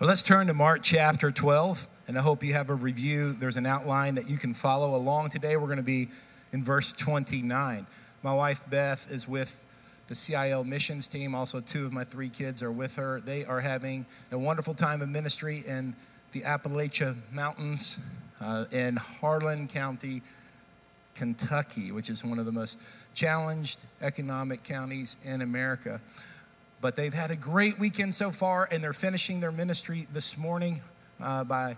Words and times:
Well, 0.00 0.08
let's 0.08 0.22
turn 0.22 0.46
to 0.46 0.54
Mark 0.54 0.80
chapter 0.82 1.30
12, 1.30 1.86
and 2.08 2.16
I 2.16 2.22
hope 2.22 2.42
you 2.42 2.54
have 2.54 2.70
a 2.70 2.74
review. 2.74 3.34
There's 3.34 3.58
an 3.58 3.66
outline 3.66 4.14
that 4.14 4.30
you 4.30 4.38
can 4.38 4.54
follow 4.54 4.96
along 4.96 5.28
today. 5.28 5.58
We're 5.58 5.66
going 5.66 5.76
to 5.76 5.82
be 5.82 6.08
in 6.54 6.64
verse 6.64 6.94
29. 6.94 7.86
My 8.22 8.32
wife 8.32 8.64
Beth 8.70 9.12
is 9.12 9.28
with 9.28 9.66
the 10.06 10.14
CIL 10.14 10.64
missions 10.64 11.06
team. 11.06 11.34
Also, 11.34 11.60
two 11.60 11.84
of 11.84 11.92
my 11.92 12.04
three 12.04 12.30
kids 12.30 12.62
are 12.62 12.72
with 12.72 12.96
her. 12.96 13.20
They 13.20 13.44
are 13.44 13.60
having 13.60 14.06
a 14.32 14.38
wonderful 14.38 14.72
time 14.72 15.02
of 15.02 15.10
ministry 15.10 15.62
in 15.66 15.94
the 16.32 16.40
Appalachia 16.44 17.16
Mountains 17.30 18.00
uh, 18.40 18.64
in 18.70 18.96
Harlan 18.96 19.68
County, 19.68 20.22
Kentucky, 21.14 21.92
which 21.92 22.08
is 22.08 22.24
one 22.24 22.38
of 22.38 22.46
the 22.46 22.52
most 22.52 22.78
challenged 23.12 23.84
economic 24.00 24.62
counties 24.62 25.18
in 25.26 25.42
America. 25.42 26.00
But 26.80 26.96
they've 26.96 27.12
had 27.12 27.30
a 27.30 27.36
great 27.36 27.78
weekend 27.78 28.14
so 28.14 28.30
far, 28.30 28.66
and 28.70 28.82
they're 28.82 28.92
finishing 28.92 29.40
their 29.40 29.52
ministry 29.52 30.06
this 30.12 30.38
morning 30.38 30.80
uh, 31.20 31.44
by 31.44 31.76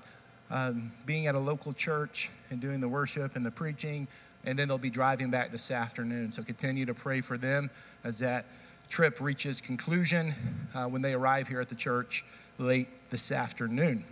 um, 0.50 0.92
being 1.06 1.26
at 1.26 1.34
a 1.34 1.40
local 1.40 1.72
church 1.72 2.30
and 2.50 2.60
doing 2.60 2.80
the 2.80 2.88
worship 2.88 3.34
and 3.34 3.44
the 3.44 3.50
preaching. 3.50 4.06
And 4.44 4.58
then 4.58 4.68
they'll 4.68 4.78
be 4.78 4.90
driving 4.90 5.30
back 5.30 5.50
this 5.50 5.70
afternoon. 5.70 6.30
So 6.30 6.42
continue 6.42 6.86
to 6.86 6.94
pray 6.94 7.20
for 7.20 7.36
them 7.36 7.70
as 8.04 8.20
that 8.20 8.46
trip 8.88 9.20
reaches 9.20 9.60
conclusion 9.60 10.34
uh, 10.74 10.84
when 10.84 11.02
they 11.02 11.14
arrive 11.14 11.48
here 11.48 11.60
at 11.60 11.68
the 11.68 11.74
church 11.74 12.24
late 12.58 12.88
this 13.10 13.32
afternoon. 13.32 14.04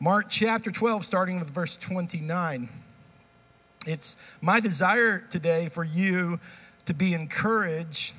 Mark 0.00 0.26
chapter 0.28 0.70
12, 0.70 1.04
starting 1.04 1.38
with 1.38 1.50
verse 1.50 1.76
29. 1.76 2.68
It's 3.86 4.16
my 4.40 4.60
desire 4.60 5.20
today 5.28 5.68
for 5.68 5.84
you 5.84 6.40
to 6.84 6.94
be 6.94 7.14
encouraged 7.14 8.14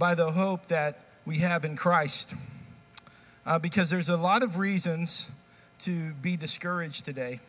by 0.00 0.14
the 0.14 0.32
hope 0.32 0.66
that 0.68 0.98
we 1.26 1.36
have 1.40 1.62
in 1.62 1.76
Christ. 1.76 2.34
Uh, 3.44 3.58
because 3.58 3.90
there's 3.90 4.08
a 4.08 4.16
lot 4.16 4.42
of 4.42 4.58
reasons 4.58 5.30
to 5.78 6.14
be 6.14 6.38
discouraged 6.38 7.04
today. 7.04 7.40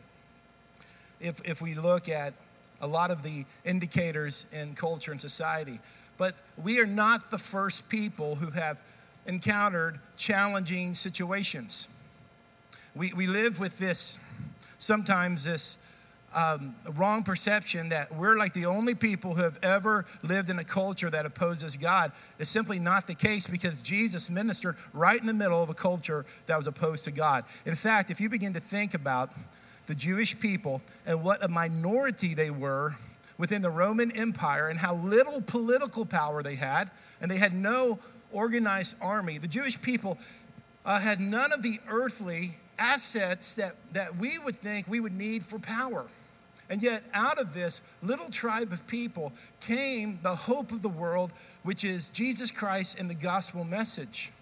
If, 1.18 1.40
if 1.48 1.62
we 1.62 1.74
look 1.74 2.10
at 2.10 2.34
a 2.82 2.86
lot 2.86 3.10
of 3.10 3.22
the 3.22 3.46
indicators 3.64 4.44
in 4.52 4.74
culture 4.74 5.12
and 5.12 5.20
society, 5.20 5.80
but 6.18 6.34
we 6.62 6.78
are 6.78 6.86
not 6.86 7.30
the 7.30 7.38
first 7.38 7.88
people 7.88 8.34
who 8.34 8.50
have 8.50 8.82
encountered 9.24 9.98
challenging 10.18 10.92
situations. 10.92 11.88
We, 12.94 13.14
we 13.14 13.26
live 13.26 13.60
with 13.60 13.78
this, 13.78 14.18
sometimes 14.76 15.44
this 15.44 15.78
um, 16.34 16.74
wrong 16.94 17.22
perception 17.22 17.90
that 17.90 18.14
we're 18.14 18.36
like 18.36 18.52
the 18.52 18.66
only 18.66 18.94
people 18.94 19.34
who 19.34 19.42
have 19.42 19.58
ever 19.62 20.04
lived 20.22 20.50
in 20.50 20.58
a 20.58 20.64
culture 20.64 21.10
that 21.10 21.26
opposes 21.26 21.76
God 21.76 22.12
is 22.38 22.48
simply 22.48 22.78
not 22.78 23.06
the 23.06 23.14
case 23.14 23.46
because 23.46 23.82
Jesus 23.82 24.30
ministered 24.30 24.76
right 24.92 25.20
in 25.20 25.26
the 25.26 25.34
middle 25.34 25.62
of 25.62 25.70
a 25.70 25.74
culture 25.74 26.24
that 26.46 26.56
was 26.56 26.66
opposed 26.66 27.04
to 27.04 27.10
God. 27.10 27.44
In 27.66 27.74
fact, 27.74 28.10
if 28.10 28.20
you 28.20 28.28
begin 28.28 28.52
to 28.54 28.60
think 28.60 28.94
about 28.94 29.30
the 29.86 29.94
Jewish 29.94 30.38
people 30.38 30.82
and 31.06 31.22
what 31.22 31.44
a 31.44 31.48
minority 31.48 32.34
they 32.34 32.50
were 32.50 32.96
within 33.38 33.62
the 33.62 33.70
Roman 33.70 34.10
Empire 34.12 34.68
and 34.68 34.78
how 34.78 34.94
little 34.94 35.40
political 35.40 36.06
power 36.06 36.42
they 36.42 36.54
had, 36.54 36.90
and 37.20 37.30
they 37.30 37.38
had 37.38 37.52
no 37.52 37.98
organized 38.30 38.96
army, 39.00 39.38
the 39.38 39.48
Jewish 39.48 39.80
people 39.80 40.18
uh, 40.84 41.00
had 41.00 41.20
none 41.20 41.52
of 41.52 41.62
the 41.62 41.78
earthly 41.88 42.56
assets 42.78 43.54
that, 43.54 43.76
that 43.92 44.16
we 44.16 44.38
would 44.38 44.56
think 44.56 44.88
we 44.88 45.00
would 45.00 45.12
need 45.12 45.42
for 45.42 45.58
power. 45.58 46.06
And 46.72 46.82
yet, 46.82 47.04
out 47.12 47.38
of 47.38 47.52
this 47.52 47.82
little 48.02 48.30
tribe 48.30 48.72
of 48.72 48.86
people 48.86 49.34
came 49.60 50.18
the 50.22 50.34
hope 50.34 50.72
of 50.72 50.80
the 50.80 50.88
world, 50.88 51.30
which 51.62 51.84
is 51.84 52.08
Jesus 52.08 52.50
Christ 52.50 52.98
and 52.98 53.10
the 53.10 53.14
gospel 53.14 53.62
message. 53.62 54.32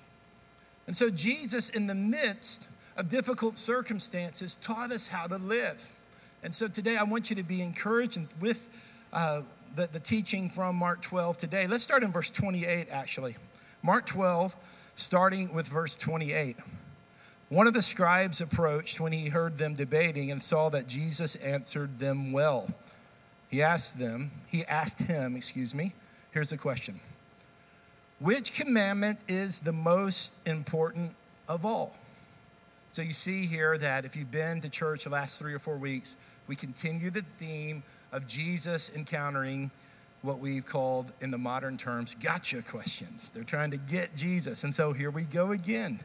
And 0.87 0.97
so, 0.97 1.11
Jesus, 1.11 1.71
in 1.71 1.89
the 1.89 1.95
midst 1.97 2.69
of 2.97 3.09
difficult 3.09 3.59
circumstances, 3.59 4.55
taught 4.55 4.93
us 4.93 5.09
how 5.09 5.27
to 5.27 5.39
live. 5.39 5.93
And 6.45 6.55
so, 6.55 6.69
today, 6.69 6.97
I 6.97 7.03
want 7.03 7.31
you 7.31 7.37
to 7.37 7.43
be 7.43 7.63
encouraged 7.63 8.21
with 8.41 8.69
uh, 9.13 9.43
the, 9.75 9.89
the 9.89 9.99
teaching 9.99 10.49
from 10.49 10.77
Mark 10.77 11.03
12 11.03 11.37
today. 11.37 11.67
Let's 11.67 11.83
start 11.83 12.05
in 12.05 12.13
verse 12.13 12.31
28, 12.31 12.87
actually. 12.93 13.35
Mark 13.83 14.07
12, 14.07 14.55
starting 14.95 15.53
with 15.53 15.67
verse 15.67 15.97
28. 15.97 16.55
One 17.51 17.67
of 17.67 17.75
the 17.75 17.83
scribes 17.83 18.41
approached 18.41 19.01
when 19.01 19.13
he 19.13 19.29
heard 19.29 19.59
them 19.59 19.75
debating 19.75 20.31
and 20.31 20.41
saw 20.41 20.69
that 20.69 20.87
Jesus 20.87 21.35
answered 21.35 21.99
them 21.99 22.31
well. 22.31 22.69
He 23.51 23.61
asked 23.61 23.99
them, 23.99 24.31
he 24.47 24.65
asked 24.67 25.01
him, 25.01 25.35
excuse 25.35 25.75
me, 25.75 25.95
here's 26.31 26.51
the 26.51 26.57
question 26.57 27.01
Which 28.21 28.53
commandment 28.53 29.19
is 29.27 29.61
the 29.61 29.73
most 29.73 30.39
important 30.47 31.17
of 31.49 31.67
all? 31.67 31.97
So 32.91 33.03
you 33.03 33.13
see 33.13 33.47
here 33.47 33.77
that 33.79 34.05
if 34.05 34.15
you've 34.15 34.31
been 34.31 34.61
to 34.61 34.69
church 34.69 35.03
the 35.03 35.11
last 35.11 35.41
three 35.41 35.53
or 35.53 35.59
four 35.59 35.77
weeks, 35.77 36.15
we 36.47 36.55
continue 36.55 37.11
the 37.11 37.25
theme 37.39 37.83
of 38.13 38.29
Jesus 38.29 38.95
encountering 38.97 39.73
what 40.23 40.39
we've 40.39 40.67
called 40.67 41.13
in 41.21 41.33
the 41.33 41.39
modern 41.39 41.77
terms 41.77 42.15
gotcha 42.15 42.63
questions. 42.63 43.31
They're 43.31 43.43
trying 43.43 43.73
to 43.73 43.77
get 43.77 44.15
Jesus. 44.15 44.63
And 44.63 44.73
so 44.73 44.93
here 44.93 45.11
we 45.11 45.25
go 45.25 45.51
again. 45.51 45.99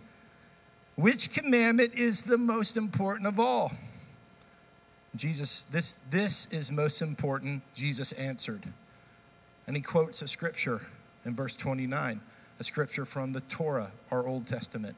Which 0.96 1.32
commandment 1.32 1.94
is 1.94 2.24
the 2.24 2.38
most 2.38 2.78
important 2.78 3.28
of 3.28 3.40
all? 3.40 3.74
Jesus, 5.16 5.64
this, 5.64 6.00
this 6.10 6.46
is 6.52 6.72
most 6.72 7.02
important, 7.02 7.64
Jesus 7.74 8.12
answered. 8.14 8.64
And 9.68 9.76
he 9.76 9.82
quotes 9.82 10.22
a 10.22 10.28
scripture 10.28 10.82
in 11.26 11.34
verse 11.34 11.56
29, 11.56 12.22
a 12.60 12.64
scripture 12.64 13.06
from 13.06 13.34
the 13.34 13.42
Torah, 13.42 13.92
our 14.12 14.28
Old 14.28 14.48
Testament. 14.48 14.96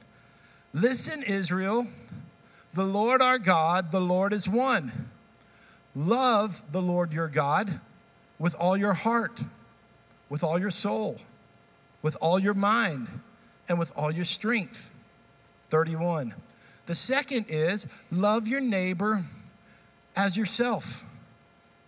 Listen, 0.73 1.23
Israel, 1.23 1.87
the 2.73 2.83
Lord 2.83 3.21
our 3.21 3.39
God, 3.39 3.91
the 3.91 4.01
Lord 4.01 4.33
is 4.33 4.47
one. 4.47 5.09
Love 5.95 6.71
the 6.71 6.81
Lord 6.81 7.11
your 7.13 7.27
God 7.27 7.79
with 8.37 8.55
all 8.55 8.77
your 8.77 8.93
heart, 8.93 9.41
with 10.29 10.43
all 10.43 10.59
your 10.59 10.69
soul, 10.69 11.17
with 12.01 12.17
all 12.21 12.39
your 12.39 12.53
mind, 12.53 13.07
and 13.67 13.79
with 13.79 13.91
all 13.95 14.11
your 14.11 14.25
strength. 14.25 14.91
31. 15.69 16.33
The 16.85 16.95
second 16.95 17.45
is 17.49 17.87
love 18.11 18.47
your 18.47 18.61
neighbor 18.61 19.25
as 20.15 20.37
yourself. 20.37 21.03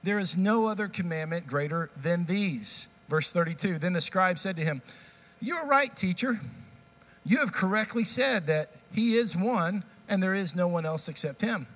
There 0.04 0.20
is 0.20 0.38
no 0.38 0.68
other 0.68 0.88
commandment 0.88 1.48
greater 1.48 1.90
than 2.02 2.26
these. 2.26 2.88
Verse 3.10 3.32
32 3.32 3.80
Then 3.80 3.94
the 3.94 4.02
scribe 4.02 4.40
said 4.40 4.56
to 4.58 4.64
him, 4.64 4.82
You 5.42 5.56
are 5.56 5.68
right, 5.68 5.96
teacher. 5.96 6.40
You 7.26 7.40
have 7.40 7.54
correctly 7.54 8.04
said 8.04 8.48
that 8.48 8.72
he 8.94 9.16
is 9.16 9.36
one 9.36 9.84
and 10.08 10.24
there 10.24 10.34
is 10.34 10.56
no 10.56 10.68
one 10.68 10.86
else 10.86 11.08
except 11.08 11.42
him. 11.42 11.68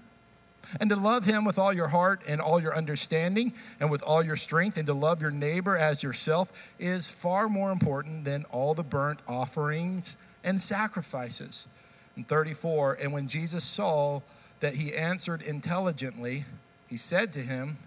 And 0.79 0.89
to 0.89 0.95
love 0.95 1.25
him 1.25 1.43
with 1.43 1.59
all 1.59 1.73
your 1.73 1.89
heart 1.89 2.21
and 2.27 2.39
all 2.39 2.61
your 2.61 2.75
understanding 2.75 3.53
and 3.79 3.91
with 3.91 4.01
all 4.01 4.23
your 4.23 4.37
strength, 4.37 4.77
and 4.77 4.87
to 4.87 4.93
love 4.93 5.21
your 5.21 5.29
neighbor 5.29 5.77
as 5.77 6.01
yourself 6.01 6.73
is 6.79 7.11
far 7.11 7.49
more 7.49 7.71
important 7.71 8.23
than 8.23 8.45
all 8.45 8.73
the 8.73 8.83
burnt 8.83 9.19
offerings 9.27 10.15
and 10.43 10.59
sacrifices. 10.61 11.67
And 12.15 12.27
34, 12.27 12.99
and 13.01 13.11
when 13.11 13.27
Jesus 13.27 13.63
saw 13.63 14.21
that 14.59 14.75
he 14.75 14.93
answered 14.93 15.41
intelligently, 15.41 16.45
he 16.87 16.97
said 16.97 17.31
to 17.33 17.39
him, 17.39 17.77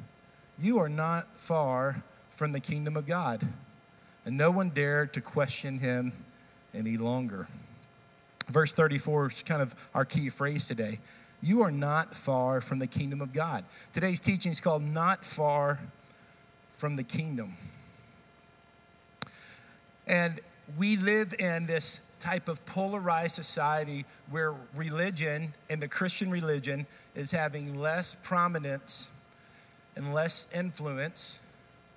You 0.59 0.79
are 0.79 0.89
not 0.89 1.37
far 1.37 2.03
from 2.31 2.53
the 2.53 2.61
kingdom 2.61 2.97
of 2.97 3.07
God. 3.07 3.49
And 4.25 4.37
no 4.37 4.51
one 4.51 4.71
dared 4.71 5.13
to 5.15 5.21
question 5.21 5.79
him 5.79 6.13
any 6.75 6.97
longer. 6.97 7.47
Verse 8.49 8.73
34 8.73 9.29
is 9.29 9.43
kind 9.43 9.63
of 9.63 9.75
our 9.95 10.05
key 10.05 10.29
phrase 10.29 10.67
today. 10.67 10.99
You 11.43 11.63
are 11.63 11.71
not 11.71 12.15
far 12.15 12.61
from 12.61 12.79
the 12.79 12.87
kingdom 12.87 13.21
of 13.21 13.33
God. 13.33 13.65
Today's 13.93 14.21
teaching 14.21 14.53
is 14.53 14.61
called 14.61 14.83
Not 14.83 15.25
Far 15.25 15.81
from 16.73 16.97
the 16.97 17.03
Kingdom. 17.03 17.55
And 20.07 20.41
we 20.77 20.97
live 20.97 21.35
in 21.39 21.67
this 21.67 22.01
type 22.19 22.49
of 22.49 22.65
polarized 22.67 23.35
society 23.35 24.05
where 24.31 24.55
religion 24.75 25.55
and 25.69 25.81
the 25.81 25.89
Christian 25.89 26.31
religion 26.31 26.87
is 27.15 27.31
having 27.31 27.79
less 27.79 28.15
prominence 28.15 29.11
and 29.95 30.13
less 30.13 30.47
influence, 30.55 31.39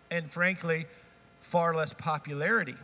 and 0.10 0.32
frankly, 0.32 0.86
far 1.42 1.76
less 1.76 1.94
popularity. 1.94 2.76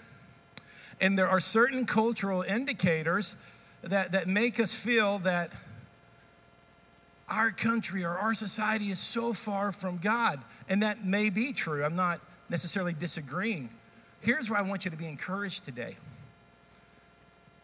And 1.00 1.18
there 1.18 1.28
are 1.28 1.40
certain 1.40 1.86
cultural 1.86 2.42
indicators 2.42 3.36
that, 3.82 4.12
that 4.12 4.28
make 4.28 4.60
us 4.60 4.74
feel 4.74 5.20
that 5.20 5.52
our 7.30 7.52
country 7.52 8.04
or 8.04 8.12
our 8.12 8.34
society 8.34 8.86
is 8.86 9.00
so 9.00 9.34
far 9.34 9.72
from 9.72 9.98
God. 9.98 10.40
And 10.70 10.84
that 10.84 11.04
may 11.04 11.30
be 11.30 11.54
true. 11.54 11.84
I'm 11.84 11.96
not 11.96 12.20
necessarily 12.50 12.94
disagreeing. 12.94 13.70
Here's 14.22 14.50
where 14.50 14.60
I 14.60 14.62
want 14.62 14.86
you 14.86 14.92
to 14.92 14.98
be 14.98 15.08
encouraged 15.08 15.66
today 15.66 15.98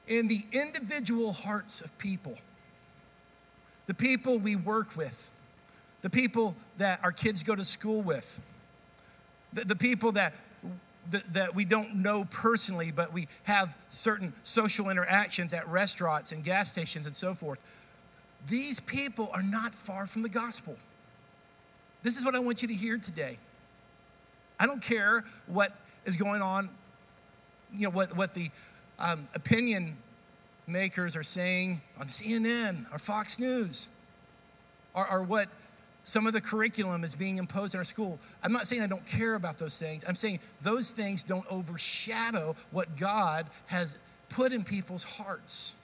in 0.08 0.28
the 0.28 0.42
individual 0.52 1.34
hearts 1.34 1.82
of 1.82 1.98
people, 1.98 2.38
the 3.88 3.94
people 3.94 4.40
we 4.40 4.56
work 4.56 4.96
with, 4.96 5.32
the 6.02 6.10
people 6.10 6.56
that 6.78 7.00
our 7.04 7.12
kids 7.12 7.44
go 7.44 7.56
to 7.56 7.66
school 7.66 8.02
with, 8.02 8.40
the, 9.54 9.66
the 9.66 9.76
people 9.76 10.12
that 10.14 10.34
that, 11.10 11.34
that 11.34 11.56
we 11.56 11.66
don't 11.66 11.96
know 11.96 12.26
personally, 12.30 12.92
but 12.92 13.12
we 13.12 13.28
have 13.44 13.76
certain 13.90 14.34
social 14.44 14.90
interactions 14.90 15.54
at 15.54 15.68
restaurants 15.68 16.32
and 16.32 16.44
gas 16.44 16.72
stations 16.72 17.06
and 17.06 17.16
so 17.16 17.34
forth. 17.34 17.60
These 18.48 18.80
people 18.80 19.30
are 19.34 19.44
not 19.44 19.74
far 19.74 20.08
from 20.08 20.22
the 20.22 20.30
gospel. 20.30 20.78
This 22.04 22.18
is 22.18 22.26
what 22.26 22.36
I 22.36 22.40
want 22.40 22.62
you 22.62 22.68
to 22.68 22.74
hear 22.74 22.98
today. 22.98 23.38
I 24.60 24.66
don't 24.66 24.82
care 24.82 25.24
what 25.48 25.76
is 26.06 26.18
going 26.18 26.42
on, 26.42 26.70
you 27.74 27.88
know, 27.88 27.92
what, 27.92 28.16
what 28.16 28.34
the 28.34 28.50
um, 29.02 29.28
opinion 29.34 29.98
makers 30.68 31.16
are 31.16 31.24
saying 31.24 31.82
on 32.00 32.08
CNN 32.08 32.86
or 32.94 33.00
Fox 33.00 33.40
News, 33.40 33.90
are, 34.96 35.08
or 35.12 35.24
what 35.24 35.50
some 36.04 36.28
of 36.28 36.34
the 36.34 36.42
curriculum 36.42 37.04
is 37.04 37.16
being 37.16 37.38
imposed 37.38 37.74
in 37.74 37.78
our 37.80 37.84
school. 37.84 38.20
I'm 38.44 38.52
not 38.52 38.68
saying 38.68 38.82
I 38.82 38.88
don't 38.88 39.06
care 39.06 39.36
about 39.36 39.58
those 39.58 39.78
things. 39.78 40.04
I'm 40.08 40.16
saying 40.16 40.40
those 40.62 40.92
things 40.92 41.24
don't 41.24 41.46
overshadow 41.50 42.56
what 42.72 42.96
God 42.98 43.48
has 43.68 43.98
put 44.30 44.52
in 44.52 44.64
people's 44.64 45.04
hearts. 45.04 45.76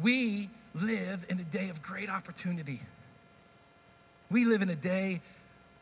We 0.00 0.48
live 0.74 1.26
in 1.28 1.40
a 1.40 1.44
day 1.44 1.70
of 1.70 1.82
great 1.82 2.08
opportunity. 2.08 2.80
We 4.30 4.44
live 4.44 4.62
in 4.62 4.68
a 4.68 4.76
day 4.76 5.22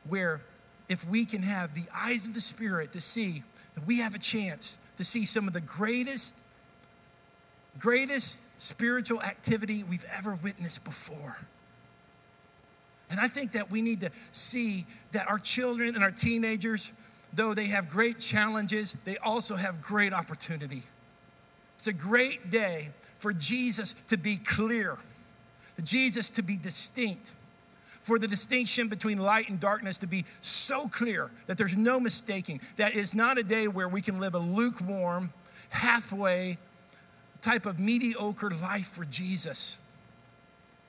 where 0.08 0.40
if 0.88 1.06
we 1.08 1.25
can 1.25 1.42
have 1.42 1.75
the 1.75 1.84
eyes 1.94 2.26
of 2.26 2.34
the 2.34 2.40
Spirit 2.40 2.92
to 2.92 3.00
see 3.00 3.42
that 3.75 3.87
we 3.87 3.99
have 3.99 4.14
a 4.14 4.19
chance 4.19 4.78
to 4.96 5.04
see 5.04 5.26
some 5.26 5.46
of 5.46 5.54
the 5.54 5.60
greatest, 5.60 6.37
greatest 7.78 8.48
spiritual 8.60 9.22
activity 9.22 9.82
we've 9.82 10.04
ever 10.16 10.38
witnessed 10.43 10.84
before. 10.84 11.37
And 13.10 13.20
I 13.20 13.28
think 13.28 13.52
that 13.52 13.70
we 13.70 13.82
need 13.82 14.00
to 14.00 14.10
see 14.32 14.87
that 15.12 15.28
our 15.28 15.38
children 15.38 15.94
and 15.94 16.02
our 16.02 16.10
teenagers, 16.10 16.93
though 17.32 17.54
they 17.54 17.66
have 17.66 17.88
great 17.88 18.19
challenges, 18.19 18.96
they 19.04 19.16
also 19.19 19.54
have 19.54 19.81
great 19.81 20.12
opportunity. 20.12 20.82
It's 21.76 21.87
a 21.87 21.92
great 21.92 22.50
day 22.50 22.88
for 23.19 23.32
Jesus 23.32 23.94
to 24.08 24.16
be 24.16 24.37
clear, 24.37 24.96
Jesus 25.82 26.31
to 26.31 26.42
be 26.42 26.56
distinct, 26.56 27.34
for 28.06 28.20
the 28.20 28.28
distinction 28.28 28.86
between 28.86 29.18
light 29.18 29.48
and 29.48 29.58
darkness 29.58 29.98
to 29.98 30.06
be 30.06 30.24
so 30.40 30.86
clear 30.86 31.28
that 31.48 31.58
there's 31.58 31.76
no 31.76 31.98
mistaking. 31.98 32.60
That 32.76 32.94
is 32.94 33.16
not 33.16 33.36
a 33.36 33.42
day 33.42 33.66
where 33.66 33.88
we 33.88 34.00
can 34.00 34.20
live 34.20 34.36
a 34.36 34.38
lukewarm, 34.38 35.32
halfway 35.70 36.58
type 37.42 37.66
of 37.66 37.80
mediocre 37.80 38.50
life 38.62 38.86
for 38.86 39.04
Jesus. 39.06 39.80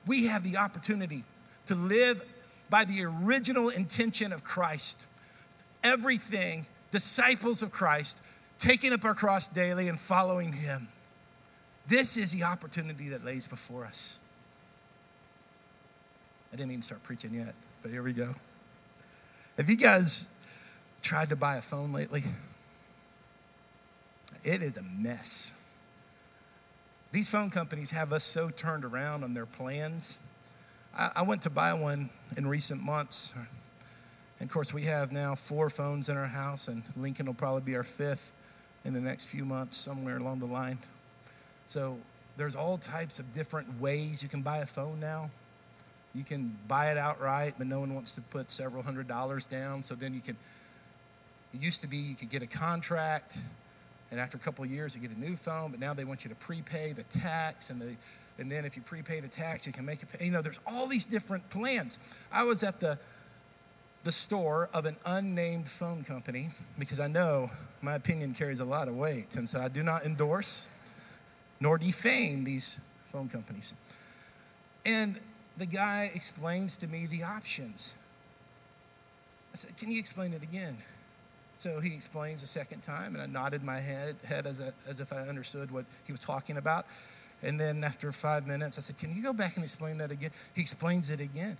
We 0.06 0.26
have 0.26 0.44
the 0.44 0.58
opportunity 0.58 1.24
to 1.66 1.74
live 1.74 2.22
by 2.70 2.84
the 2.84 3.02
original 3.04 3.68
intention 3.68 4.32
of 4.32 4.44
Christ. 4.44 5.04
Everything, 5.82 6.66
disciples 6.92 7.62
of 7.62 7.72
Christ, 7.72 8.20
taking 8.60 8.92
up 8.92 9.04
our 9.04 9.16
cross 9.16 9.48
daily 9.48 9.88
and 9.88 9.98
following 9.98 10.52
Him. 10.52 10.86
This 11.88 12.16
is 12.16 12.30
the 12.30 12.44
opportunity 12.44 13.08
that 13.08 13.24
lays 13.24 13.48
before 13.48 13.84
us. 13.84 14.20
I 16.52 16.56
didn't 16.56 16.70
even 16.72 16.82
start 16.82 17.02
preaching 17.02 17.34
yet, 17.34 17.54
but 17.82 17.90
here 17.90 18.02
we 18.02 18.12
go. 18.12 18.34
Have 19.56 19.68
you 19.68 19.76
guys 19.76 20.32
tried 21.02 21.30
to 21.30 21.36
buy 21.36 21.56
a 21.56 21.62
phone 21.62 21.92
lately? 21.92 22.24
It 24.44 24.62
is 24.62 24.76
a 24.76 24.82
mess. 24.82 25.52
These 27.10 27.28
phone 27.28 27.50
companies 27.50 27.90
have 27.90 28.12
us 28.12 28.24
so 28.24 28.50
turned 28.50 28.84
around 28.84 29.24
on 29.24 29.34
their 29.34 29.46
plans 29.46 30.18
I, 30.98 31.12
I 31.16 31.22
went 31.22 31.42
to 31.42 31.50
buy 31.50 31.72
one 31.74 32.10
in 32.36 32.46
recent 32.46 32.82
months. 32.82 33.32
And 34.40 34.48
of 34.48 34.52
course, 34.52 34.74
we 34.74 34.82
have 34.82 35.12
now 35.12 35.34
four 35.34 35.70
phones 35.70 36.08
in 36.08 36.16
our 36.16 36.26
house, 36.26 36.68
and 36.68 36.82
Lincoln 36.96 37.26
will 37.26 37.34
probably 37.34 37.62
be 37.62 37.76
our 37.76 37.82
fifth 37.82 38.32
in 38.84 38.92
the 38.92 39.00
next 39.00 39.26
few 39.26 39.44
months, 39.44 39.76
somewhere 39.76 40.18
along 40.18 40.40
the 40.40 40.46
line. 40.46 40.78
So 41.66 41.98
there's 42.36 42.54
all 42.54 42.78
types 42.78 43.18
of 43.18 43.34
different 43.34 43.80
ways 43.80 44.22
you 44.22 44.28
can 44.28 44.42
buy 44.42 44.58
a 44.58 44.66
phone 44.66 45.00
now. 45.00 45.30
You 46.18 46.24
can 46.24 46.58
buy 46.66 46.90
it 46.90 46.98
outright, 46.98 47.54
but 47.58 47.68
no 47.68 47.78
one 47.78 47.94
wants 47.94 48.14
to 48.16 48.20
put 48.20 48.50
several 48.50 48.82
hundred 48.82 49.06
dollars 49.06 49.46
down. 49.46 49.84
So 49.84 49.94
then 49.94 50.14
you 50.14 50.20
can, 50.20 50.36
it 51.54 51.62
used 51.62 51.80
to 51.82 51.86
be 51.86 51.96
you 51.96 52.16
could 52.16 52.28
get 52.28 52.42
a 52.42 52.46
contract, 52.46 53.38
and 54.10 54.18
after 54.18 54.36
a 54.36 54.40
couple 54.40 54.64
of 54.64 54.70
years, 54.70 54.96
you 54.96 55.00
get 55.00 55.16
a 55.16 55.20
new 55.20 55.36
phone, 55.36 55.70
but 55.70 55.78
now 55.78 55.94
they 55.94 56.04
want 56.04 56.24
you 56.24 56.28
to 56.30 56.34
prepay 56.34 56.92
the 56.92 57.04
tax 57.04 57.70
and 57.70 57.80
the 57.80 57.94
and 58.40 58.50
then 58.52 58.64
if 58.64 58.76
you 58.76 58.82
prepay 58.82 59.18
the 59.18 59.28
tax, 59.28 59.66
you 59.66 59.72
can 59.72 59.84
make 59.84 60.02
it 60.02 60.08
pay. 60.12 60.24
You 60.24 60.30
know, 60.30 60.42
there's 60.42 60.60
all 60.66 60.86
these 60.86 61.06
different 61.06 61.50
plans. 61.50 61.98
I 62.32 62.44
was 62.44 62.62
at 62.62 62.80
the 62.80 62.98
the 64.04 64.12
store 64.12 64.70
of 64.72 64.86
an 64.86 64.96
unnamed 65.04 65.68
phone 65.68 66.04
company 66.04 66.50
because 66.78 67.00
I 67.00 67.08
know 67.08 67.50
my 67.82 67.94
opinion 67.94 68.34
carries 68.34 68.60
a 68.60 68.64
lot 68.64 68.88
of 68.88 68.96
weight, 68.96 69.36
and 69.36 69.48
so 69.48 69.60
I 69.60 69.68
do 69.68 69.82
not 69.82 70.04
endorse 70.04 70.68
nor 71.60 71.78
defame 71.78 72.44
these 72.44 72.80
phone 73.06 73.28
companies. 73.28 73.74
And 74.84 75.18
the 75.58 75.66
guy 75.66 76.10
explains 76.14 76.76
to 76.78 76.86
me 76.86 77.06
the 77.06 77.22
options. 77.22 77.94
I 79.52 79.56
said, 79.56 79.76
Can 79.76 79.90
you 79.90 79.98
explain 79.98 80.32
it 80.32 80.42
again? 80.42 80.78
So 81.56 81.80
he 81.80 81.94
explains 81.94 82.42
a 82.44 82.46
second 82.46 82.82
time, 82.82 83.14
and 83.14 83.22
I 83.22 83.26
nodded 83.26 83.64
my 83.64 83.80
head, 83.80 84.16
head 84.24 84.46
as, 84.46 84.60
a, 84.60 84.72
as 84.86 85.00
if 85.00 85.12
I 85.12 85.22
understood 85.22 85.72
what 85.72 85.86
he 86.04 86.12
was 86.12 86.20
talking 86.20 86.56
about. 86.56 86.86
And 87.42 87.58
then 87.58 87.82
after 87.82 88.12
five 88.12 88.46
minutes, 88.46 88.78
I 88.78 88.80
said, 88.80 88.98
Can 88.98 89.14
you 89.14 89.22
go 89.22 89.32
back 89.32 89.56
and 89.56 89.64
explain 89.64 89.98
that 89.98 90.10
again? 90.10 90.30
He 90.54 90.60
explains 90.60 91.10
it 91.10 91.20
again. 91.20 91.56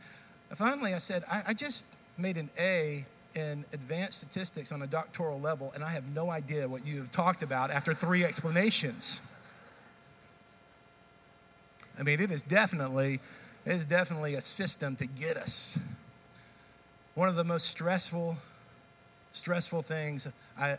Finally, 0.54 0.94
I 0.94 0.98
said, 0.98 1.24
I, 1.30 1.42
I 1.48 1.54
just 1.54 1.86
made 2.16 2.36
an 2.36 2.50
A 2.58 3.04
in 3.34 3.64
advanced 3.72 4.18
statistics 4.18 4.72
on 4.72 4.82
a 4.82 4.86
doctoral 4.86 5.40
level, 5.40 5.72
and 5.74 5.84
I 5.84 5.90
have 5.90 6.08
no 6.14 6.30
idea 6.30 6.68
what 6.68 6.86
you 6.86 6.98
have 6.98 7.10
talked 7.10 7.42
about 7.42 7.70
after 7.70 7.92
three 7.92 8.24
explanations. 8.24 9.20
I 11.98 12.02
mean, 12.02 12.20
it 12.20 12.30
is 12.30 12.42
definitely, 12.42 13.20
it 13.68 13.74
is 13.74 13.84
definitely 13.84 14.34
a 14.34 14.40
system 14.40 14.96
to 14.96 15.06
get 15.06 15.36
us. 15.36 15.78
One 17.14 17.28
of 17.28 17.36
the 17.36 17.44
most 17.44 17.66
stressful, 17.66 18.38
stressful 19.30 19.82
things 19.82 20.26
I 20.58 20.78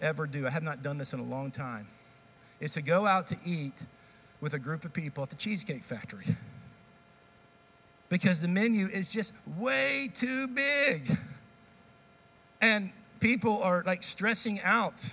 ever 0.00 0.26
do, 0.26 0.46
I 0.46 0.50
have 0.50 0.62
not 0.62 0.82
done 0.82 0.96
this 0.96 1.12
in 1.12 1.20
a 1.20 1.24
long 1.24 1.50
time, 1.50 1.88
is 2.58 2.72
to 2.72 2.80
go 2.80 3.06
out 3.06 3.26
to 3.26 3.36
eat 3.44 3.74
with 4.40 4.54
a 4.54 4.58
group 4.58 4.86
of 4.86 4.94
people 4.94 5.22
at 5.22 5.28
the 5.28 5.36
Cheesecake 5.36 5.82
Factory 5.82 6.24
because 8.08 8.40
the 8.40 8.48
menu 8.48 8.86
is 8.86 9.10
just 9.10 9.34
way 9.58 10.08
too 10.12 10.48
big. 10.48 11.14
And 12.62 12.92
people 13.20 13.62
are 13.62 13.82
like 13.84 14.02
stressing 14.02 14.58
out 14.62 15.04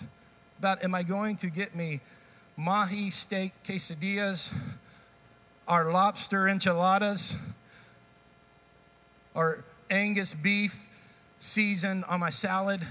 about 0.58 0.86
am 0.86 0.96
I 0.96 1.04
going 1.04 1.36
to 1.38 1.50
get 1.50 1.76
me 1.76 2.00
mahi 2.56 3.10
steak 3.10 3.52
quesadillas, 3.66 4.56
our 5.70 5.92
lobster 5.92 6.48
enchiladas, 6.48 7.38
or 9.36 9.64
Angus 9.90 10.34
beef 10.34 10.90
seasoned 11.40 12.04
on 12.10 12.20
my 12.20 12.32
salad? 12.32 12.82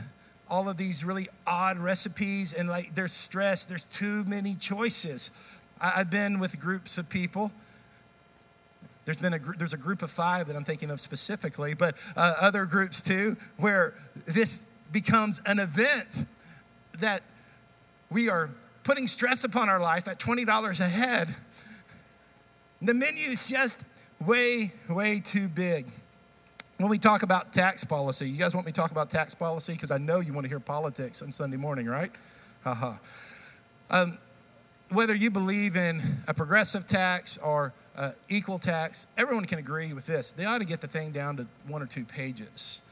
All 0.49 0.69
of 0.69 0.79
these 0.79 1.05
really 1.05 1.29
odd 1.47 1.77
recipes, 1.77 2.55
and 2.55 2.69
like 2.69 2.95
there's 2.95 3.13
stress, 3.13 3.67
there's 3.67 3.85
too 3.85 4.25
many 4.25 4.55
choices. 4.55 5.31
I've 5.81 6.11
been 6.11 6.41
with 6.41 6.59
groups 6.59 6.97
of 6.97 7.11
people. 7.11 7.53
There's 9.05 9.21
been 9.21 9.35
a 9.35 9.39
there's 9.59 9.75
a 9.75 9.79
group 9.79 10.03
of 10.03 10.11
five 10.11 10.47
that 10.47 10.57
I'm 10.57 10.65
thinking 10.65 10.91
of 10.91 11.01
specifically, 11.01 11.75
but 11.75 11.97
uh, 12.17 12.35
other 12.41 12.65
groups 12.65 13.03
too, 13.03 13.37
where 13.59 13.95
this 14.25 14.67
becomes 14.93 15.43
an 15.45 15.59
event 15.59 16.25
that 16.99 17.23
we 18.11 18.31
are 18.31 18.51
putting 18.85 19.07
stress 19.07 19.45
upon 19.45 19.69
our 19.69 19.81
life 19.81 20.09
at 20.09 20.19
$20 20.19 20.81
a 20.81 20.85
head. 20.85 21.35
The 22.81 22.95
menu 22.95 23.31
is 23.31 23.49
just 23.49 23.85
way, 24.25 24.73
way 24.89 25.21
too 25.21 25.49
big. 25.49 25.87
When 26.77 26.89
we 26.89 26.99
talk 26.99 27.25
about 27.25 27.53
tax 27.53 27.83
policy, 27.83 28.31
you 28.31 28.37
guys 28.37 28.55
want 28.55 28.67
me 28.67 28.73
to 28.73 28.81
talk 28.81 28.93
about 28.93 29.11
tax 29.11 29.35
policy? 29.35 29.73
Because 29.73 29.91
I 29.91 29.99
know 29.99 30.21
you 30.21 30.33
want 30.33 30.45
to 30.45 30.49
hear 30.49 30.61
politics 30.61 31.21
on 31.21 31.33
Sunday 31.33 31.57
morning, 31.57 31.87
right? 31.87 32.13
Haha. 32.63 32.95
Um, 33.91 34.19
whether 34.91 35.15
you 35.15 35.31
believe 35.31 35.77
in 35.77 36.01
a 36.29 36.35
progressive 36.35 36.87
tax 36.87 37.37
or 37.39 37.73
equal 38.29 38.61
tax, 38.61 39.09
everyone 39.17 39.45
can 39.45 39.59
agree 39.59 39.93
with 39.93 40.07
this. 40.07 40.33
They 40.33 40.45
ought 40.45 40.59
to 40.59 40.65
get 40.65 40.81
the 40.81 40.87
thing 40.87 41.11
down 41.11 41.37
to 41.39 41.49
one 41.67 41.83
or 41.83 41.87
two 41.87 42.05
pages. 42.05 42.83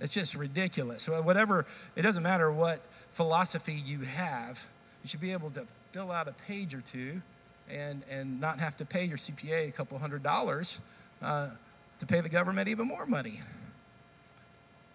It's 0.00 0.12
just 0.12 0.34
ridiculous. 0.34 1.08
Whatever, 1.08 1.64
it 1.94 2.02
doesn't 2.02 2.24
matter 2.24 2.50
what 2.50 2.80
philosophy 3.10 3.80
you 3.86 4.00
have, 4.00 4.66
you 5.02 5.08
should 5.08 5.20
be 5.20 5.32
able 5.32 5.50
to 5.50 5.64
fill 5.92 6.10
out 6.10 6.26
a 6.26 6.32
page 6.32 6.74
or 6.74 6.80
two 6.80 7.22
and, 7.70 8.02
and 8.10 8.40
not 8.40 8.60
have 8.60 8.76
to 8.76 8.84
pay 8.84 9.04
your 9.04 9.16
CPA 9.16 9.68
a 9.68 9.72
couple 9.72 9.98
hundred 9.98 10.22
dollars 10.22 10.80
uh, 11.22 11.50
to 11.98 12.06
pay 12.06 12.20
the 12.20 12.28
government 12.28 12.68
even 12.68 12.86
more 12.86 13.06
money. 13.06 13.40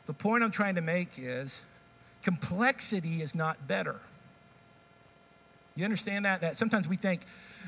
The 0.06 0.14
point 0.14 0.44
I'm 0.44 0.52
trying 0.52 0.76
to 0.76 0.82
make 0.82 1.12
is 1.18 1.62
complexity 2.24 3.22
is 3.22 3.36
not 3.36 3.68
better. 3.68 4.02
You 5.76 5.86
understand 5.86 6.26
that? 6.26 6.42
That 6.42 6.58
sometimes 6.58 6.88
we 6.88 6.96
think 6.96 7.22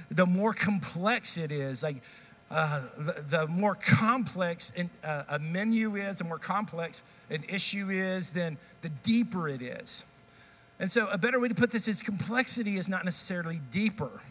the 0.09 0.25
more 0.25 0.53
complex 0.53 1.37
it 1.37 1.51
is, 1.51 1.81
like, 1.81 1.97
uh, 2.51 2.81
the, 2.97 3.23
the, 3.27 3.47
more 3.47 3.73
complex 3.73 4.69
in, 4.71 4.89
uh, 5.03 5.23
a 5.29 5.39
menu 5.39 5.95
is, 5.95 6.17
the 6.17 6.23
more 6.23 6.37
complex 6.37 7.01
an 7.31 7.43
issue 7.49 7.89
is, 7.89 8.33
then 8.33 8.57
the 8.81 8.89
deeper 8.89 9.49
it 9.49 9.63
is. 9.63 10.05
And 10.79 10.91
so, 10.91 11.07
a 11.11 11.17
better 11.17 11.39
way 11.39 11.47
to 11.47 11.55
put 11.55 11.71
this 11.71 11.87
is 11.87 12.03
complexity 12.03 12.75
is 12.75 12.87
not 12.87 13.03
necessarily 13.03 13.61
deeper. 13.71 14.21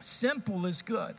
Simple 0.00 0.66
is 0.66 0.82
good. 0.82 1.14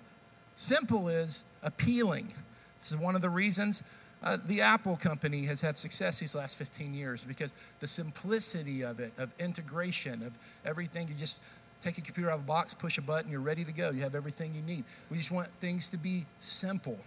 Simple 0.56 1.08
is 1.08 1.44
appealing. 1.64 2.34
This 2.80 2.92
is 2.92 2.98
one 2.98 3.16
of 3.16 3.22
the 3.22 3.30
reasons 3.30 3.84
uh, 4.22 4.38
the 4.46 4.62
Apple 4.62 4.98
company 4.98 5.46
has 5.46 5.62
had 5.62 5.78
success 5.78 6.20
these 6.20 6.36
last 6.36 6.58
15 6.58 6.94
years 6.94 7.24
because 7.24 7.54
the 7.80 7.88
simplicity 7.88 8.82
of 8.84 9.00
it, 9.00 9.14
of 9.18 9.32
integration, 9.40 10.24
of 10.24 10.38
everything, 10.66 11.08
you 11.08 11.14
just 11.14 11.42
take 11.80 11.98
a 11.98 12.02
computer 12.02 12.30
out 12.30 12.40
of 12.40 12.42
a 12.42 12.48
box, 12.48 12.74
push 12.74 12.98
a 12.98 13.02
button, 13.02 13.32
you're 13.32 13.40
ready 13.40 13.64
to 13.64 13.72
go. 13.72 13.92
You 13.92 14.02
have 14.02 14.16
everything 14.16 14.54
you 14.54 14.62
need. 14.62 14.84
We 15.10 15.18
just 15.18 15.32
want 15.32 15.48
things 15.62 15.88
to 15.90 15.98
be 15.98 16.26
simple. 16.42 16.98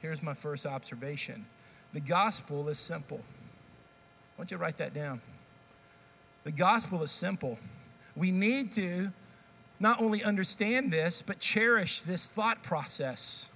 Here's 0.00 0.22
my 0.22 0.34
first 0.34 0.66
observation 0.66 1.44
the 1.92 2.00
gospel 2.00 2.68
is 2.68 2.78
simple. 2.78 3.20
I 3.20 4.40
want 4.40 4.50
you 4.52 4.58
write 4.58 4.76
that 4.76 4.94
down. 4.94 5.20
The 6.44 6.52
gospel 6.52 7.02
is 7.02 7.10
simple. 7.10 7.58
We 8.14 8.30
need 8.30 8.70
to 8.72 9.10
not 9.80 10.00
only 10.00 10.22
understand 10.22 10.92
this, 10.92 11.22
but 11.22 11.38
cherish 11.38 12.00
this 12.00 12.26
thought 12.26 12.62
process. 12.62 13.50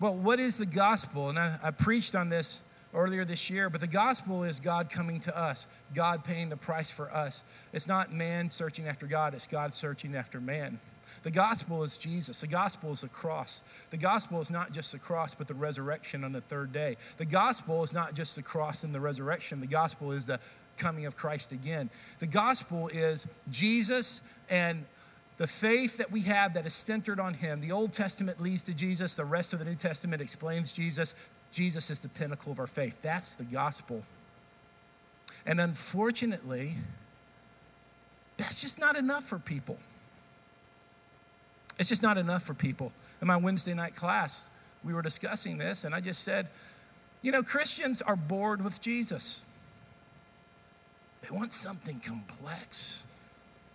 Well, 0.00 0.14
what 0.14 0.40
is 0.40 0.58
the 0.58 0.66
gospel? 0.66 1.28
And 1.28 1.38
I, 1.38 1.58
I, 1.62 1.70
preached 1.70 2.14
on 2.14 2.28
this 2.28 2.62
earlier 2.92 3.24
this 3.24 3.48
year, 3.48 3.70
but 3.70 3.80
the 3.80 3.86
gospel 3.86 4.44
is 4.44 4.60
God 4.60 4.90
coming 4.90 5.20
to 5.20 5.36
us, 5.36 5.66
God 5.94 6.24
paying 6.24 6.48
the 6.48 6.56
price 6.56 6.90
for 6.90 7.12
us. 7.12 7.42
It's 7.72 7.88
not 7.88 8.12
man 8.12 8.50
searching 8.50 8.86
after 8.86 9.06
God, 9.06 9.34
it's 9.34 9.46
God 9.46 9.72
searching 9.72 10.14
after 10.14 10.40
man. 10.40 10.78
The 11.22 11.30
gospel 11.30 11.82
is 11.82 11.96
Jesus. 11.96 12.40
The 12.40 12.46
gospel 12.46 12.92
is 12.92 13.02
a 13.02 13.08
cross. 13.08 13.62
The 13.90 13.96
gospel 13.96 14.40
is 14.40 14.50
not 14.50 14.72
just 14.72 14.92
the 14.92 14.98
cross, 14.98 15.34
but 15.34 15.46
the 15.46 15.54
resurrection 15.54 16.24
on 16.24 16.32
the 16.32 16.40
third 16.40 16.72
day. 16.72 16.96
The 17.18 17.24
gospel 17.24 17.82
is 17.82 17.92
not 17.92 18.14
just 18.14 18.36
the 18.36 18.42
cross 18.42 18.84
and 18.84 18.94
the 18.94 19.00
resurrection. 19.00 19.60
The 19.60 19.66
gospel 19.66 20.12
is 20.12 20.26
the 20.26 20.40
coming 20.76 21.06
of 21.06 21.16
Christ 21.16 21.52
again. 21.52 21.90
The 22.18 22.26
gospel 22.26 22.88
is 22.88 23.26
Jesus 23.50 24.22
and 24.50 24.84
the 25.36 25.46
faith 25.46 25.96
that 25.96 26.12
we 26.12 26.22
have 26.22 26.54
that 26.54 26.66
is 26.66 26.74
centered 26.74 27.18
on 27.18 27.34
him. 27.34 27.60
The 27.60 27.72
Old 27.72 27.92
Testament 27.92 28.40
leads 28.40 28.64
to 28.64 28.74
Jesus, 28.74 29.14
the 29.14 29.24
rest 29.24 29.52
of 29.52 29.58
the 29.58 29.64
New 29.64 29.74
Testament 29.74 30.22
explains 30.22 30.72
Jesus. 30.72 31.14
Jesus 31.50 31.90
is 31.90 32.00
the 32.00 32.08
pinnacle 32.08 32.52
of 32.52 32.60
our 32.60 32.66
faith. 32.66 33.00
That's 33.02 33.34
the 33.34 33.44
gospel. 33.44 34.02
And 35.46 35.60
unfortunately, 35.60 36.74
that's 38.36 38.60
just 38.60 38.78
not 38.78 38.96
enough 38.96 39.24
for 39.24 39.38
people. 39.38 39.78
It's 41.78 41.88
just 41.88 42.02
not 42.02 42.18
enough 42.18 42.42
for 42.42 42.54
people. 42.54 42.92
In 43.20 43.26
my 43.26 43.36
Wednesday 43.36 43.74
night 43.74 43.96
class, 43.96 44.50
we 44.84 44.92
were 44.92 45.02
discussing 45.02 45.58
this, 45.58 45.84
and 45.84 45.94
I 45.94 46.00
just 46.00 46.22
said, 46.22 46.48
you 47.22 47.32
know, 47.32 47.42
Christians 47.42 48.02
are 48.02 48.16
bored 48.16 48.62
with 48.62 48.80
Jesus. 48.80 49.46
They 51.24 51.34
want 51.34 51.54
something 51.54 52.00
complex. 52.00 53.06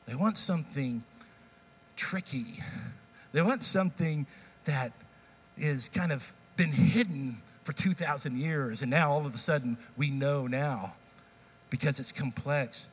They 0.06 0.14
want 0.14 0.38
something 0.38 1.04
tricky. 1.96 2.62
They 3.32 3.42
want 3.42 3.64
something 3.64 4.28
that 4.66 4.92
is 5.58 5.90
kind 5.90 6.12
of 6.12 6.34
been 6.58 6.72
hidden 6.72 7.38
for 7.64 7.74
2,000 7.74 8.38
years, 8.38 8.84
and 8.84 8.92
now 8.92 9.10
all 9.10 9.26
of 9.26 9.34
a 9.34 9.40
sudden 9.40 9.78
we 9.98 10.12
know 10.12 10.46
now 10.46 10.94
because 11.72 12.00
it's 12.00 12.12
complex. 12.12 12.88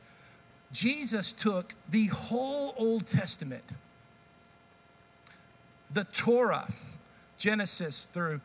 Jesus 0.71 1.33
took 1.33 1.75
the 1.89 2.07
whole 2.07 2.73
Old 2.77 3.05
Testament, 3.05 3.63
the 5.91 6.03
Torah, 6.05 6.67
Genesis 7.37 8.05
through 8.05 8.41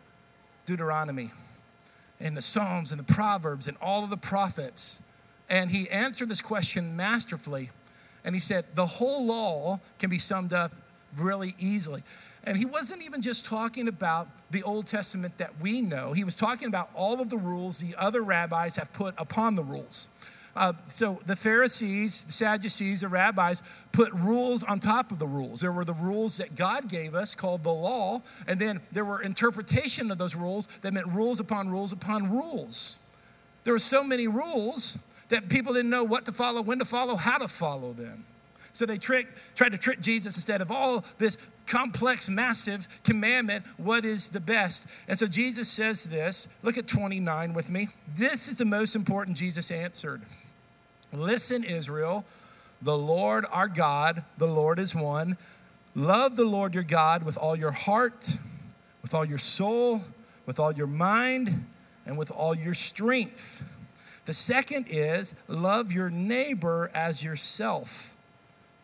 Deuteronomy, 0.67 1.31
and 2.21 2.37
the 2.37 2.43
Psalms 2.43 2.93
and 2.93 3.01
the 3.01 3.15
Proverbs 3.15 3.67
and 3.67 3.79
all 3.81 4.05
of 4.05 4.11
the 4.11 4.17
prophets 4.19 5.01
and 5.53 5.71
he 5.71 5.89
answered 5.91 6.31
this 6.31 6.41
question 6.41 6.97
masterfully. 6.97 7.71
And 8.25 8.35
he 8.35 8.41
said, 8.41 8.65
the 8.75 8.87
whole 8.87 9.27
law 9.27 9.81
can 9.99 10.09
be 10.09 10.19
summed 10.19 10.55
up 10.55 10.73
really 11.17 11.55
easily. 11.61 12.03
And 12.45 12.57
he 12.57 12.65
wasn't 12.65 13.03
even 13.05 13.21
just 13.21 13.45
talking 13.45 13.87
about 13.87 14.29
the 14.51 14.63
Old 14.63 14.87
Testament 14.87 15.37
that 15.37 15.61
we 15.61 15.83
know, 15.83 16.15
he 16.15 16.25
was 16.25 16.37
talking 16.37 16.69
about 16.69 16.89
all 16.95 17.21
of 17.21 17.29
the 17.29 17.37
rules 17.37 17.79
the 17.79 17.95
other 17.99 18.23
rabbis 18.23 18.77
have 18.77 18.93
put 18.95 19.15
upon 19.19 19.55
the 19.55 19.63
rules. 19.63 20.09
Uh, 20.57 20.73
so 20.89 21.21
the 21.27 21.37
Pharisees, 21.37 22.25
the 22.25 22.33
Sadducees, 22.33 23.03
the 23.03 23.09
rabbis 23.09 23.63
put 23.93 24.13
rules 24.13 24.63
on 24.65 24.81
top 24.81 25.13
of 25.13 25.19
the 25.19 25.27
rules. 25.27 25.61
There 25.61 25.73
were 25.73 25.85
the 25.85 25.95
rules 25.95 26.39
that 26.39 26.57
God 26.57 26.89
gave 26.89 27.15
us 27.15 27.35
called 27.35 27.63
the 27.63 27.73
law, 27.73 28.23
and 28.47 28.59
then 28.59 28.81
there 28.91 29.05
were 29.05 29.23
interpretation 29.23 30.11
of 30.11 30.17
those 30.17 30.35
rules 30.35 30.67
that 30.81 30.95
meant 30.95 31.07
rules 31.09 31.41
upon 31.41 31.71
rules 31.71 31.93
upon 31.93 32.31
rules. 32.31 32.99
There 33.65 33.75
were 33.75 33.79
so 33.79 34.03
many 34.03 34.29
rules 34.29 34.99
that 35.33 35.49
people 35.49 35.73
didn't 35.73 35.91
know 35.91 36.05
what 36.05 36.27
to 36.27 36.33
follow, 36.33 36.63
when 36.63 36.79
to 36.79 36.85
follow, 36.85 37.17
how 37.17 37.39
to 37.39 37.49
follow 37.49 37.93
them. 37.95 38.25
So 38.75 38.87
they 38.87 38.99
tricked, 38.99 39.57
tried 39.57 39.73
to 39.73 39.79
trick 39.79 40.01
Jesus 40.01 40.37
instead 40.37 40.61
of 40.61 40.71
all 40.71 41.05
this 41.19 41.37
complex, 41.67 42.29
massive 42.29 42.87
commandment, 43.03 43.65
what 43.79 44.05
is 44.05 44.29
the 44.29 44.41
best? 44.41 44.87
And 45.09 45.19
so 45.19 45.27
Jesus 45.27 45.69
says 45.69 46.05
this. 46.05 46.49
Look 46.63 46.77
at 46.77 46.87
29 46.87 47.55
with 47.55 47.71
me. 47.71 47.89
This 48.15 48.49
is 48.49 48.59
the 48.59 48.65
most 48.65 48.95
important 48.95 49.37
Jesus 49.37 49.71
answered. 49.71 50.23
Listen, 51.13 51.65
Israel, 51.65 52.25
the 52.81 52.97
Lord 52.97 53.47
our 53.51 53.69
God, 53.69 54.25
the 54.39 54.47
Lord 54.47 54.79
is 54.79 54.95
one. 54.95 55.37
Love 55.95 56.37
the 56.37 56.45
Lord 56.45 56.75
your 56.75 56.83
God 56.83 57.23
with 57.23 57.39
all 57.39 57.57
your 57.57 57.73
heart, 57.73 58.39
with 59.03 59.15
all 59.15 59.25
your 59.25 59.39
soul, 59.39 60.03
with 60.47 60.59
all 60.59 60.73
your 60.73 60.87
mind, 60.87 61.67
and 62.07 62.19
with 62.19 62.31
all 62.31 62.55
your 62.55 62.75
strength. 62.75 63.63
The 64.25 64.35
second 64.35 64.87
is 64.89 65.35
love 65.49 65.93
your 65.93 66.11
neighbor 66.11 66.91
as 66.95 67.25
yourself. 67.25 68.17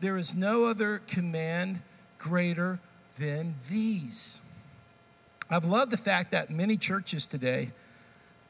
There 0.01 0.17
is 0.17 0.35
no 0.35 0.67
other 0.67 0.99
command 1.07 1.83
greater 2.19 2.81
than 3.19 3.55
these. 3.71 4.41
I've 5.51 5.65
loved 5.65 5.93
the 5.93 5.97
fact 5.97 6.31
that 6.33 6.51
many 6.51 6.77
churches 6.77 7.27
today 7.27 7.71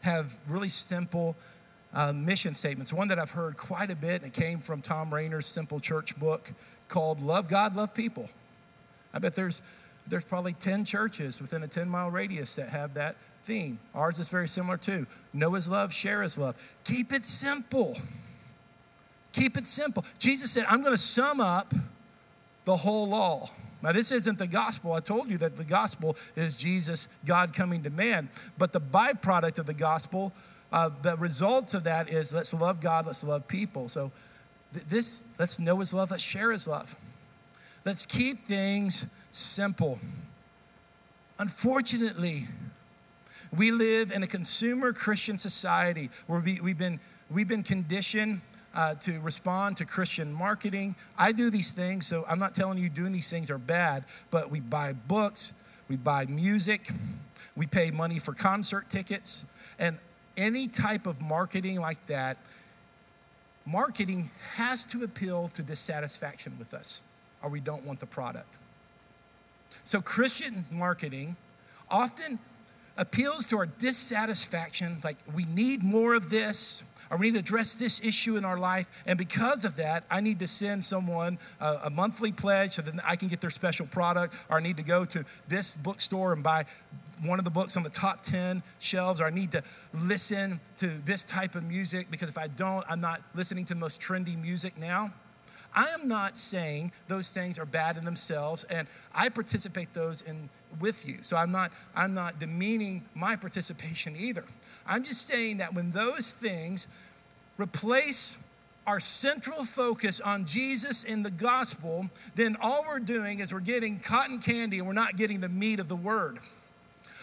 have 0.02 0.36
really 0.48 0.68
simple 0.68 1.36
uh, 1.94 2.12
mission 2.12 2.54
statements. 2.54 2.92
One 2.92 3.08
that 3.08 3.18
I've 3.18 3.30
heard 3.30 3.56
quite 3.56 3.90
a 3.90 3.96
bit, 3.96 4.22
and 4.22 4.26
it 4.26 4.32
came 4.32 4.58
from 4.60 4.82
Thom 4.82 5.12
Rainer's 5.12 5.46
Simple 5.46 5.80
Church 5.80 6.18
book 6.18 6.52
called 6.88 7.20
Love 7.20 7.48
God, 7.48 7.76
Love 7.76 7.94
People. 7.94 8.28
I 9.12 9.18
bet 9.18 9.34
there's, 9.34 9.62
there's 10.08 10.24
probably 10.24 10.52
10 10.54 10.84
churches 10.84 11.40
within 11.40 11.62
a 11.62 11.68
10 11.68 11.88
mile 11.88 12.10
radius 12.10 12.56
that 12.56 12.68
have 12.68 12.94
that 12.94 13.16
theme. 13.42 13.78
Ours 13.94 14.18
is 14.18 14.28
very 14.28 14.48
similar 14.48 14.76
too. 14.76 15.06
Know 15.32 15.54
his 15.54 15.68
love, 15.68 15.92
share 15.92 16.22
his 16.22 16.38
love. 16.38 16.56
Keep 16.84 17.12
it 17.12 17.24
simple. 17.24 17.96
Keep 19.32 19.56
it 19.56 19.66
simple. 19.66 20.04
Jesus 20.18 20.50
said, 20.50 20.64
I'm 20.68 20.82
going 20.82 20.94
to 20.94 21.02
sum 21.02 21.40
up 21.40 21.72
the 22.64 22.76
whole 22.76 23.08
law. 23.08 23.50
Now, 23.82 23.92
this 23.92 24.10
isn't 24.10 24.38
the 24.38 24.46
gospel. 24.46 24.92
I 24.92 25.00
told 25.00 25.28
you 25.28 25.38
that 25.38 25.56
the 25.56 25.64
gospel 25.64 26.16
is 26.34 26.56
Jesus, 26.56 27.08
God 27.24 27.54
coming 27.54 27.82
to 27.84 27.90
man. 27.90 28.28
But 28.56 28.72
the 28.72 28.80
byproduct 28.80 29.58
of 29.58 29.66
the 29.66 29.74
gospel, 29.74 30.32
uh, 30.72 30.90
the 31.02 31.16
results 31.16 31.74
of 31.74 31.84
that 31.84 32.10
is 32.10 32.32
let's 32.32 32.52
love 32.52 32.80
God, 32.80 33.06
let's 33.06 33.22
love 33.22 33.46
people. 33.46 33.88
So, 33.88 34.10
th- 34.72 34.84
this, 34.86 35.24
let's 35.38 35.60
know 35.60 35.78
his 35.78 35.94
love, 35.94 36.10
let's 36.10 36.22
share 36.22 36.50
his 36.50 36.66
love. 36.66 36.96
Let's 37.88 38.04
keep 38.04 38.44
things 38.44 39.06
simple. 39.30 39.98
Unfortunately, 41.38 42.44
we 43.56 43.70
live 43.70 44.12
in 44.12 44.22
a 44.22 44.26
consumer 44.26 44.92
Christian 44.92 45.38
society 45.38 46.10
where 46.26 46.38
we, 46.38 46.56
have 46.56 46.76
been, 46.76 47.00
we've 47.30 47.48
been 47.48 47.62
conditioned 47.62 48.42
uh, 48.74 48.96
to 48.96 49.18
respond 49.20 49.78
to 49.78 49.86
Christian 49.86 50.30
marketing. 50.30 50.96
I 51.16 51.32
do 51.32 51.48
these 51.48 51.72
things, 51.72 52.06
so 52.06 52.26
I'm 52.28 52.38
not 52.38 52.54
telling 52.54 52.76
you 52.76 52.90
doing 52.90 53.10
these 53.10 53.30
things 53.30 53.50
are 53.50 53.56
bad, 53.56 54.04
but 54.30 54.50
we 54.50 54.60
buy 54.60 54.92
books, 54.92 55.54
we 55.88 55.96
buy 55.96 56.26
music, 56.26 56.90
we 57.56 57.64
pay 57.64 57.90
money 57.90 58.18
for 58.18 58.34
concert 58.34 58.90
tickets, 58.90 59.46
and 59.78 59.96
any 60.36 60.68
type 60.68 61.06
of 61.06 61.22
marketing 61.22 61.80
like 61.80 62.04
that, 62.04 62.36
marketing 63.64 64.30
has 64.56 64.84
to 64.84 65.04
appeal 65.04 65.48
to 65.54 65.62
dissatisfaction 65.62 66.54
with 66.58 66.74
us, 66.74 67.00
or 67.42 67.50
we 67.50 67.60
don't 67.60 67.84
want 67.84 68.00
the 68.00 68.06
product. 68.06 68.56
So, 69.84 70.00
Christian 70.00 70.64
marketing 70.70 71.36
often 71.90 72.38
appeals 72.96 73.46
to 73.46 73.56
our 73.56 73.66
dissatisfaction, 73.66 74.98
like 75.04 75.16
we 75.34 75.44
need 75.44 75.82
more 75.82 76.14
of 76.14 76.30
this, 76.30 76.82
or 77.10 77.16
we 77.16 77.26
need 77.26 77.34
to 77.34 77.38
address 77.38 77.74
this 77.74 78.04
issue 78.04 78.36
in 78.36 78.44
our 78.44 78.58
life. 78.58 79.02
And 79.06 79.16
because 79.16 79.64
of 79.64 79.76
that, 79.76 80.04
I 80.10 80.20
need 80.20 80.40
to 80.40 80.48
send 80.48 80.84
someone 80.84 81.38
a, 81.60 81.78
a, 81.84 81.90
monthly 81.90 82.32
pledge 82.32 82.72
so 82.72 82.82
that 82.82 82.94
I 83.06 83.16
can 83.16 83.28
get 83.28 83.40
their 83.40 83.50
special 83.50 83.86
product, 83.86 84.34
or 84.50 84.58
I 84.58 84.60
need 84.60 84.76
to 84.76 84.82
go 84.82 85.04
to 85.06 85.24
this 85.46 85.74
bookstore 85.74 86.32
and 86.32 86.42
buy 86.42 86.66
one 87.22 87.38
of 87.38 87.44
the 87.44 87.50
books 87.50 87.76
on 87.76 87.82
the 87.82 87.90
top 87.90 88.22
10 88.22 88.62
shelves, 88.78 89.20
or 89.20 89.26
I 89.26 89.30
need 89.30 89.52
to 89.52 89.62
listen 89.94 90.60
to 90.76 90.86
this 90.86 91.24
type 91.24 91.54
of 91.54 91.64
music 91.64 92.10
because 92.10 92.28
if 92.28 92.38
I 92.38 92.48
don't, 92.48 92.84
I'm 92.88 93.00
not 93.00 93.22
listening 93.34 93.64
to 93.66 93.74
the 93.74 93.80
most 93.80 94.00
trendy 94.00 94.40
music 94.40 94.76
now. 94.78 95.12
I 95.74 95.88
am 95.88 96.08
not 96.08 96.38
saying 96.38 96.92
those 97.06 97.30
things 97.30 97.58
are 97.58 97.66
bad 97.66 97.96
in 97.96 98.04
themselves, 98.04 98.64
and 98.64 98.88
I 99.14 99.28
participate 99.28 99.94
those 99.94 100.22
in 100.22 100.48
with 100.80 101.06
you. 101.06 101.18
So 101.22 101.36
I'm 101.36 101.50
not 101.50 101.72
I'm 101.94 102.14
not 102.14 102.38
demeaning 102.38 103.04
my 103.14 103.36
participation 103.36 104.14
either. 104.18 104.44
I'm 104.86 105.04
just 105.04 105.26
saying 105.26 105.58
that 105.58 105.74
when 105.74 105.90
those 105.90 106.32
things 106.32 106.86
replace 107.58 108.38
our 108.86 109.00
central 109.00 109.64
focus 109.64 110.20
on 110.20 110.46
Jesus 110.46 111.04
in 111.04 111.22
the 111.22 111.30
gospel, 111.30 112.08
then 112.34 112.56
all 112.62 112.84
we're 112.88 113.00
doing 113.00 113.40
is 113.40 113.52
we're 113.52 113.60
getting 113.60 114.00
cotton 114.00 114.38
candy 114.38 114.78
and 114.78 114.86
we're 114.86 114.94
not 114.94 115.16
getting 115.16 115.40
the 115.40 115.48
meat 115.48 115.78
of 115.78 115.88
the 115.88 115.96
word. 115.96 116.38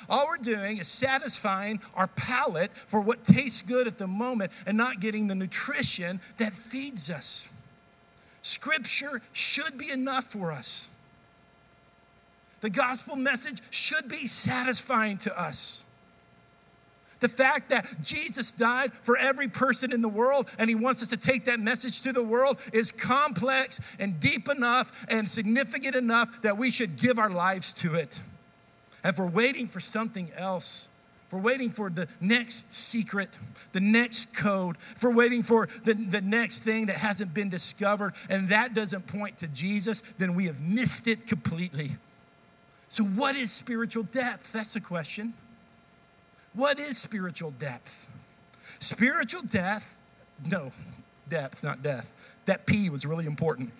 All 0.07 0.27
we're 0.27 0.37
doing 0.37 0.77
is 0.77 0.87
satisfying 0.87 1.79
our 1.95 2.05
palate 2.05 2.71
for 2.71 3.01
what 3.01 3.23
tastes 3.23 3.61
good 3.61 3.87
at 3.87 3.97
the 3.97 4.05
moment 4.05 4.51
and 4.67 4.77
not 4.77 4.99
getting 4.99 5.25
the 5.25 5.33
nutrition 5.33 6.21
that 6.37 6.53
feeds 6.53 7.09
us. 7.09 7.49
Scripture 8.45 9.23
should 9.33 9.75
be 9.75 9.89
enough 9.89 10.25
for 10.25 10.51
us. 10.51 10.89
The 12.61 12.69
gospel 12.69 13.15
message 13.15 13.59
should 13.71 14.07
be 14.07 14.27
satisfying 14.27 15.17
to 15.19 15.39
us. 15.39 15.83
The 17.21 17.27
fact 17.27 17.71
that 17.71 17.87
Jesus 18.03 18.51
died 18.51 18.93
for 18.93 19.17
every 19.17 19.47
person 19.47 19.91
in 19.91 20.03
the 20.03 20.09
world 20.09 20.47
and 20.59 20.69
he 20.69 20.75
wants 20.75 21.01
us 21.01 21.09
to 21.09 21.17
take 21.17 21.45
that 21.45 21.59
message 21.59 22.03
to 22.03 22.13
the 22.13 22.23
world 22.23 22.59
is 22.71 22.91
complex 22.91 23.79
and 23.97 24.19
deep 24.19 24.47
enough 24.47 25.07
and 25.09 25.27
significant 25.27 25.95
enough 25.95 26.43
that 26.43 26.55
we 26.55 26.69
should 26.69 26.97
give 26.97 27.17
our 27.17 27.31
lives 27.31 27.73
to 27.73 27.95
it. 27.95 28.21
And 29.03 29.11
if 29.11 29.17
we're 29.17 29.27
waiting 29.27 29.67
for 29.67 29.79
something 29.79 30.29
else, 30.37 30.87
if 31.27 31.33
we're 31.33 31.39
waiting 31.39 31.69
for 31.69 31.89
the 31.89 32.07
next 32.21 32.71
secret, 32.71 33.29
the 33.71 33.79
next 33.79 34.35
code, 34.35 34.77
if 34.77 35.03
we're 35.03 35.15
waiting 35.15 35.41
for 35.41 35.67
the, 35.83 35.93
the 35.93 36.21
next 36.21 36.61
thing 36.61 36.85
that 36.85 36.97
hasn't 36.97 37.33
been 37.33 37.49
discovered, 37.49 38.13
and 38.29 38.49
that 38.49 38.75
doesn't 38.75 39.07
point 39.07 39.37
to 39.39 39.47
Jesus, 39.47 40.01
then 40.19 40.35
we 40.35 40.45
have 40.45 40.61
missed 40.61 41.07
it 41.07 41.25
completely. 41.25 41.91
So, 42.87 43.03
what 43.03 43.35
is 43.35 43.51
spiritual 43.51 44.03
depth? 44.03 44.53
That's 44.53 44.75
the 44.75 44.81
question. 44.81 45.33
What 46.53 46.79
is 46.79 46.97
spiritual 46.97 47.51
depth? 47.51 48.07
Spiritual 48.79 49.41
depth, 49.41 49.97
no, 50.49 50.71
depth, 51.27 51.63
not 51.63 51.81
death. 51.81 52.13
That 52.45 52.67
P 52.67 52.89
was 52.89 53.05
really 53.05 53.25
important. 53.25 53.73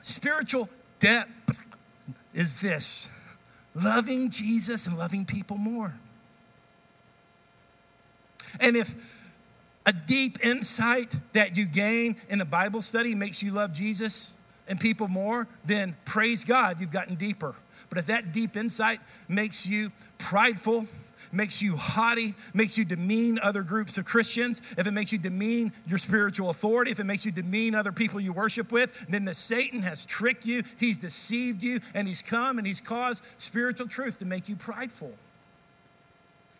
Spiritual 0.00 0.68
depth 0.98 1.68
is 2.34 2.56
this 2.56 3.10
loving 3.74 4.30
Jesus 4.30 4.86
and 4.86 4.98
loving 4.98 5.24
people 5.24 5.56
more. 5.56 5.94
And 8.60 8.76
if 8.76 8.94
a 9.86 9.92
deep 9.92 10.44
insight 10.44 11.16
that 11.32 11.56
you 11.56 11.64
gain 11.64 12.16
in 12.28 12.40
a 12.40 12.44
Bible 12.44 12.82
study 12.82 13.14
makes 13.14 13.42
you 13.42 13.50
love 13.50 13.72
Jesus 13.72 14.36
and 14.68 14.78
people 14.78 15.08
more, 15.08 15.48
then 15.64 15.96
praise 16.04 16.44
God, 16.44 16.80
you've 16.80 16.92
gotten 16.92 17.16
deeper. 17.16 17.54
But 17.88 17.98
if 17.98 18.06
that 18.06 18.32
deep 18.32 18.56
insight 18.56 19.00
makes 19.28 19.66
you 19.66 19.90
prideful, 20.18 20.86
makes 21.32 21.62
you 21.62 21.76
haughty, 21.76 22.34
makes 22.54 22.76
you 22.76 22.84
demean 22.84 23.38
other 23.42 23.62
groups 23.62 23.98
of 23.98 24.04
Christians, 24.04 24.60
if 24.76 24.86
it 24.86 24.92
makes 24.92 25.12
you 25.12 25.18
demean 25.18 25.72
your 25.86 25.98
spiritual 25.98 26.50
authority, 26.50 26.90
if 26.90 27.00
it 27.00 27.04
makes 27.04 27.24
you 27.24 27.32
demean 27.32 27.74
other 27.74 27.92
people 27.92 28.20
you 28.20 28.32
worship 28.32 28.72
with, 28.72 29.06
then 29.08 29.24
the 29.24 29.34
Satan 29.34 29.82
has 29.82 30.04
tricked 30.04 30.46
you, 30.46 30.62
he's 30.78 30.98
deceived 30.98 31.62
you, 31.62 31.80
and 31.94 32.08
he's 32.08 32.22
come 32.22 32.58
and 32.58 32.66
he's 32.66 32.80
caused 32.80 33.22
spiritual 33.38 33.86
truth 33.86 34.18
to 34.18 34.24
make 34.24 34.48
you 34.48 34.56
prideful. 34.56 35.12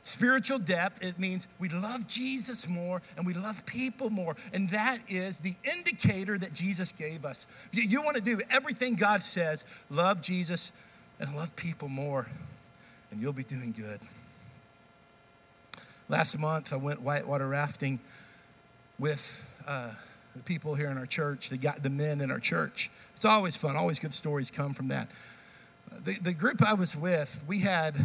Spiritual 0.04 0.58
depth, 0.58 1.02
it 1.02 1.18
means 1.18 1.46
we 1.60 1.68
love 1.68 2.08
Jesus 2.08 2.68
more 2.68 3.00
and 3.16 3.24
we 3.24 3.34
love 3.34 3.64
people 3.66 4.10
more. 4.10 4.34
And 4.52 4.68
that 4.70 4.98
is 5.08 5.38
the 5.38 5.54
indicator 5.62 6.36
that 6.38 6.52
Jesus 6.52 6.90
gave 6.90 7.24
us. 7.24 7.46
You, 7.70 7.84
you 7.84 8.02
want 8.02 8.16
to 8.16 8.22
do 8.22 8.40
everything 8.50 8.96
God 8.96 9.22
says, 9.22 9.64
love 9.90 10.20
Jesus 10.20 10.72
and 11.20 11.36
love 11.36 11.54
people 11.54 11.88
more, 11.88 12.26
and 13.12 13.20
you'll 13.20 13.32
be 13.32 13.44
doing 13.44 13.72
good. 13.72 14.00
Last 16.12 16.38
month, 16.38 16.74
I 16.74 16.76
went 16.76 17.00
whitewater 17.00 17.48
rafting 17.48 17.98
with 18.98 19.48
uh, 19.66 19.92
the 20.36 20.42
people 20.42 20.74
here 20.74 20.90
in 20.90 20.98
our 20.98 21.06
church, 21.06 21.48
the, 21.48 21.56
the 21.80 21.88
men 21.88 22.20
in 22.20 22.30
our 22.30 22.38
church. 22.38 22.90
It's 23.14 23.24
always 23.24 23.56
fun, 23.56 23.76
always 23.76 23.98
good 23.98 24.12
stories 24.12 24.50
come 24.50 24.74
from 24.74 24.88
that. 24.88 25.08
The, 26.04 26.18
the 26.20 26.34
group 26.34 26.62
I 26.62 26.74
was 26.74 26.94
with, 26.94 27.42
we 27.48 27.60
had 27.60 27.96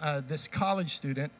uh, 0.00 0.22
this 0.24 0.46
college 0.46 0.90
student, 0.90 1.32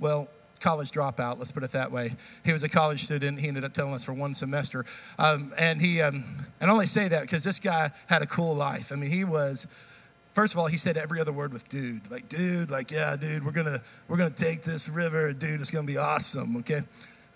well, 0.00 0.28
college 0.58 0.90
dropout, 0.90 1.38
let's 1.38 1.52
put 1.52 1.64
it 1.64 1.72
that 1.72 1.92
way. 1.92 2.16
He 2.46 2.52
was 2.54 2.62
a 2.62 2.68
college 2.70 3.04
student. 3.04 3.38
He 3.38 3.48
ended 3.48 3.62
up 3.62 3.74
telling 3.74 3.92
us 3.92 4.06
for 4.06 4.14
one 4.14 4.32
semester. 4.32 4.86
Um, 5.18 5.52
and 5.58 5.82
he, 5.82 6.00
um, 6.00 6.24
and 6.62 6.70
I 6.70 6.72
only 6.72 6.86
say 6.86 7.08
that 7.08 7.20
because 7.20 7.44
this 7.44 7.58
guy 7.58 7.90
had 8.06 8.22
a 8.22 8.26
cool 8.26 8.54
life. 8.54 8.90
I 8.90 8.94
mean, 8.94 9.10
he 9.10 9.24
was 9.24 9.66
First 10.32 10.54
of 10.54 10.58
all, 10.58 10.66
he 10.66 10.78
said 10.78 10.96
every 10.96 11.20
other 11.20 11.32
word 11.32 11.52
with 11.52 11.68
dude. 11.68 12.10
Like, 12.10 12.28
dude, 12.28 12.70
like, 12.70 12.90
yeah, 12.90 13.16
dude, 13.16 13.44
we're 13.44 13.52
gonna 13.52 13.80
we're 14.08 14.16
gonna 14.16 14.30
take 14.30 14.62
this 14.62 14.88
river, 14.88 15.32
dude, 15.32 15.60
it's 15.60 15.70
gonna 15.70 15.86
be 15.86 15.98
awesome, 15.98 16.56
okay? 16.58 16.82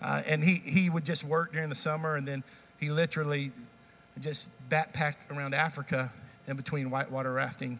Uh, 0.01 0.23
and 0.25 0.43
he 0.43 0.55
he 0.55 0.89
would 0.89 1.05
just 1.05 1.23
work 1.23 1.53
during 1.53 1.69
the 1.69 1.75
summer 1.75 2.15
and 2.15 2.27
then 2.27 2.43
he 2.79 2.89
literally 2.89 3.51
just 4.19 4.51
backpacked 4.69 5.31
around 5.31 5.53
Africa 5.53 6.11
in 6.47 6.55
between 6.55 6.89
whitewater 6.89 7.33
rafting 7.33 7.79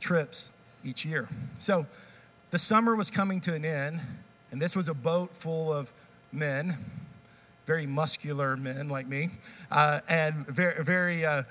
trips 0.00 0.52
each 0.84 1.04
year. 1.04 1.28
So 1.58 1.86
the 2.50 2.58
summer 2.58 2.94
was 2.94 3.10
coming 3.10 3.40
to 3.42 3.54
an 3.54 3.64
end, 3.64 4.00
and 4.50 4.60
this 4.60 4.76
was 4.76 4.88
a 4.88 4.94
boat 4.94 5.34
full 5.34 5.72
of 5.72 5.92
men, 6.32 6.74
very 7.64 7.86
muscular 7.86 8.56
men 8.56 8.88
like 8.88 9.08
me, 9.08 9.30
uh, 9.70 10.00
and 10.08 10.46
very, 10.46 10.84
very 10.84 11.24
uh, 11.24 11.42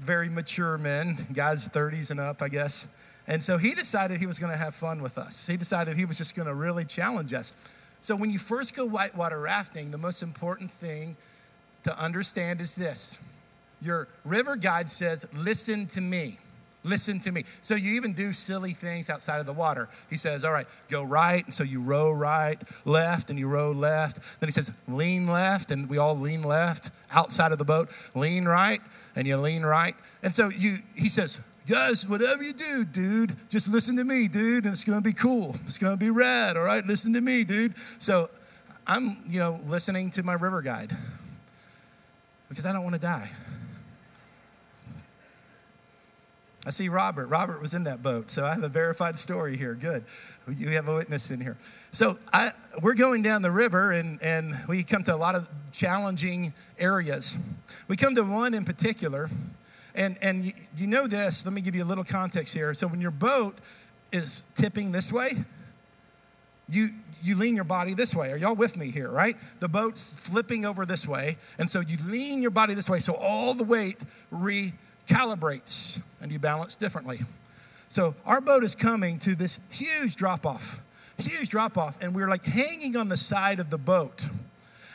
very 0.00 0.28
mature 0.28 0.78
men, 0.78 1.16
guys 1.32 1.68
30s 1.68 2.10
and 2.10 2.20
up, 2.20 2.42
I 2.42 2.48
guess. 2.48 2.86
And 3.26 3.42
so 3.42 3.58
he 3.58 3.74
decided 3.74 4.20
he 4.20 4.26
was 4.26 4.38
going 4.38 4.52
to 4.52 4.58
have 4.58 4.74
fun 4.74 5.02
with 5.02 5.18
us. 5.18 5.46
He 5.46 5.56
decided 5.56 5.96
he 5.96 6.04
was 6.04 6.18
just 6.18 6.36
going 6.36 6.46
to 6.46 6.54
really 6.54 6.84
challenge 6.84 7.32
us. 7.32 7.52
So 8.00 8.14
when 8.14 8.30
you 8.30 8.38
first 8.38 8.76
go 8.76 8.86
whitewater 8.86 9.40
rafting, 9.40 9.90
the 9.90 9.98
most 9.98 10.22
important 10.22 10.70
thing 10.70 11.16
to 11.82 11.98
understand 11.98 12.60
is 12.60 12.76
this 12.76 13.18
your 13.80 14.08
river 14.24 14.56
guide 14.56 14.88
says, 14.88 15.26
Listen 15.34 15.86
to 15.88 16.00
me. 16.00 16.38
Listen 16.86 17.18
to 17.20 17.32
me. 17.32 17.44
So 17.62 17.74
you 17.74 17.94
even 17.94 18.12
do 18.12 18.32
silly 18.32 18.70
things 18.70 19.10
outside 19.10 19.40
of 19.40 19.46
the 19.46 19.52
water. 19.52 19.88
He 20.08 20.16
says, 20.16 20.44
All 20.44 20.52
right, 20.52 20.66
go 20.88 21.02
right. 21.02 21.44
And 21.44 21.52
so 21.52 21.64
you 21.64 21.80
row 21.80 22.12
right, 22.12 22.60
left, 22.84 23.28
and 23.28 23.38
you 23.38 23.48
row 23.48 23.72
left. 23.72 24.40
Then 24.40 24.46
he 24.46 24.52
says, 24.52 24.70
Lean 24.86 25.26
left. 25.26 25.72
And 25.72 25.88
we 25.90 25.98
all 25.98 26.16
lean 26.16 26.42
left 26.42 26.90
outside 27.10 27.50
of 27.50 27.58
the 27.58 27.64
boat. 27.64 27.90
Lean 28.14 28.44
right, 28.44 28.80
and 29.16 29.26
you 29.26 29.36
lean 29.36 29.64
right. 29.64 29.96
And 30.22 30.32
so 30.32 30.48
you, 30.48 30.78
he 30.94 31.08
says, 31.08 31.40
Guys, 31.66 32.08
whatever 32.08 32.44
you 32.44 32.52
do, 32.52 32.84
dude, 32.84 33.34
just 33.50 33.68
listen 33.68 33.96
to 33.96 34.04
me, 34.04 34.28
dude, 34.28 34.64
and 34.64 34.72
it's 34.72 34.84
gonna 34.84 35.00
be 35.00 35.12
cool. 35.12 35.56
It's 35.64 35.78
gonna 35.78 35.96
be 35.96 36.10
rad, 36.10 36.56
all 36.56 36.62
right? 36.62 36.86
Listen 36.86 37.12
to 37.14 37.20
me, 37.20 37.42
dude. 37.42 37.76
So 37.98 38.30
I'm, 38.86 39.16
you 39.28 39.40
know, 39.40 39.58
listening 39.66 40.10
to 40.10 40.22
my 40.22 40.34
river 40.34 40.62
guide 40.62 40.96
because 42.48 42.64
I 42.64 42.72
don't 42.72 42.84
wanna 42.84 43.00
die. 43.00 43.32
I 46.66 46.70
see 46.70 46.88
Robert. 46.88 47.28
Robert 47.28 47.62
was 47.62 47.74
in 47.74 47.84
that 47.84 48.02
boat, 48.02 48.28
so 48.28 48.44
I 48.44 48.52
have 48.52 48.64
a 48.64 48.68
verified 48.68 49.20
story 49.20 49.56
here. 49.56 49.74
Good. 49.74 50.04
You 50.48 50.70
have 50.70 50.88
a 50.88 50.94
witness 50.96 51.30
in 51.30 51.40
here. 51.40 51.56
So 51.92 52.18
I, 52.32 52.50
we're 52.82 52.94
going 52.94 53.22
down 53.22 53.42
the 53.42 53.52
river, 53.52 53.92
and, 53.92 54.20
and 54.20 54.52
we 54.68 54.82
come 54.82 55.04
to 55.04 55.14
a 55.14 55.16
lot 55.16 55.36
of 55.36 55.48
challenging 55.70 56.52
areas. 56.76 57.38
We 57.86 57.96
come 57.96 58.16
to 58.16 58.24
one 58.24 58.52
in 58.52 58.64
particular, 58.64 59.30
and, 59.94 60.16
and 60.20 60.46
you, 60.46 60.52
you 60.76 60.86
know 60.88 61.06
this. 61.06 61.46
Let 61.46 61.54
me 61.54 61.60
give 61.60 61.76
you 61.76 61.84
a 61.84 61.86
little 61.86 62.02
context 62.02 62.52
here. 62.52 62.74
So 62.74 62.88
when 62.88 63.00
your 63.00 63.12
boat 63.12 63.56
is 64.10 64.44
tipping 64.56 64.90
this 64.90 65.12
way, 65.12 65.44
you 66.68 66.88
you 67.22 67.36
lean 67.36 67.54
your 67.54 67.64
body 67.64 67.94
this 67.94 68.14
way. 68.14 68.30
Are 68.30 68.36
y'all 68.36 68.54
with 68.54 68.76
me 68.76 68.90
here, 68.90 69.08
right? 69.08 69.36
The 69.60 69.68
boat's 69.68 70.14
flipping 70.14 70.64
over 70.64 70.84
this 70.84 71.08
way, 71.08 71.38
and 71.58 71.70
so 71.70 71.80
you 71.80 71.96
lean 72.06 72.42
your 72.42 72.50
body 72.50 72.74
this 72.74 72.90
way 72.90 72.98
so 72.98 73.14
all 73.14 73.54
the 73.54 73.64
weight 73.64 73.98
re 74.30 74.72
calibrates 75.06 76.00
and 76.20 76.30
you 76.32 76.38
balance 76.38 76.76
differently. 76.76 77.20
So 77.88 78.14
our 78.24 78.40
boat 78.40 78.64
is 78.64 78.74
coming 78.74 79.18
to 79.20 79.34
this 79.34 79.58
huge 79.70 80.16
drop 80.16 80.44
off, 80.44 80.82
huge 81.18 81.48
drop 81.48 81.78
off, 81.78 81.96
and 82.00 82.14
we're 82.14 82.28
like 82.28 82.44
hanging 82.44 82.96
on 82.96 83.08
the 83.08 83.16
side 83.16 83.60
of 83.60 83.70
the 83.70 83.78
boat. 83.78 84.28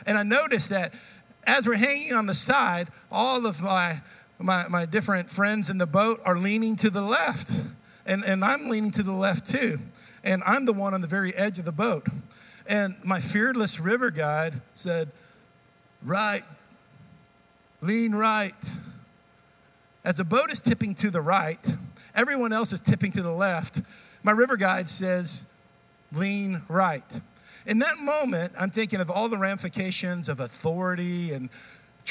And 0.06 0.18
I 0.18 0.22
noticed 0.22 0.70
that 0.70 0.94
as 1.44 1.66
we're 1.66 1.76
hanging 1.76 2.12
on 2.12 2.26
the 2.26 2.34
side, 2.34 2.88
all 3.10 3.46
of 3.46 3.62
my, 3.62 4.00
my, 4.38 4.68
my 4.68 4.84
different 4.84 5.30
friends 5.30 5.70
in 5.70 5.78
the 5.78 5.86
boat 5.86 6.20
are 6.24 6.36
leaning 6.36 6.76
to 6.76 6.90
the 6.90 7.02
left. 7.02 7.62
And, 8.06 8.24
and 8.24 8.44
I'm 8.44 8.68
leaning 8.68 8.90
to 8.92 9.02
the 9.02 9.12
left 9.12 9.46
too. 9.46 9.78
And 10.24 10.42
I'm 10.44 10.66
the 10.66 10.72
one 10.72 10.94
on 10.94 11.00
the 11.00 11.08
very 11.08 11.34
edge 11.34 11.58
of 11.58 11.64
the 11.64 11.72
boat. 11.72 12.06
And 12.68 12.96
my 13.04 13.20
fearless 13.20 13.80
river 13.80 14.10
guide 14.10 14.60
said, 14.74 15.10
Right, 16.04 16.42
lean 17.80 18.12
right. 18.12 18.76
As 20.04 20.16
the 20.16 20.24
boat 20.24 20.50
is 20.50 20.60
tipping 20.60 20.94
to 20.96 21.10
the 21.10 21.20
right, 21.20 21.74
everyone 22.14 22.52
else 22.52 22.72
is 22.72 22.80
tipping 22.80 23.12
to 23.12 23.22
the 23.22 23.30
left. 23.30 23.82
My 24.24 24.32
river 24.32 24.56
guide 24.56 24.88
says, 24.88 25.44
lean 26.12 26.62
right. 26.68 27.20
In 27.66 27.78
that 27.78 27.98
moment, 27.98 28.52
I'm 28.58 28.70
thinking 28.70 29.00
of 29.00 29.10
all 29.10 29.28
the 29.28 29.38
ramifications 29.38 30.28
of 30.28 30.40
authority 30.40 31.32
and 31.32 31.50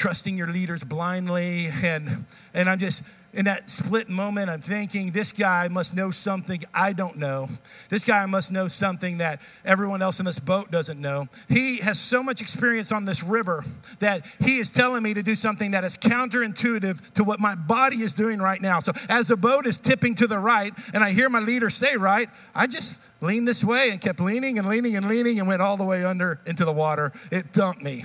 trusting 0.02 0.36
your 0.36 0.48
leaders 0.48 0.82
blindly. 0.82 1.68
And, 1.84 2.24
and 2.52 2.68
I'm 2.68 2.80
just, 2.80 3.04
in 3.32 3.44
that 3.44 3.70
split 3.70 4.08
moment, 4.08 4.50
I'm 4.50 4.60
thinking, 4.60 5.12
this 5.12 5.30
guy 5.30 5.68
must 5.68 5.94
know 5.94 6.10
something 6.10 6.64
I 6.74 6.92
don't 6.92 7.18
know. 7.18 7.48
This 7.88 8.04
guy 8.04 8.26
must 8.26 8.50
know 8.50 8.66
something 8.66 9.18
that 9.18 9.40
everyone 9.64 10.02
else 10.02 10.18
in 10.18 10.26
this 10.26 10.40
boat 10.40 10.72
doesn't 10.72 11.00
know. 11.00 11.28
He 11.48 11.76
has 11.78 12.00
so 12.00 12.20
much 12.20 12.42
experience 12.42 12.90
on 12.90 13.04
this 13.04 13.22
river 13.22 13.64
that 14.00 14.26
he 14.40 14.58
is 14.58 14.70
telling 14.70 15.04
me 15.04 15.14
to 15.14 15.22
do 15.22 15.36
something 15.36 15.70
that 15.70 15.84
is 15.84 15.96
counterintuitive 15.96 17.12
to 17.12 17.22
what 17.22 17.38
my 17.38 17.54
body 17.54 17.98
is 17.98 18.12
doing 18.12 18.40
right 18.40 18.60
now. 18.60 18.80
So, 18.80 18.90
as 19.08 19.28
the 19.28 19.36
boat 19.36 19.68
is 19.68 19.78
tipping 19.78 20.16
to 20.16 20.26
the 20.26 20.40
right, 20.40 20.72
and 20.92 21.04
I 21.04 21.12
hear 21.12 21.28
my 21.28 21.38
leader 21.38 21.70
say 21.70 21.96
right, 21.96 22.28
I 22.56 22.66
just 22.66 23.00
leaned 23.20 23.46
this 23.46 23.62
way 23.62 23.90
and 23.90 24.00
kept 24.00 24.18
leaning 24.18 24.58
and 24.58 24.68
leaning 24.68 24.96
and 24.96 25.06
leaning 25.06 25.38
and 25.38 25.46
went 25.46 25.62
all 25.62 25.76
the 25.76 25.84
way 25.84 26.04
under 26.04 26.40
into 26.44 26.64
the 26.64 26.72
water. 26.72 27.12
It 27.30 27.52
dumped 27.52 27.82
me. 27.82 28.04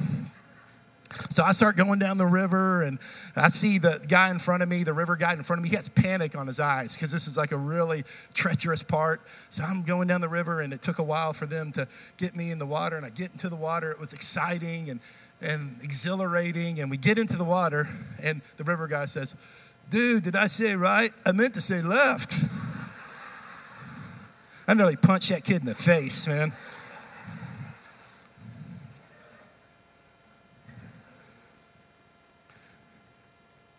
So 1.30 1.44
I 1.44 1.52
start 1.52 1.78
going 1.78 2.00
down 2.00 2.18
the 2.18 2.26
river 2.26 2.82
and 2.84 3.00
I 3.36 3.50
see 3.50 3.78
the 3.78 4.04
guy 4.08 4.30
in 4.30 4.40
front 4.40 4.64
of 4.64 4.70
me, 4.70 4.84
the 4.84 4.94
river 4.94 5.16
guy 5.16 5.34
in 5.34 5.44
front 5.44 5.60
of 5.60 5.64
me. 5.64 5.70
He 5.70 5.76
has 5.76 5.90
panic 5.90 6.36
on 6.36 6.48
his 6.48 6.60
eyes 6.60 6.96
because 6.96 7.12
this 7.12 7.28
is 7.28 7.38
like 7.38 7.52
a 7.52 7.58
really 7.58 8.04
treacherous 8.34 8.84
part. 8.84 9.22
So 9.50 9.64
I'm 9.64 9.84
going 9.84 10.08
down 10.08 10.22
the 10.22 10.30
river 10.30 10.62
and 10.62 10.74
it 10.74 10.82
took 10.82 11.00
a 11.00 11.04
while 11.04 11.34
for 11.34 11.46
them 11.46 11.72
to 11.74 11.88
get 12.18 12.36
me 12.36 12.52
in 12.52 12.60
the 12.60 12.66
water. 12.66 12.98
And 12.98 13.06
I 13.06 13.10
get 13.10 13.32
into 13.32 13.50
the 13.50 13.56
water. 13.56 13.92
It 13.92 14.00
was 14.00 14.14
exciting 14.14 14.90
and, 14.90 15.00
and 15.42 15.78
exhilarating. 15.84 16.80
And 16.80 16.90
we 16.90 16.98
get 16.98 17.18
into 17.18 17.38
the 17.38 17.46
water 17.46 17.88
and 18.22 18.42
the 18.58 18.64
river 18.64 18.88
guy 18.88 19.06
says, 19.06 19.36
Dude, 19.90 20.24
did 20.24 20.36
I 20.36 20.48
say 20.48 20.76
right? 20.76 21.14
I 21.26 21.32
meant 21.32 21.54
to 21.54 21.62
say 21.62 21.82
left. 21.82 22.40
I 24.68 24.74
nearly 24.74 24.98
punched 24.98 25.30
that 25.30 25.46
kid 25.46 25.62
in 25.62 25.66
the 25.66 25.76
face, 25.76 26.28
man. 26.28 26.52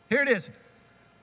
Here 0.08 0.22
it 0.22 0.28
is. 0.28 0.50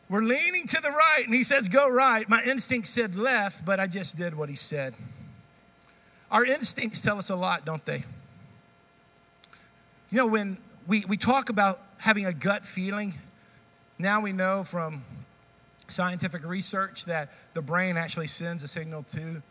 We're 0.10 0.22
leaning 0.22 0.68
to 0.68 0.82
the 0.82 0.92
right, 0.92 1.24
and 1.26 1.34
he 1.34 1.44
says, 1.44 1.68
Go 1.68 1.90
right. 1.90 2.30
My 2.30 2.42
instinct 2.44 2.88
said 2.88 3.16
left, 3.16 3.66
but 3.66 3.80
I 3.80 3.88
just 3.88 4.18
did 4.18 4.36
what 4.36 4.50
he 4.50 4.56
said. 4.56 4.96
Our 6.32 6.46
instincts 6.46 7.02
tell 7.02 7.18
us 7.18 7.30
a 7.30 7.36
lot, 7.36 7.66
don't 7.66 7.84
they? 7.86 8.04
You 10.12 10.20
know, 10.20 10.28
when 10.28 10.58
we, 10.88 11.06
we 11.08 11.18
talk 11.18 11.50
about 11.50 11.80
having 12.00 12.26
a 12.26 12.34
gut 12.34 12.66
feeling, 12.66 13.16
now 13.98 14.22
we 14.22 14.32
know 14.32 14.64
from 14.64 15.04
scientific 15.88 16.46
research 16.46 17.06
that 17.06 17.32
the 17.54 17.62
brain 17.62 17.98
actually 17.98 18.28
sends 18.28 18.64
a 18.64 18.68
signal 18.68 19.04
to 19.04 19.42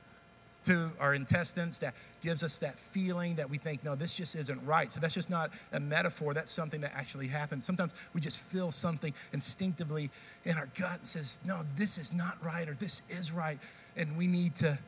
to 0.64 0.90
our 0.98 1.14
intestines 1.14 1.78
that 1.80 1.94
gives 2.22 2.42
us 2.42 2.58
that 2.58 2.78
feeling 2.78 3.34
that 3.36 3.48
we 3.48 3.58
think, 3.58 3.84
no, 3.84 3.94
this 3.94 4.16
just 4.16 4.34
isn't 4.34 4.64
right. 4.64 4.90
So 4.92 5.00
that's 5.00 5.14
just 5.14 5.30
not 5.30 5.50
a 5.72 5.80
metaphor. 5.80 6.34
That's 6.34 6.52
something 6.52 6.80
that 6.80 6.92
actually 6.94 7.28
happens. 7.28 7.64
Sometimes 7.64 7.92
we 8.14 8.20
just 8.20 8.40
feel 8.40 8.70
something 8.70 9.12
instinctively 9.32 10.10
in 10.44 10.56
our 10.56 10.68
gut 10.78 10.98
and 10.98 11.08
says, 11.08 11.40
no, 11.46 11.60
this 11.76 11.98
is 11.98 12.12
not 12.12 12.42
right 12.42 12.68
or 12.68 12.74
this 12.74 13.02
is 13.08 13.32
right. 13.32 13.58
And 13.96 14.16
we 14.16 14.26
need 14.26 14.54
to 14.56 14.78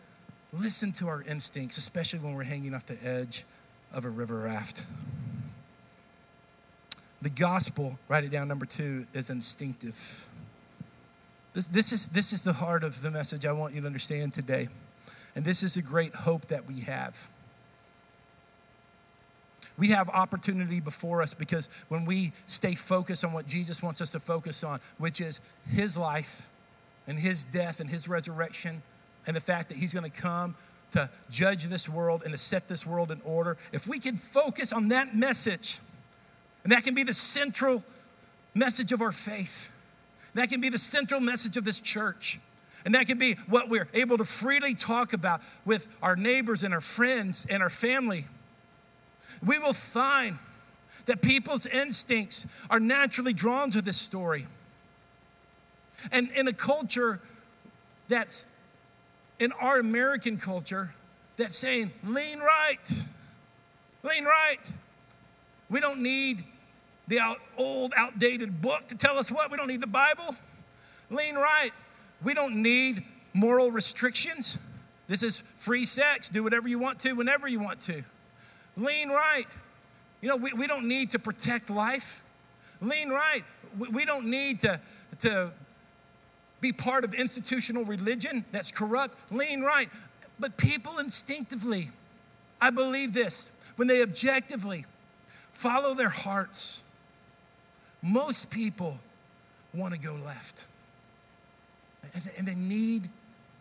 listen 0.52 0.92
to 0.92 1.08
our 1.08 1.22
instincts, 1.22 1.76
especially 1.76 2.20
when 2.20 2.34
we're 2.34 2.44
hanging 2.44 2.74
off 2.74 2.86
the 2.86 2.98
edge 3.06 3.44
of 3.92 4.04
a 4.04 4.10
river 4.10 4.40
raft. 4.40 4.84
The 7.22 7.30
gospel, 7.30 7.98
write 8.08 8.24
it 8.24 8.30
down, 8.30 8.48
number 8.48 8.66
two, 8.66 9.06
is 9.12 9.30
instinctive. 9.30 10.28
This, 11.54 11.66
this, 11.68 11.92
is, 11.92 12.08
this 12.08 12.32
is 12.32 12.42
the 12.42 12.52
heart 12.52 12.84
of 12.84 13.00
the 13.02 13.10
message 13.10 13.46
I 13.46 13.52
want 13.52 13.74
you 13.74 13.80
to 13.80 13.86
understand 13.86 14.34
today. 14.34 14.68
And 15.36 15.44
this 15.44 15.62
is 15.62 15.76
a 15.76 15.82
great 15.82 16.14
hope 16.14 16.46
that 16.46 16.66
we 16.66 16.80
have. 16.80 17.30
We 19.78 19.88
have 19.88 20.08
opportunity 20.08 20.80
before 20.80 21.20
us 21.20 21.34
because 21.34 21.68
when 21.88 22.06
we 22.06 22.32
stay 22.46 22.74
focused 22.74 23.22
on 23.22 23.34
what 23.34 23.46
Jesus 23.46 23.82
wants 23.82 24.00
us 24.00 24.12
to 24.12 24.20
focus 24.20 24.64
on, 24.64 24.80
which 24.96 25.20
is 25.20 25.40
his 25.68 25.98
life 25.98 26.48
and 27.06 27.18
his 27.18 27.44
death 27.44 27.80
and 27.80 27.90
his 27.90 28.08
resurrection, 28.08 28.82
and 29.26 29.36
the 29.36 29.40
fact 29.40 29.68
that 29.68 29.76
he's 29.76 29.92
going 29.92 30.10
to 30.10 30.20
come 30.20 30.54
to 30.92 31.10
judge 31.28 31.64
this 31.64 31.86
world 31.86 32.22
and 32.22 32.32
to 32.32 32.38
set 32.38 32.68
this 32.68 32.86
world 32.86 33.10
in 33.10 33.20
order, 33.22 33.58
if 33.72 33.86
we 33.86 33.98
can 33.98 34.16
focus 34.16 34.72
on 34.72 34.88
that 34.88 35.14
message, 35.14 35.80
and 36.64 36.72
that 36.72 36.82
can 36.82 36.94
be 36.94 37.02
the 37.02 37.12
central 37.12 37.84
message 38.54 38.92
of 38.92 39.02
our 39.02 39.12
faith, 39.12 39.70
that 40.32 40.48
can 40.48 40.62
be 40.62 40.70
the 40.70 40.78
central 40.78 41.20
message 41.20 41.58
of 41.58 41.64
this 41.64 41.80
church 41.80 42.40
and 42.86 42.94
that 42.94 43.08
can 43.08 43.18
be 43.18 43.34
what 43.48 43.68
we're 43.68 43.88
able 43.94 44.16
to 44.16 44.24
freely 44.24 44.72
talk 44.72 45.12
about 45.12 45.40
with 45.64 45.88
our 46.00 46.14
neighbors 46.14 46.62
and 46.62 46.72
our 46.72 46.80
friends 46.80 47.44
and 47.50 47.60
our 47.60 47.68
family. 47.68 48.26
We 49.44 49.58
will 49.58 49.72
find 49.72 50.38
that 51.06 51.20
people's 51.20 51.66
instincts 51.66 52.46
are 52.70 52.78
naturally 52.78 53.32
drawn 53.32 53.72
to 53.72 53.82
this 53.82 53.96
story. 53.96 54.46
And 56.12 56.30
in 56.30 56.46
a 56.46 56.52
culture 56.52 57.20
that's 58.06 58.44
in 59.40 59.50
our 59.60 59.80
American 59.80 60.36
culture 60.36 60.94
that's 61.36 61.58
saying, 61.58 61.90
lean 62.04 62.38
right, 62.38 63.04
lean 64.04 64.24
right. 64.24 64.60
We 65.70 65.80
don't 65.80 66.02
need 66.02 66.44
the 67.08 67.18
old, 67.58 67.94
outdated 67.96 68.62
book 68.62 68.86
to 68.88 68.96
tell 68.96 69.18
us 69.18 69.28
what. 69.32 69.50
We 69.50 69.56
don't 69.56 69.66
need 69.66 69.80
the 69.80 69.88
Bible. 69.88 70.36
Lean 71.10 71.34
right. 71.34 71.72
We 72.24 72.34
don't 72.34 72.62
need 72.62 73.04
moral 73.34 73.70
restrictions. 73.70 74.58
This 75.08 75.22
is 75.22 75.44
free 75.56 75.84
sex. 75.84 76.28
Do 76.28 76.42
whatever 76.42 76.68
you 76.68 76.78
want 76.78 76.98
to, 77.00 77.12
whenever 77.12 77.46
you 77.46 77.60
want 77.60 77.80
to. 77.82 78.02
Lean 78.76 79.08
right. 79.10 79.46
You 80.20 80.28
know, 80.28 80.36
we, 80.36 80.52
we 80.52 80.66
don't 80.66 80.88
need 80.88 81.10
to 81.10 81.18
protect 81.18 81.70
life. 81.70 82.22
Lean 82.80 83.10
right. 83.10 83.42
We, 83.78 83.88
we 83.88 84.04
don't 84.04 84.26
need 84.26 84.60
to, 84.60 84.80
to 85.20 85.52
be 86.60 86.72
part 86.72 87.04
of 87.04 87.14
institutional 87.14 87.84
religion 87.84 88.44
that's 88.52 88.72
corrupt. 88.72 89.18
Lean 89.30 89.62
right. 89.62 89.88
But 90.38 90.56
people 90.56 90.98
instinctively, 90.98 91.90
I 92.60 92.70
believe 92.70 93.12
this, 93.12 93.50
when 93.76 93.88
they 93.88 94.02
objectively 94.02 94.86
follow 95.52 95.94
their 95.94 96.08
hearts, 96.08 96.82
most 98.02 98.50
people 98.50 98.98
want 99.72 99.94
to 99.94 100.00
go 100.00 100.14
left 100.24 100.66
and 102.36 102.46
they 102.46 102.54
need, 102.54 103.08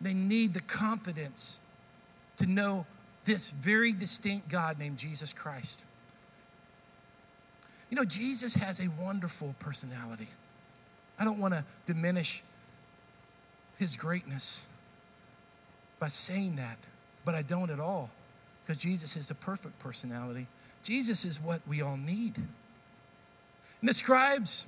they 0.00 0.14
need 0.14 0.54
the 0.54 0.60
confidence 0.60 1.60
to 2.36 2.46
know 2.46 2.86
this 3.24 3.50
very 3.50 3.92
distinct 3.92 4.48
God 4.48 4.78
named 4.78 4.98
Jesus 4.98 5.32
Christ. 5.32 5.84
You 7.90 7.96
know, 7.96 8.04
Jesus 8.04 8.54
has 8.54 8.80
a 8.80 8.88
wonderful 9.00 9.54
personality. 9.58 10.28
I 11.18 11.24
don't 11.24 11.38
want 11.38 11.54
to 11.54 11.64
diminish 11.86 12.42
his 13.78 13.96
greatness 13.96 14.66
by 15.98 16.08
saying 16.08 16.56
that, 16.56 16.78
but 17.24 17.34
I 17.34 17.42
don't 17.42 17.70
at 17.70 17.80
all 17.80 18.10
because 18.62 18.76
Jesus 18.76 19.16
is 19.16 19.28
the 19.28 19.34
perfect 19.34 19.78
personality. 19.78 20.46
Jesus 20.82 21.24
is 21.24 21.40
what 21.40 21.60
we 21.66 21.80
all 21.80 21.96
need. 21.96 22.36
And 23.80 23.88
the 23.88 23.94
scribes 23.94 24.66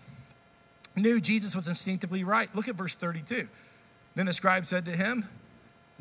knew 0.97 1.21
Jesus 1.21 1.55
was 1.55 1.69
instinctively 1.69 2.25
right. 2.25 2.55
Look 2.55 2.69
at 2.69 2.75
verse 2.75 2.97
32. 2.97 3.49
Then 4.19 4.27
the 4.27 4.33
scribe 4.33 4.67
said 4.67 4.85
to 4.87 4.91
him, 4.91 5.27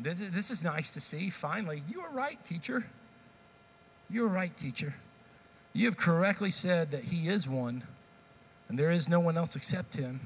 This 0.00 0.50
is 0.50 0.64
nice 0.64 0.90
to 0.90 1.00
see, 1.00 1.30
finally. 1.30 1.84
You 1.88 2.00
are 2.00 2.10
right, 2.10 2.44
teacher. 2.44 2.88
You 4.10 4.24
are 4.24 4.28
right, 4.28 4.56
teacher. 4.56 4.96
You 5.72 5.86
have 5.86 5.96
correctly 5.96 6.50
said 6.50 6.90
that 6.90 7.04
he 7.04 7.28
is 7.28 7.46
one, 7.46 7.84
and 8.68 8.76
there 8.76 8.90
is 8.90 9.08
no 9.08 9.20
one 9.20 9.36
else 9.36 9.54
except 9.54 9.94
him. 9.94 10.18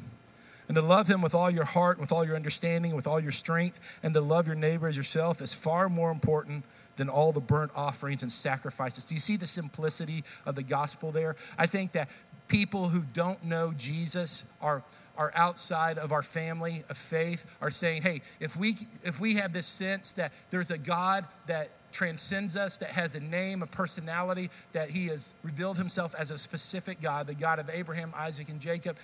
And 0.68 0.74
to 0.76 0.80
love 0.80 1.06
him 1.06 1.20
with 1.20 1.34
all 1.34 1.50
your 1.50 1.66
heart, 1.66 2.00
with 2.00 2.12
all 2.12 2.24
your 2.24 2.34
understanding, 2.34 2.96
with 2.96 3.06
all 3.06 3.20
your 3.20 3.30
strength, 3.30 3.98
and 4.02 4.14
to 4.14 4.22
love 4.22 4.46
your 4.46 4.56
neighbor 4.56 4.88
as 4.88 4.96
yourself 4.96 5.42
is 5.42 5.52
far 5.52 5.90
more 5.90 6.10
important 6.10 6.64
than 6.96 7.10
all 7.10 7.30
the 7.30 7.40
burnt 7.40 7.72
offerings 7.76 8.22
and 8.22 8.32
sacrifices. 8.32 9.04
Do 9.04 9.12
you 9.12 9.20
see 9.20 9.36
the 9.36 9.46
simplicity 9.46 10.24
of 10.46 10.54
the 10.54 10.62
gospel 10.62 11.12
there? 11.12 11.36
I 11.58 11.66
think 11.66 11.92
that 11.92 12.08
people 12.52 12.88
who 12.88 13.02
don't 13.14 13.42
know 13.42 13.72
Jesus 13.76 14.44
are 14.60 14.84
are 15.16 15.32
outside 15.34 15.98
of 15.98 16.10
our 16.10 16.22
family 16.22 16.84
of 16.88 16.96
faith 16.96 17.44
are 17.60 17.70
saying, 17.70 18.02
hey, 18.02 18.22
if 18.40 18.56
we 18.56 18.76
if 19.02 19.18
we 19.20 19.36
have 19.36 19.52
this 19.52 19.66
sense 19.66 20.12
that 20.12 20.32
there's 20.50 20.70
a 20.70 20.78
God 20.78 21.26
that 21.46 21.70
transcends 21.92 22.56
us, 22.56 22.78
that 22.78 22.90
has 22.90 23.14
a 23.14 23.20
name, 23.20 23.62
a 23.62 23.66
personality, 23.66 24.50
that 24.72 24.90
he 24.90 25.06
has 25.08 25.34
revealed 25.42 25.76
himself 25.76 26.14
as 26.18 26.30
a 26.30 26.38
specific 26.38 27.00
God, 27.00 27.26
the 27.26 27.34
God 27.34 27.58
of 27.58 27.68
Abraham, 27.70 28.12
Isaac, 28.16 28.48
and 28.48 28.60
Jacob. 28.60 28.96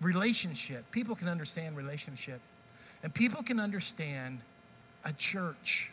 Relationship. 0.00 0.90
People 0.90 1.14
can 1.14 1.28
understand 1.28 1.76
relationship. 1.76 2.40
And 3.02 3.14
people 3.14 3.42
can 3.42 3.60
understand 3.60 4.40
a 5.04 5.12
church 5.12 5.91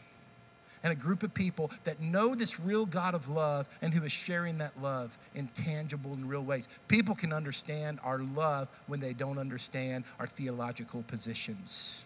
and 0.83 0.93
a 0.93 0.95
group 0.95 1.23
of 1.23 1.33
people 1.33 1.71
that 1.83 1.99
know 1.99 2.35
this 2.35 2.59
real 2.59 2.85
God 2.85 3.13
of 3.13 3.27
love 3.27 3.67
and 3.81 3.93
who 3.93 4.03
is 4.03 4.11
sharing 4.11 4.59
that 4.59 4.81
love 4.81 5.17
in 5.35 5.47
tangible 5.47 6.13
and 6.13 6.29
real 6.29 6.43
ways. 6.43 6.67
People 6.87 7.15
can 7.15 7.33
understand 7.33 7.99
our 8.03 8.19
love 8.19 8.69
when 8.87 8.99
they 8.99 9.13
don't 9.13 9.37
understand 9.37 10.05
our 10.19 10.27
theological 10.27 11.03
positions. 11.03 12.05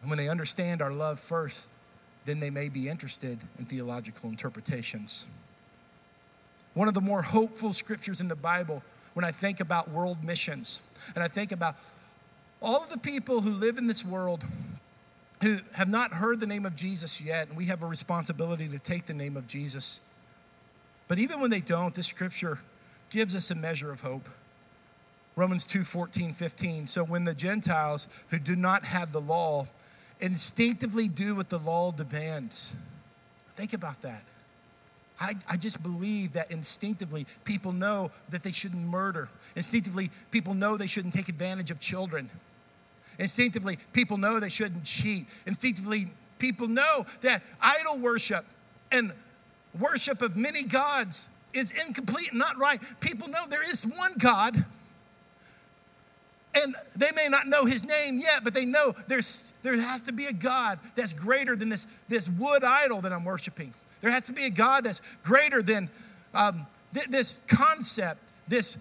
And 0.00 0.10
when 0.10 0.18
they 0.18 0.28
understand 0.28 0.82
our 0.82 0.92
love 0.92 1.18
first, 1.18 1.68
then 2.24 2.40
they 2.40 2.50
may 2.50 2.68
be 2.68 2.88
interested 2.88 3.38
in 3.58 3.64
theological 3.64 4.28
interpretations. 4.28 5.26
one 6.74 6.88
of 6.88 6.94
the 6.94 7.00
more 7.00 7.22
hopeful 7.22 7.72
scriptures 7.72 8.20
in 8.20 8.28
the 8.28 8.36
Bible 8.36 8.82
when 9.14 9.24
I 9.24 9.30
think 9.30 9.60
about 9.60 9.90
world 9.90 10.24
missions. 10.24 10.82
And 11.14 11.22
I 11.22 11.28
think 11.28 11.52
about 11.52 11.76
all 12.60 12.82
of 12.82 12.90
the 12.90 12.98
people 12.98 13.40
who 13.40 13.50
live 13.50 13.78
in 13.78 13.86
this 13.86 14.04
world 14.04 14.44
who 15.44 15.58
have 15.76 15.88
not 15.88 16.14
heard 16.14 16.40
the 16.40 16.46
name 16.46 16.64
of 16.64 16.74
Jesus 16.74 17.20
yet, 17.20 17.48
and 17.48 17.56
we 17.56 17.66
have 17.66 17.82
a 17.82 17.86
responsibility 17.86 18.66
to 18.66 18.78
take 18.78 19.04
the 19.04 19.12
name 19.12 19.36
of 19.36 19.46
Jesus. 19.46 20.00
But 21.06 21.18
even 21.18 21.38
when 21.38 21.50
they 21.50 21.60
don't, 21.60 21.94
this 21.94 22.06
scripture 22.06 22.60
gives 23.10 23.36
us 23.36 23.50
a 23.50 23.54
measure 23.54 23.92
of 23.92 24.00
hope. 24.00 24.30
Romans 25.36 25.66
2 25.66 25.84
14, 25.84 26.32
15. 26.32 26.86
So 26.86 27.04
when 27.04 27.24
the 27.24 27.34
Gentiles 27.34 28.08
who 28.28 28.38
do 28.38 28.56
not 28.56 28.86
have 28.86 29.12
the 29.12 29.20
law 29.20 29.66
instinctively 30.18 31.08
do 31.08 31.34
what 31.34 31.50
the 31.50 31.58
law 31.58 31.92
demands, 31.92 32.74
think 33.54 33.74
about 33.74 34.00
that. 34.00 34.24
I, 35.20 35.34
I 35.48 35.58
just 35.58 35.82
believe 35.82 36.32
that 36.32 36.50
instinctively 36.50 37.26
people 37.44 37.72
know 37.72 38.10
that 38.30 38.42
they 38.42 38.52
shouldn't 38.52 38.86
murder. 38.86 39.28
Instinctively, 39.56 40.10
people 40.30 40.54
know 40.54 40.78
they 40.78 40.86
shouldn't 40.86 41.12
take 41.12 41.28
advantage 41.28 41.70
of 41.70 41.80
children. 41.80 42.30
Instinctively, 43.18 43.78
people 43.92 44.16
know 44.16 44.40
they 44.40 44.48
shouldn't 44.48 44.84
cheat. 44.84 45.26
Instinctively, 45.46 46.08
people 46.38 46.68
know 46.68 47.04
that 47.22 47.42
idol 47.60 47.98
worship 47.98 48.44
and 48.90 49.12
worship 49.78 50.22
of 50.22 50.36
many 50.36 50.64
gods 50.64 51.28
is 51.52 51.72
incomplete 51.86 52.30
and 52.30 52.38
not 52.38 52.58
right. 52.58 52.80
People 53.00 53.28
know 53.28 53.46
there 53.48 53.68
is 53.68 53.86
one 53.86 54.14
God. 54.18 54.64
And 56.56 56.74
they 56.96 57.10
may 57.16 57.28
not 57.28 57.48
know 57.48 57.64
his 57.64 57.84
name 57.84 58.20
yet, 58.20 58.44
but 58.44 58.54
they 58.54 58.64
know 58.64 58.92
there's, 59.08 59.52
there 59.62 59.76
has 59.80 60.02
to 60.02 60.12
be 60.12 60.26
a 60.26 60.32
God 60.32 60.78
that's 60.94 61.12
greater 61.12 61.56
than 61.56 61.68
this, 61.68 61.86
this 62.08 62.28
wood 62.28 62.62
idol 62.62 63.00
that 63.00 63.12
I'm 63.12 63.24
worshiping. 63.24 63.74
There 64.00 64.10
has 64.10 64.24
to 64.24 64.32
be 64.32 64.44
a 64.44 64.50
God 64.50 64.84
that's 64.84 65.00
greater 65.24 65.62
than 65.62 65.90
um, 66.32 66.66
th- 66.92 67.06
this 67.06 67.42
concept, 67.48 68.32
this 68.46 68.78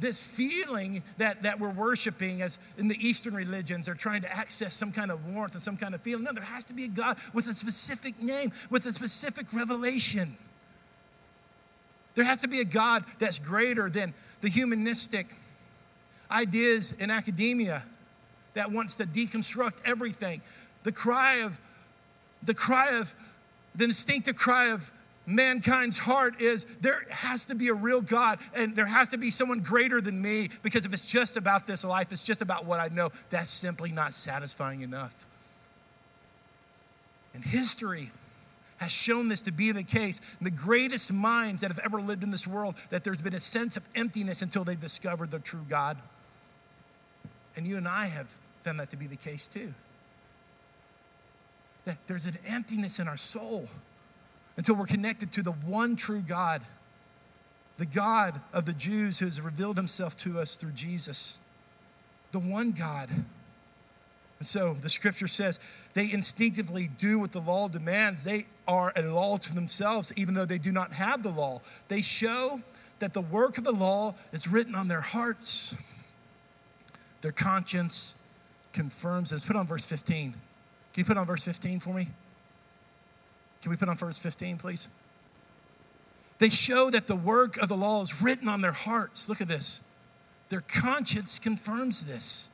this 0.00 0.20
feeling 0.20 1.02
that, 1.16 1.42
that 1.42 1.58
we're 1.58 1.70
worshiping 1.70 2.42
as 2.42 2.58
in 2.76 2.88
the 2.88 2.96
Eastern 3.06 3.34
religions, 3.34 3.86
they're 3.86 3.94
trying 3.94 4.22
to 4.22 4.36
access 4.36 4.74
some 4.74 4.92
kind 4.92 5.10
of 5.10 5.26
warmth 5.26 5.54
and 5.54 5.62
some 5.62 5.76
kind 5.76 5.94
of 5.94 6.00
feeling. 6.00 6.24
No, 6.24 6.32
there 6.32 6.44
has 6.44 6.64
to 6.66 6.74
be 6.74 6.84
a 6.84 6.88
God 6.88 7.16
with 7.34 7.46
a 7.46 7.52
specific 7.52 8.20
name, 8.20 8.52
with 8.70 8.86
a 8.86 8.92
specific 8.92 9.52
revelation. 9.52 10.36
There 12.14 12.24
has 12.24 12.40
to 12.40 12.48
be 12.48 12.60
a 12.60 12.64
God 12.64 13.04
that's 13.18 13.38
greater 13.38 13.88
than 13.88 14.14
the 14.40 14.48
humanistic 14.48 15.34
ideas 16.30 16.92
in 16.92 17.10
academia 17.10 17.84
that 18.54 18.72
wants 18.72 18.96
to 18.96 19.04
deconstruct 19.04 19.80
everything. 19.84 20.42
The 20.82 20.92
cry 20.92 21.36
of, 21.44 21.60
the 22.42 22.54
cry 22.54 22.98
of 22.98 23.14
the 23.74 23.84
instinctive 23.84 24.36
cry 24.36 24.72
of 24.72 24.90
mankind's 25.28 25.98
heart 25.98 26.40
is 26.40 26.64
there 26.80 27.04
has 27.10 27.44
to 27.46 27.54
be 27.54 27.68
a 27.68 27.74
real 27.74 28.00
God 28.00 28.38
and 28.56 28.74
there 28.74 28.86
has 28.86 29.08
to 29.08 29.18
be 29.18 29.30
someone 29.30 29.60
greater 29.60 30.00
than 30.00 30.20
me 30.20 30.48
because 30.62 30.86
if 30.86 30.92
it's 30.92 31.04
just 31.04 31.36
about 31.36 31.66
this 31.66 31.84
life, 31.84 32.10
it's 32.10 32.22
just 32.22 32.42
about 32.42 32.64
what 32.64 32.80
I 32.80 32.88
know, 32.88 33.10
that's 33.30 33.50
simply 33.50 33.92
not 33.92 34.14
satisfying 34.14 34.80
enough. 34.80 35.26
And 37.34 37.44
history 37.44 38.10
has 38.78 38.90
shown 38.90 39.28
this 39.28 39.42
to 39.42 39.52
be 39.52 39.70
the 39.72 39.82
case. 39.82 40.20
The 40.40 40.50
greatest 40.50 41.12
minds 41.12 41.60
that 41.60 41.68
have 41.68 41.80
ever 41.84 42.00
lived 42.00 42.22
in 42.22 42.30
this 42.30 42.46
world, 42.46 42.76
that 42.90 43.04
there's 43.04 43.20
been 43.20 43.34
a 43.34 43.40
sense 43.40 43.76
of 43.76 43.88
emptiness 43.94 44.40
until 44.40 44.64
they 44.64 44.76
discovered 44.76 45.30
the 45.30 45.40
true 45.40 45.66
God. 45.68 45.98
And 47.54 47.66
you 47.66 47.76
and 47.76 47.86
I 47.86 48.06
have 48.06 48.30
found 48.62 48.80
that 48.80 48.90
to 48.90 48.96
be 48.96 49.06
the 49.06 49.16
case 49.16 49.46
too 49.46 49.74
that 51.88 51.96
there's 52.06 52.26
an 52.26 52.36
emptiness 52.46 52.98
in 52.98 53.08
our 53.08 53.16
soul 53.16 53.66
until 54.58 54.74
we're 54.74 54.86
connected 54.86 55.30
to 55.32 55.42
the 55.42 55.52
one 55.52 55.94
true 55.94 56.20
God, 56.20 56.62
the 57.78 57.86
God 57.86 58.42
of 58.52 58.66
the 58.66 58.72
Jews 58.72 59.20
who 59.20 59.24
has 59.24 59.40
revealed 59.40 59.76
himself 59.76 60.16
to 60.16 60.40
us 60.40 60.56
through 60.56 60.72
Jesus, 60.72 61.38
the 62.32 62.40
one 62.40 62.72
God. 62.72 63.08
And 63.08 64.46
so 64.46 64.74
the 64.74 64.88
scripture 64.88 65.28
says 65.28 65.60
they 65.94 66.10
instinctively 66.12 66.90
do 66.98 67.20
what 67.20 67.30
the 67.30 67.40
law 67.40 67.68
demands. 67.68 68.24
They 68.24 68.46
are 68.66 68.92
a 68.96 69.02
law 69.02 69.36
to 69.36 69.54
themselves, 69.54 70.12
even 70.16 70.34
though 70.34 70.44
they 70.44 70.58
do 70.58 70.72
not 70.72 70.92
have 70.92 71.22
the 71.22 71.30
law. 71.30 71.60
They 71.86 72.02
show 72.02 72.60
that 72.98 73.14
the 73.14 73.20
work 73.20 73.58
of 73.58 73.64
the 73.64 73.72
law 73.72 74.16
is 74.32 74.48
written 74.48 74.74
on 74.74 74.88
their 74.88 75.00
hearts. 75.00 75.76
Their 77.20 77.32
conscience 77.32 78.16
confirms 78.72 79.30
this. 79.30 79.44
Put 79.44 79.54
on 79.54 79.68
verse 79.68 79.86
15. 79.86 80.32
Can 80.32 80.40
you 80.96 81.04
put 81.04 81.16
on 81.16 81.26
verse 81.26 81.44
15 81.44 81.78
for 81.78 81.94
me? 81.94 82.08
Can 83.62 83.70
we 83.70 83.76
put 83.76 83.88
on 83.88 83.96
verse 83.96 84.18
15, 84.18 84.58
please? 84.58 84.88
They 86.38 86.48
show 86.48 86.90
that 86.90 87.06
the 87.06 87.16
work 87.16 87.56
of 87.56 87.68
the 87.68 87.76
law 87.76 88.02
is 88.02 88.22
written 88.22 88.48
on 88.48 88.60
their 88.60 88.72
hearts. 88.72 89.28
Look 89.28 89.40
at 89.40 89.48
this. 89.48 89.82
Their 90.48 90.60
conscience 90.60 91.38
confirms 91.38 92.04
this. 92.04 92.50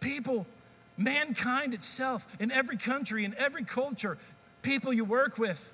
People, 0.00 0.46
mankind 0.96 1.74
itself, 1.74 2.26
in 2.38 2.52
every 2.52 2.76
country, 2.76 3.24
in 3.24 3.34
every 3.38 3.64
culture, 3.64 4.18
people 4.62 4.92
you 4.92 5.04
work 5.04 5.38
with, 5.38 5.72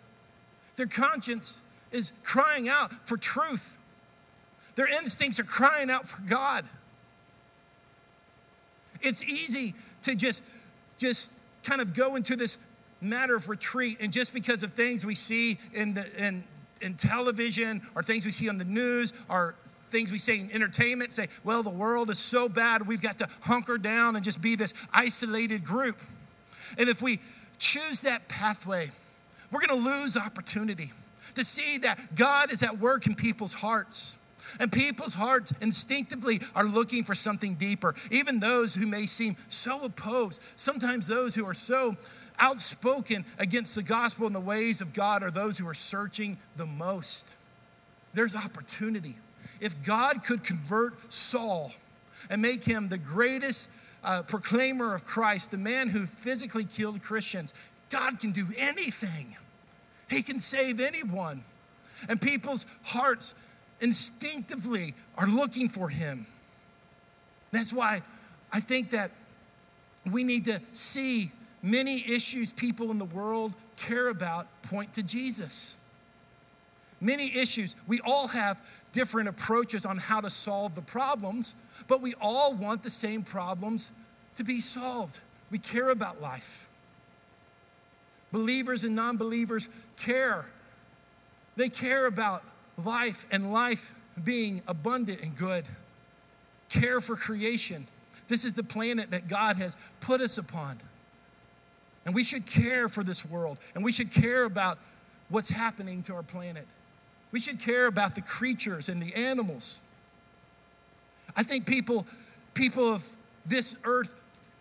their 0.76 0.86
conscience 0.86 1.62
is 1.92 2.12
crying 2.24 2.68
out 2.68 2.92
for 3.06 3.16
truth. 3.16 3.76
Their 4.76 4.88
instincts 4.88 5.38
are 5.38 5.44
crying 5.44 5.90
out 5.90 6.06
for 6.06 6.22
God. 6.22 6.64
It's 9.02 9.22
easy 9.22 9.74
to 10.02 10.14
just, 10.14 10.42
just 10.96 11.39
kind 11.70 11.80
of 11.80 11.94
go 11.94 12.16
into 12.16 12.34
this 12.34 12.58
matter 13.00 13.36
of 13.36 13.48
retreat, 13.48 13.98
and 14.00 14.12
just 14.12 14.34
because 14.34 14.64
of 14.64 14.72
things 14.72 15.06
we 15.06 15.14
see 15.14 15.56
in 15.72 15.94
the 15.94 16.04
in, 16.18 16.42
in 16.82 16.94
television 16.94 17.80
or 17.94 18.02
things 18.02 18.26
we 18.26 18.32
see 18.32 18.48
on 18.48 18.58
the 18.58 18.64
news 18.64 19.12
or 19.28 19.54
things 19.90 20.10
we 20.10 20.18
say 20.18 20.40
in 20.40 20.50
entertainment, 20.50 21.12
say, 21.12 21.28
well, 21.44 21.62
the 21.62 21.70
world 21.70 22.10
is 22.10 22.18
so 22.18 22.48
bad, 22.48 22.88
we've 22.88 23.00
got 23.00 23.18
to 23.18 23.28
hunker 23.42 23.78
down 23.78 24.16
and 24.16 24.24
just 24.24 24.42
be 24.42 24.56
this 24.56 24.74
isolated 24.92 25.64
group. 25.64 26.00
And 26.76 26.88
if 26.88 27.00
we 27.00 27.20
choose 27.58 28.02
that 28.02 28.28
pathway, 28.28 28.90
we're 29.52 29.60
going 29.64 29.82
to 29.82 29.90
lose 29.90 30.16
opportunity 30.16 30.90
to 31.36 31.44
see 31.44 31.78
that 31.78 32.16
God 32.16 32.52
is 32.52 32.64
at 32.64 32.78
work 32.78 33.06
in 33.06 33.14
people's 33.14 33.54
hearts. 33.54 34.16
And 34.58 34.72
people's 34.72 35.14
hearts 35.14 35.52
instinctively 35.60 36.40
are 36.54 36.64
looking 36.64 37.04
for 37.04 37.14
something 37.14 37.54
deeper. 37.54 37.94
Even 38.10 38.40
those 38.40 38.74
who 38.74 38.86
may 38.86 39.06
seem 39.06 39.36
so 39.48 39.84
opposed, 39.84 40.42
sometimes 40.56 41.06
those 41.06 41.34
who 41.34 41.46
are 41.46 41.54
so 41.54 41.96
outspoken 42.38 43.24
against 43.38 43.74
the 43.74 43.82
gospel 43.82 44.26
and 44.26 44.34
the 44.34 44.40
ways 44.40 44.80
of 44.80 44.92
God 44.92 45.22
are 45.22 45.30
those 45.30 45.58
who 45.58 45.68
are 45.68 45.74
searching 45.74 46.38
the 46.56 46.66
most. 46.66 47.34
There's 48.14 48.34
opportunity. 48.34 49.16
If 49.60 49.82
God 49.84 50.24
could 50.24 50.42
convert 50.42 51.12
Saul 51.12 51.72
and 52.28 52.42
make 52.42 52.64
him 52.64 52.88
the 52.88 52.98
greatest 52.98 53.68
uh, 54.02 54.22
proclaimer 54.22 54.94
of 54.94 55.04
Christ, 55.04 55.50
the 55.50 55.58
man 55.58 55.88
who 55.88 56.06
physically 56.06 56.64
killed 56.64 57.02
Christians, 57.02 57.52
God 57.90 58.18
can 58.18 58.32
do 58.32 58.46
anything. 58.56 59.36
He 60.08 60.22
can 60.22 60.40
save 60.40 60.80
anyone. 60.80 61.44
And 62.08 62.20
people's 62.20 62.66
hearts 62.82 63.34
instinctively 63.80 64.94
are 65.16 65.26
looking 65.26 65.68
for 65.68 65.88
him. 65.88 66.26
That's 67.52 67.72
why 67.72 68.02
I 68.52 68.60
think 68.60 68.90
that 68.90 69.10
we 70.10 70.24
need 70.24 70.44
to 70.46 70.60
see 70.72 71.32
many 71.62 71.98
issues 72.10 72.52
people 72.52 72.90
in 72.90 72.98
the 72.98 73.04
world 73.04 73.52
care 73.76 74.08
about 74.08 74.46
point 74.62 74.92
to 74.94 75.02
Jesus. 75.02 75.76
Many 77.00 77.34
issues, 77.36 77.76
we 77.86 78.00
all 78.04 78.28
have 78.28 78.60
different 78.92 79.28
approaches 79.28 79.86
on 79.86 79.96
how 79.96 80.20
to 80.20 80.28
solve 80.28 80.74
the 80.74 80.82
problems, 80.82 81.54
but 81.88 82.02
we 82.02 82.14
all 82.20 82.54
want 82.54 82.82
the 82.82 82.90
same 82.90 83.22
problems 83.22 83.92
to 84.34 84.44
be 84.44 84.60
solved. 84.60 85.18
We 85.50 85.58
care 85.58 85.90
about 85.90 86.20
life. 86.20 86.68
Believers 88.32 88.84
and 88.84 88.94
non 88.94 89.16
believers 89.16 89.68
care. 89.96 90.46
They 91.56 91.68
care 91.68 92.06
about 92.06 92.44
life 92.84 93.26
and 93.30 93.52
life 93.52 93.94
being 94.22 94.62
abundant 94.66 95.20
and 95.22 95.36
good. 95.36 95.64
Care 96.68 97.00
for 97.00 97.16
creation. 97.16 97.86
This 98.28 98.44
is 98.44 98.54
the 98.54 98.62
planet 98.62 99.10
that 99.10 99.28
God 99.28 99.56
has 99.56 99.76
put 100.00 100.20
us 100.20 100.38
upon. 100.38 100.78
And 102.06 102.14
we 102.14 102.24
should 102.24 102.46
care 102.46 102.88
for 102.88 103.02
this 103.02 103.24
world, 103.24 103.58
and 103.74 103.84
we 103.84 103.92
should 103.92 104.12
care 104.12 104.44
about 104.44 104.78
what's 105.28 105.50
happening 105.50 106.02
to 106.04 106.14
our 106.14 106.22
planet. 106.22 106.66
We 107.32 107.40
should 107.40 107.60
care 107.60 107.86
about 107.86 108.14
the 108.14 108.22
creatures 108.22 108.88
and 108.88 109.02
the 109.02 109.14
animals. 109.14 109.82
I 111.36 111.42
think 111.42 111.66
people, 111.66 112.06
people 112.54 112.94
of 112.94 113.08
this 113.46 113.76
earth 113.84 114.14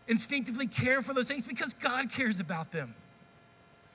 instinctively 0.08 0.68
care 0.68 1.02
for 1.02 1.14
those 1.14 1.28
things 1.28 1.48
because 1.48 1.74
God 1.74 2.12
cares 2.12 2.40
about 2.40 2.72
them. 2.72 2.94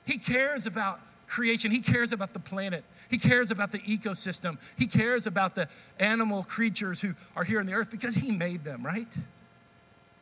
He 0.07 0.19
cares 0.19 0.67
about 0.67 1.01
creation. 1.27 1.71
He 1.71 1.81
cares 1.81 2.13
about 2.13 2.33
the 2.33 2.41
planet. 2.41 2.85
He 3.11 3.19
cares 3.19 3.51
about 3.51 3.73
the 3.73 3.79
ecosystem. 3.79 4.59
He 4.79 4.87
cares 4.87 5.27
about 5.27 5.55
the 5.55 5.69
animal 5.99 6.45
creatures 6.45 7.01
who 7.01 7.15
are 7.37 7.45
here 7.45 7.61
on 7.61 7.67
the 7.67 7.75
earth 7.75 7.91
because 7.91 8.15
He 8.15 8.31
made 8.31 8.65
them, 8.65 8.85
right? 8.85 9.17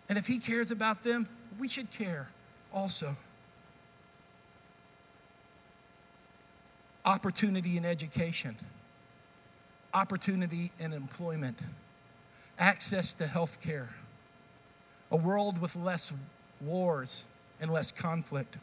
And 0.09 0.19
if 0.19 0.27
He 0.27 0.39
cares 0.39 0.71
about 0.71 1.03
them, 1.03 1.29
we 1.59 1.69
should 1.69 1.91
care 1.91 2.29
also. 2.73 3.17
opportunity 7.05 7.77
in 7.77 7.85
education, 7.85 8.57
opportunity 9.95 10.71
in 10.79 10.93
employment, 10.93 11.59
access 12.59 13.15
to 13.15 13.27
health 13.27 13.61
care, 13.61 13.91
a 15.11 15.17
world 15.17 15.61
with 15.61 15.75
less 15.77 16.13
wars 16.61 17.25
and 17.61 17.71
less 17.71 17.91
conflict, 17.91 18.57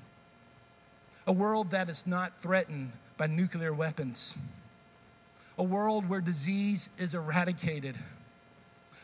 a 1.29 1.31
world 1.31 1.69
that 1.69 1.89
is 1.89 2.07
not 2.07 2.41
threatened 2.41 2.91
by 3.15 3.27
nuclear 3.27 3.71
weapons, 3.71 4.35
a 5.59 5.63
world 5.63 6.09
where 6.09 6.21
disease 6.21 6.89
is 6.97 7.13
eradicated, 7.13 7.95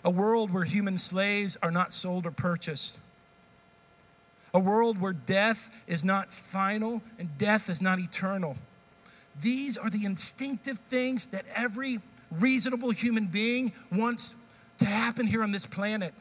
a 0.04 0.10
world 0.10 0.52
where 0.52 0.64
human 0.64 0.98
slaves 0.98 1.56
are 1.62 1.70
not 1.70 1.94
sold 1.94 2.26
or 2.26 2.32
purchased. 2.32 3.00
A 4.56 4.60
world 4.60 5.00
where 5.00 5.14
death 5.14 5.84
is 5.86 6.04
not 6.04 6.32
final 6.32 7.04
and 7.20 7.38
death 7.38 7.70
is 7.70 7.80
not 7.80 8.00
eternal. 8.00 8.58
These 9.40 9.78
are 9.78 9.92
the 9.92 10.06
instinctive 10.06 10.80
things 10.80 11.28
that 11.28 11.46
every 11.54 12.00
reasonable 12.32 12.90
human 12.90 13.28
being 13.28 13.72
wants 13.92 14.34
to 14.80 14.86
happen 14.86 15.28
here 15.28 15.44
on 15.44 15.52
this 15.52 15.68
planet. 15.68 16.12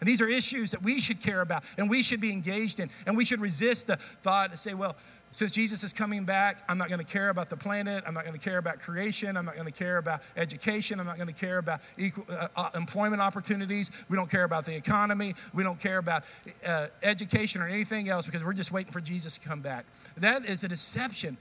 And 0.00 0.08
these 0.08 0.20
are 0.20 0.28
issues 0.28 0.70
that 0.70 0.82
we 0.82 1.00
should 1.00 1.20
care 1.20 1.42
about 1.42 1.64
and 1.78 1.88
we 1.88 2.02
should 2.02 2.20
be 2.20 2.32
engaged 2.32 2.80
in. 2.80 2.90
And 3.06 3.16
we 3.16 3.24
should 3.24 3.40
resist 3.40 3.86
the 3.86 3.96
thought 3.96 4.50
to 4.50 4.56
say, 4.56 4.74
well, 4.74 4.96
since 5.32 5.52
Jesus 5.52 5.84
is 5.84 5.92
coming 5.92 6.24
back, 6.24 6.64
I'm 6.68 6.76
not 6.76 6.88
going 6.88 6.98
to 6.98 7.06
care 7.06 7.28
about 7.28 7.50
the 7.50 7.56
planet. 7.56 8.02
I'm 8.04 8.14
not 8.14 8.24
going 8.24 8.36
to 8.36 8.40
care 8.40 8.58
about 8.58 8.80
creation. 8.80 9.36
I'm 9.36 9.44
not 9.44 9.54
going 9.54 9.66
to 9.66 9.72
care 9.72 9.98
about 9.98 10.22
education. 10.36 10.98
I'm 10.98 11.06
not 11.06 11.16
going 11.16 11.28
to 11.28 11.34
care 11.34 11.58
about 11.58 11.80
equal, 11.96 12.24
uh, 12.28 12.48
uh, 12.56 12.70
employment 12.74 13.22
opportunities. 13.22 13.90
We 14.08 14.16
don't 14.16 14.30
care 14.30 14.42
about 14.42 14.64
the 14.64 14.74
economy. 14.74 15.34
We 15.54 15.62
don't 15.62 15.78
care 15.78 15.98
about 15.98 16.24
uh, 16.66 16.88
education 17.04 17.62
or 17.62 17.68
anything 17.68 18.08
else 18.08 18.26
because 18.26 18.44
we're 18.44 18.54
just 18.54 18.72
waiting 18.72 18.92
for 18.92 19.00
Jesus 19.00 19.38
to 19.38 19.48
come 19.48 19.60
back. 19.60 19.86
That 20.16 20.44
is 20.44 20.64
a 20.64 20.68
deception. 20.68 21.36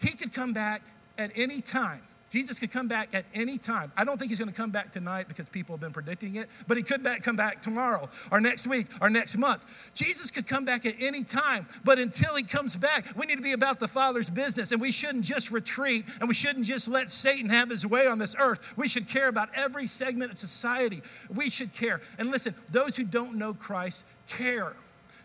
He 0.00 0.16
could 0.16 0.32
come 0.32 0.52
back 0.52 0.82
at 1.16 1.30
any 1.36 1.60
time. 1.60 2.02
Jesus 2.30 2.58
could 2.58 2.70
come 2.70 2.88
back 2.88 3.14
at 3.14 3.24
any 3.34 3.56
time. 3.56 3.90
I 3.96 4.04
don't 4.04 4.18
think 4.18 4.30
he's 4.30 4.38
going 4.38 4.50
to 4.50 4.54
come 4.54 4.70
back 4.70 4.92
tonight 4.92 5.28
because 5.28 5.48
people 5.48 5.74
have 5.74 5.80
been 5.80 5.92
predicting 5.92 6.36
it, 6.36 6.48
but 6.66 6.76
he 6.76 6.82
could 6.82 7.02
back, 7.02 7.22
come 7.22 7.36
back 7.36 7.62
tomorrow 7.62 8.08
or 8.30 8.40
next 8.40 8.66
week 8.66 8.86
or 9.00 9.08
next 9.08 9.36
month. 9.36 9.90
Jesus 9.94 10.30
could 10.30 10.46
come 10.46 10.64
back 10.64 10.84
at 10.84 10.94
any 11.00 11.24
time, 11.24 11.66
but 11.84 11.98
until 11.98 12.36
he 12.36 12.42
comes 12.42 12.76
back, 12.76 13.06
we 13.16 13.26
need 13.26 13.36
to 13.36 13.42
be 13.42 13.52
about 13.52 13.80
the 13.80 13.88
Father's 13.88 14.28
business 14.28 14.72
and 14.72 14.80
we 14.80 14.92
shouldn't 14.92 15.24
just 15.24 15.50
retreat 15.50 16.04
and 16.20 16.28
we 16.28 16.34
shouldn't 16.34 16.66
just 16.66 16.88
let 16.88 17.10
Satan 17.10 17.48
have 17.48 17.70
his 17.70 17.86
way 17.86 18.06
on 18.06 18.18
this 18.18 18.36
earth. 18.38 18.76
We 18.76 18.88
should 18.88 19.08
care 19.08 19.28
about 19.28 19.48
every 19.54 19.86
segment 19.86 20.32
of 20.32 20.38
society. 20.38 21.02
We 21.34 21.48
should 21.48 21.72
care. 21.72 22.00
And 22.18 22.30
listen, 22.30 22.54
those 22.70 22.96
who 22.96 23.04
don't 23.04 23.36
know 23.36 23.54
Christ 23.54 24.04
care. 24.28 24.74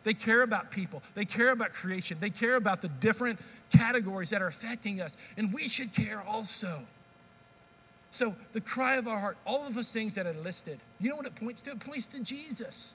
They 0.04 0.14
care 0.14 0.44
about 0.44 0.72
people. 0.72 1.02
They 1.16 1.26
care 1.26 1.52
about 1.52 1.72
creation. 1.72 2.18
They 2.20 2.30
care 2.30 2.56
about 2.56 2.82
the 2.82 2.90
different 2.90 3.40
categories 3.70 4.30
that 4.32 4.42
are 4.42 4.48
affecting 4.48 5.02
us. 5.02 5.18
And 5.38 5.54
we 5.54 5.68
should 5.70 5.94
care 5.94 6.22
also. 6.22 6.86
So, 8.14 8.36
the 8.52 8.62
cry 8.62 8.98
of 8.98 9.08
our 9.08 9.18
heart, 9.18 9.38
all 9.44 9.66
of 9.66 9.74
those 9.74 9.92
things 9.92 10.14
that 10.14 10.28
are 10.28 10.34
listed, 10.34 10.78
you 11.02 11.10
know 11.10 11.16
what 11.16 11.26
it 11.26 11.34
points 11.34 11.64
to? 11.64 11.72
It 11.72 11.80
points 11.80 12.06
to 12.08 12.24
Jesus. 12.24 12.94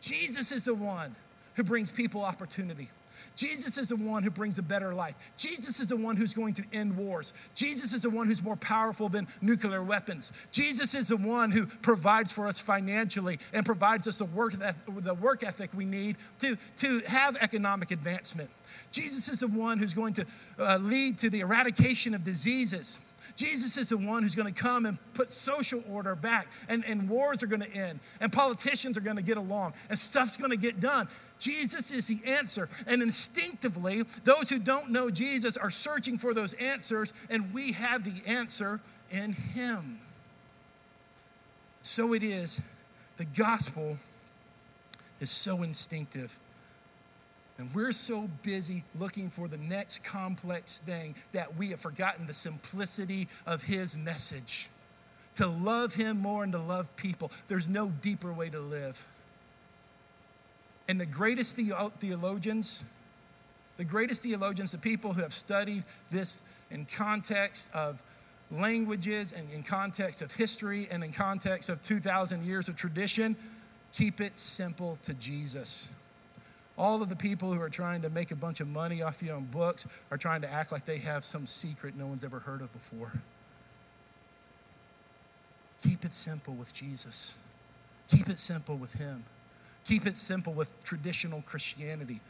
Jesus 0.00 0.52
is 0.52 0.64
the 0.64 0.74
one 0.74 1.16
who 1.56 1.64
brings 1.64 1.90
people 1.90 2.22
opportunity. 2.22 2.90
Jesus 3.34 3.76
is 3.76 3.88
the 3.88 3.96
one 3.96 4.22
who 4.22 4.30
brings 4.30 4.56
a 4.60 4.62
better 4.62 4.94
life. 4.94 5.16
Jesus 5.36 5.80
is 5.80 5.88
the 5.88 5.96
one 5.96 6.16
who's 6.16 6.32
going 6.32 6.54
to 6.54 6.64
end 6.72 6.96
wars. 6.96 7.32
Jesus 7.56 7.92
is 7.92 8.02
the 8.02 8.10
one 8.10 8.28
who's 8.28 8.40
more 8.40 8.54
powerful 8.54 9.08
than 9.08 9.26
nuclear 9.42 9.82
weapons. 9.82 10.30
Jesus 10.52 10.94
is 10.94 11.08
the 11.08 11.16
one 11.16 11.50
who 11.50 11.66
provides 11.66 12.30
for 12.30 12.46
us 12.46 12.60
financially 12.60 13.40
and 13.52 13.66
provides 13.66 14.06
us 14.06 14.18
the 14.18 14.26
work, 14.26 14.52
the 14.86 15.14
work 15.14 15.42
ethic 15.42 15.70
we 15.74 15.84
need 15.84 16.14
to, 16.38 16.56
to 16.76 17.00
have 17.00 17.36
economic 17.40 17.90
advancement. 17.90 18.48
Jesus 18.92 19.28
is 19.28 19.40
the 19.40 19.48
one 19.48 19.78
who's 19.78 19.92
going 19.92 20.14
to 20.14 20.26
uh, 20.60 20.78
lead 20.80 21.18
to 21.18 21.30
the 21.30 21.40
eradication 21.40 22.14
of 22.14 22.22
diseases. 22.22 23.00
Jesus 23.36 23.76
is 23.76 23.90
the 23.90 23.96
one 23.96 24.22
who's 24.22 24.34
going 24.34 24.52
to 24.52 24.62
come 24.62 24.86
and 24.86 24.98
put 25.14 25.30
social 25.30 25.82
order 25.90 26.14
back, 26.14 26.48
and, 26.68 26.84
and 26.86 27.08
wars 27.08 27.42
are 27.42 27.46
going 27.46 27.62
to 27.62 27.72
end, 27.72 28.00
and 28.20 28.32
politicians 28.32 28.96
are 28.96 29.00
going 29.02 29.16
to 29.16 29.22
get 29.22 29.36
along, 29.36 29.74
and 29.90 29.98
stuff's 29.98 30.36
going 30.36 30.50
to 30.50 30.56
get 30.56 30.80
done. 30.80 31.08
Jesus 31.38 31.90
is 31.90 32.06
the 32.06 32.20
answer. 32.26 32.68
And 32.86 33.02
instinctively, 33.02 34.02
those 34.24 34.50
who 34.50 34.58
don't 34.58 34.90
know 34.90 35.10
Jesus 35.10 35.56
are 35.56 35.70
searching 35.70 36.18
for 36.18 36.34
those 36.34 36.54
answers, 36.54 37.12
and 37.30 37.52
we 37.52 37.72
have 37.72 38.04
the 38.04 38.28
answer 38.28 38.80
in 39.10 39.32
Him. 39.32 40.00
So 41.82 42.12
it 42.12 42.22
is, 42.22 42.60
the 43.16 43.24
gospel 43.24 43.96
is 45.20 45.30
so 45.30 45.62
instinctive. 45.62 46.38
And 47.58 47.74
we're 47.74 47.92
so 47.92 48.28
busy 48.42 48.84
looking 48.98 49.30
for 49.30 49.48
the 49.48 49.56
next 49.56 50.04
complex 50.04 50.78
thing 50.78 51.16
that 51.32 51.56
we 51.56 51.70
have 51.70 51.80
forgotten 51.80 52.26
the 52.26 52.34
simplicity 52.34 53.28
of 53.46 53.62
his 53.62 53.96
message. 53.96 54.68
To 55.36 55.46
love 55.46 55.94
him 55.94 56.20
more 56.20 56.44
and 56.44 56.52
to 56.52 56.58
love 56.58 56.94
people. 56.96 57.32
There's 57.48 57.68
no 57.68 57.90
deeper 57.90 58.32
way 58.32 58.48
to 58.50 58.60
live. 58.60 59.06
And 60.88 61.00
the 61.00 61.06
greatest 61.06 61.56
theologians, 61.56 62.84
the 63.76 63.84
greatest 63.84 64.22
theologians, 64.22 64.72
the 64.72 64.78
people 64.78 65.12
who 65.12 65.22
have 65.22 65.34
studied 65.34 65.84
this 66.10 66.42
in 66.70 66.86
context 66.86 67.70
of 67.74 68.02
languages 68.50 69.32
and 69.32 69.50
in 69.52 69.62
context 69.62 70.22
of 70.22 70.32
history 70.34 70.88
and 70.90 71.04
in 71.04 71.12
context 71.12 71.68
of 71.68 71.82
2,000 71.82 72.44
years 72.44 72.68
of 72.68 72.76
tradition, 72.76 73.36
keep 73.92 74.20
it 74.20 74.38
simple 74.38 74.96
to 75.02 75.12
Jesus. 75.14 75.88
All 76.78 77.02
of 77.02 77.08
the 77.08 77.16
people 77.16 77.52
who 77.52 77.60
are 77.60 77.68
trying 77.68 78.02
to 78.02 78.10
make 78.10 78.30
a 78.30 78.36
bunch 78.36 78.60
of 78.60 78.68
money 78.68 79.02
off 79.02 79.20
you 79.20 79.32
on 79.32 79.46
books 79.46 79.84
are 80.12 80.16
trying 80.16 80.42
to 80.42 80.50
act 80.50 80.70
like 80.70 80.84
they 80.84 80.98
have 80.98 81.24
some 81.24 81.44
secret 81.44 81.96
no 81.96 82.06
one's 82.06 82.22
ever 82.22 82.38
heard 82.38 82.62
of 82.62 82.72
before. 82.72 83.14
Keep 85.82 86.04
it 86.04 86.12
simple 86.12 86.54
with 86.54 86.72
Jesus. 86.72 87.36
Keep 88.08 88.28
it 88.28 88.38
simple 88.38 88.76
with 88.76 88.94
Him. 88.94 89.24
Keep 89.84 90.06
it 90.06 90.16
simple 90.16 90.52
with 90.52 90.72
traditional 90.84 91.42
Christianity, 91.42 92.20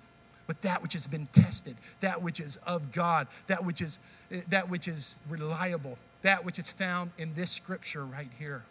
with 0.47 0.63
that 0.63 0.83
which 0.83 0.95
has 0.95 1.07
been 1.07 1.27
tested, 1.33 1.77
that 2.01 2.23
which 2.23 2.41
is 2.41 2.57
of 2.59 2.91
God, 2.91 3.29
that 3.49 3.65
which 3.65 3.83
is, 3.83 3.99
that 4.49 4.71
which 4.71 4.89
is 4.89 5.19
reliable, 5.29 5.99
that 6.23 6.45
which 6.45 6.59
is 6.59 6.71
found 6.71 7.11
in 7.19 7.35
this 7.35 7.51
scripture 7.51 8.05
right 8.05 8.31
here. 8.39 8.63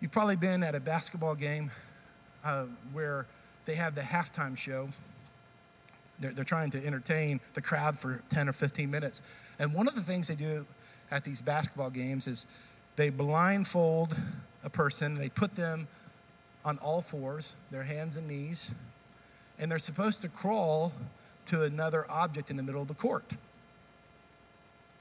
You've 0.00 0.12
probably 0.12 0.36
been 0.36 0.62
at 0.62 0.74
a 0.74 0.80
basketball 0.80 1.34
game 1.34 1.70
uh, 2.44 2.64
where 2.92 3.26
they 3.64 3.74
have 3.74 3.94
the 3.94 4.00
halftime 4.00 4.56
show. 4.56 4.88
They're, 6.20 6.32
they're 6.32 6.44
trying 6.44 6.70
to 6.70 6.84
entertain 6.84 7.40
the 7.54 7.60
crowd 7.60 7.98
for 7.98 8.22
10 8.30 8.48
or 8.48 8.52
15 8.52 8.90
minutes. 8.90 9.22
And 9.58 9.72
one 9.72 9.88
of 9.88 9.94
the 9.94 10.02
things 10.02 10.28
they 10.28 10.34
do 10.34 10.66
at 11.10 11.24
these 11.24 11.42
basketball 11.42 11.90
games 11.90 12.26
is 12.26 12.46
they 12.96 13.10
blindfold 13.10 14.20
a 14.64 14.70
person, 14.70 15.14
they 15.14 15.28
put 15.28 15.56
them 15.56 15.88
on 16.64 16.78
all 16.78 17.00
fours, 17.00 17.56
their 17.70 17.82
hands 17.82 18.16
and 18.16 18.28
knees, 18.28 18.72
and 19.58 19.70
they're 19.70 19.78
supposed 19.78 20.22
to 20.22 20.28
crawl 20.28 20.92
to 21.46 21.62
another 21.62 22.06
object 22.08 22.50
in 22.50 22.56
the 22.56 22.62
middle 22.62 22.82
of 22.82 22.88
the 22.88 22.94
court. 22.94 23.24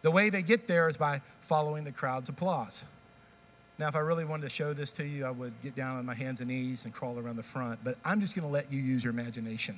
The 0.01 0.11
way 0.11 0.29
they 0.29 0.41
get 0.41 0.67
there 0.67 0.89
is 0.89 0.97
by 0.97 1.21
following 1.41 1.83
the 1.83 1.91
crowd's 1.91 2.29
applause. 2.29 2.85
Now, 3.81 3.87
if 3.87 3.95
I 3.95 3.99
really 4.01 4.25
wanted 4.25 4.43
to 4.43 4.49
show 4.51 4.73
this 4.73 4.91
to 4.91 5.03
you, 5.03 5.25
I 5.25 5.31
would 5.31 5.59
get 5.63 5.75
down 5.75 5.97
on 5.97 6.05
my 6.05 6.13
hands 6.13 6.39
and 6.39 6.51
knees 6.51 6.85
and 6.85 6.93
crawl 6.93 7.17
around 7.17 7.37
the 7.37 7.41
front, 7.41 7.79
but 7.83 7.97
I'm 8.05 8.21
just 8.21 8.35
going 8.35 8.47
to 8.47 8.53
let 8.53 8.71
you 8.71 8.79
use 8.79 9.03
your 9.03 9.11
imagination. 9.11 9.75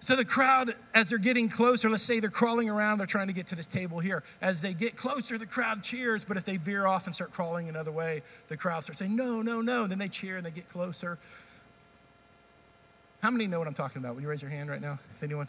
So 0.00 0.16
the 0.16 0.24
crowd, 0.24 0.74
as 0.94 1.10
they're 1.10 1.18
getting 1.18 1.50
closer, 1.50 1.90
let's 1.90 2.02
say 2.02 2.20
they're 2.20 2.30
crawling 2.30 2.70
around, 2.70 2.96
they're 2.96 3.06
trying 3.06 3.26
to 3.26 3.34
get 3.34 3.48
to 3.48 3.54
this 3.54 3.66
table 3.66 3.98
here. 3.98 4.22
As 4.40 4.62
they 4.62 4.72
get 4.72 4.96
closer, 4.96 5.36
the 5.36 5.44
crowd 5.44 5.82
cheers, 5.82 6.24
but 6.24 6.38
if 6.38 6.46
they 6.46 6.56
veer 6.56 6.86
off 6.86 7.04
and 7.04 7.14
start 7.14 7.32
crawling 7.32 7.68
another 7.68 7.92
way, 7.92 8.22
the 8.48 8.56
crowd 8.56 8.82
starts 8.84 9.00
saying, 9.00 9.14
no, 9.14 9.42
no, 9.42 9.60
no. 9.60 9.82
And 9.82 9.90
Then 9.90 9.98
they 9.98 10.08
cheer 10.08 10.38
and 10.38 10.46
they 10.46 10.50
get 10.50 10.70
closer. 10.70 11.18
How 13.22 13.30
many 13.30 13.46
know 13.46 13.58
what 13.58 13.68
I'm 13.68 13.74
talking 13.74 13.98
about? 13.98 14.14
Will 14.14 14.22
you 14.22 14.28
raise 14.28 14.40
your 14.40 14.50
hand 14.50 14.70
right 14.70 14.80
now, 14.80 14.98
if 15.14 15.22
anyone? 15.22 15.48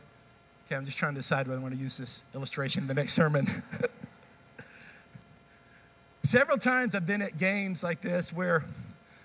Okay, 0.66 0.76
I'm 0.76 0.84
just 0.84 0.98
trying 0.98 1.14
to 1.14 1.20
decide 1.20 1.48
whether 1.48 1.62
I 1.62 1.64
want 1.64 1.76
to 1.76 1.80
use 1.80 1.96
this 1.96 2.26
illustration 2.36 2.82
in 2.82 2.88
the 2.90 2.94
next 2.94 3.14
sermon. 3.14 3.48
Several 6.26 6.58
times 6.58 6.96
I've 6.96 7.06
been 7.06 7.22
at 7.22 7.38
games 7.38 7.84
like 7.84 8.02
this 8.02 8.32
where 8.32 8.64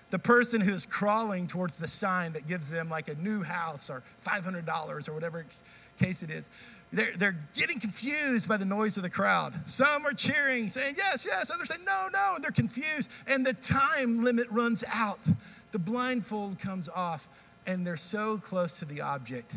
the 0.09 0.19
person 0.19 0.59
who's 0.59 0.85
crawling 0.85 1.47
towards 1.47 1.77
the 1.77 1.87
sign 1.87 2.33
that 2.33 2.45
gives 2.45 2.69
them 2.69 2.89
like 2.89 3.07
a 3.07 3.15
new 3.15 3.41
house 3.41 3.89
or 3.89 4.03
$500 4.25 5.07
or 5.07 5.13
whatever 5.13 5.45
case 5.97 6.23
it 6.23 6.29
is, 6.29 6.49
they're, 6.91 7.15
they're 7.15 7.37
getting 7.55 7.79
confused 7.79 8.49
by 8.49 8.57
the 8.57 8.65
noise 8.65 8.97
of 8.97 9.03
the 9.03 9.09
crowd. 9.09 9.53
Some 9.69 10.05
are 10.05 10.13
cheering, 10.13 10.67
saying, 10.67 10.95
yes, 10.97 11.25
yes. 11.25 11.51
Others 11.51 11.69
say, 11.69 11.75
no, 11.85 12.09
no. 12.11 12.33
And 12.35 12.43
they're 12.43 12.51
confused. 12.51 13.11
And 13.27 13.45
the 13.45 13.53
time 13.53 14.23
limit 14.23 14.47
runs 14.49 14.83
out. 14.91 15.27
The 15.71 15.79
blindfold 15.79 16.57
comes 16.59 16.89
off, 16.89 17.29
and 17.67 17.85
they're 17.85 17.95
so 17.95 18.39
close 18.39 18.79
to 18.79 18.85
the 18.85 19.01
object. 19.01 19.55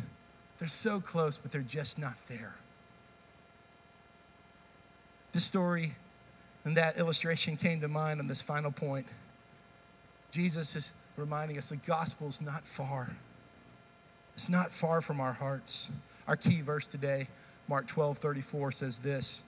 They're 0.59 0.69
so 0.69 1.01
close, 1.01 1.39
but 1.39 1.51
they're 1.51 1.63
just 1.63 1.99
not 1.99 2.15
there. 2.29 2.55
This 5.33 5.45
story 5.45 5.95
and 6.65 6.77
that 6.77 6.99
illustration 6.99 7.57
came 7.57 7.81
to 7.81 7.89
mind 7.89 8.21
on 8.21 8.29
this 8.29 8.43
final 8.43 8.71
point. 8.71 9.07
Jesus 10.31 10.77
is 10.77 10.93
reminding 11.17 11.59
us 11.59 11.71
the 11.71 11.77
gospel 11.77 12.29
is 12.29 12.41
not 12.41 12.67
far. 12.67 13.17
It's 14.35 14.49
not 14.49 14.73
far 14.73 15.01
from 15.01 15.21
our 15.21 15.33
hearts. 15.33 15.93
Our 16.27 16.37
key 16.37 16.63
verse 16.63 16.87
today, 16.87 17.29
Mark 17.69 17.87
12 17.87 18.19
34, 18.19 18.73
says 18.73 18.99
this 18.99 19.43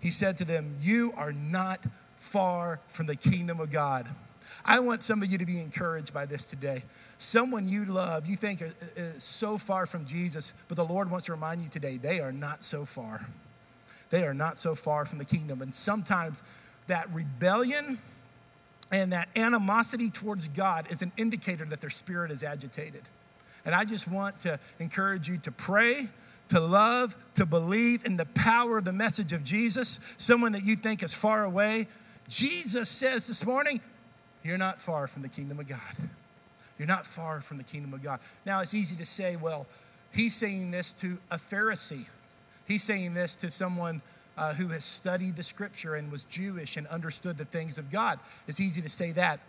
He 0.00 0.10
said 0.10 0.36
to 0.38 0.44
them, 0.44 0.76
You 0.80 1.12
are 1.16 1.32
not 1.32 1.84
far 2.16 2.80
from 2.88 3.06
the 3.06 3.16
kingdom 3.16 3.60
of 3.60 3.70
God. 3.70 4.08
I 4.64 4.80
want 4.80 5.02
some 5.02 5.22
of 5.22 5.30
you 5.30 5.38
to 5.38 5.46
be 5.46 5.60
encouraged 5.60 6.14
by 6.14 6.26
this 6.26 6.46
today. 6.46 6.84
Someone 7.18 7.68
you 7.68 7.84
love, 7.84 8.26
you 8.26 8.36
think 8.36 8.62
uh, 8.62 8.66
uh, 8.66 8.68
is 8.96 9.22
so 9.22 9.58
far 9.58 9.86
from 9.86 10.06
Jesus, 10.06 10.52
but 10.68 10.76
the 10.76 10.84
Lord 10.84 11.10
wants 11.10 11.26
to 11.26 11.32
remind 11.32 11.62
you 11.62 11.68
today, 11.68 11.96
they 11.96 12.20
are 12.20 12.32
not 12.32 12.64
so 12.64 12.84
far. 12.84 13.26
They 14.10 14.24
are 14.24 14.34
not 14.34 14.58
so 14.58 14.74
far 14.74 15.04
from 15.04 15.18
the 15.18 15.24
kingdom. 15.24 15.62
And 15.62 15.74
sometimes 15.74 16.42
that 16.86 17.12
rebellion 17.12 17.98
and 18.90 19.12
that 19.12 19.28
animosity 19.36 20.10
towards 20.10 20.48
God 20.48 20.90
is 20.90 21.02
an 21.02 21.12
indicator 21.16 21.64
that 21.66 21.80
their 21.80 21.90
spirit 21.90 22.30
is 22.30 22.42
agitated. 22.42 23.02
And 23.64 23.74
I 23.74 23.84
just 23.84 24.08
want 24.08 24.40
to 24.40 24.58
encourage 24.78 25.28
you 25.28 25.36
to 25.38 25.52
pray, 25.52 26.08
to 26.48 26.60
love, 26.60 27.16
to 27.34 27.44
believe 27.44 28.06
in 28.06 28.16
the 28.16 28.26
power 28.26 28.78
of 28.78 28.84
the 28.84 28.92
message 28.92 29.32
of 29.32 29.44
Jesus, 29.44 30.00
someone 30.16 30.52
that 30.52 30.64
you 30.64 30.76
think 30.76 31.02
is 31.02 31.12
far 31.12 31.44
away. 31.44 31.86
Jesus 32.28 32.88
says 32.88 33.26
this 33.26 33.44
morning, 33.44 33.80
You're 34.42 34.58
not 34.58 34.80
far 34.80 35.06
from 35.06 35.22
the 35.22 35.28
kingdom 35.28 35.60
of 35.60 35.68
God. 35.68 35.78
You're 36.78 36.88
not 36.88 37.06
far 37.06 37.40
from 37.40 37.56
the 37.56 37.64
kingdom 37.64 37.92
of 37.92 38.02
God. 38.02 38.20
Now, 38.46 38.60
it's 38.60 38.72
easy 38.72 38.96
to 38.96 39.04
say, 39.04 39.36
well, 39.36 39.66
he's 40.12 40.34
saying 40.34 40.70
this 40.70 40.92
to 40.94 41.18
a 41.30 41.36
Pharisee. 41.36 42.06
He's 42.68 42.82
saying 42.82 43.14
this 43.14 43.34
to 43.36 43.50
someone 43.50 44.02
uh, 44.36 44.52
who 44.52 44.68
has 44.68 44.84
studied 44.84 45.36
the 45.36 45.42
scripture 45.42 45.94
and 45.94 46.12
was 46.12 46.24
Jewish 46.24 46.76
and 46.76 46.86
understood 46.88 47.38
the 47.38 47.46
things 47.46 47.78
of 47.78 47.90
God. 47.90 48.20
It's 48.46 48.60
easy 48.60 48.82
to 48.82 48.90
say 48.90 49.10
that. 49.12 49.40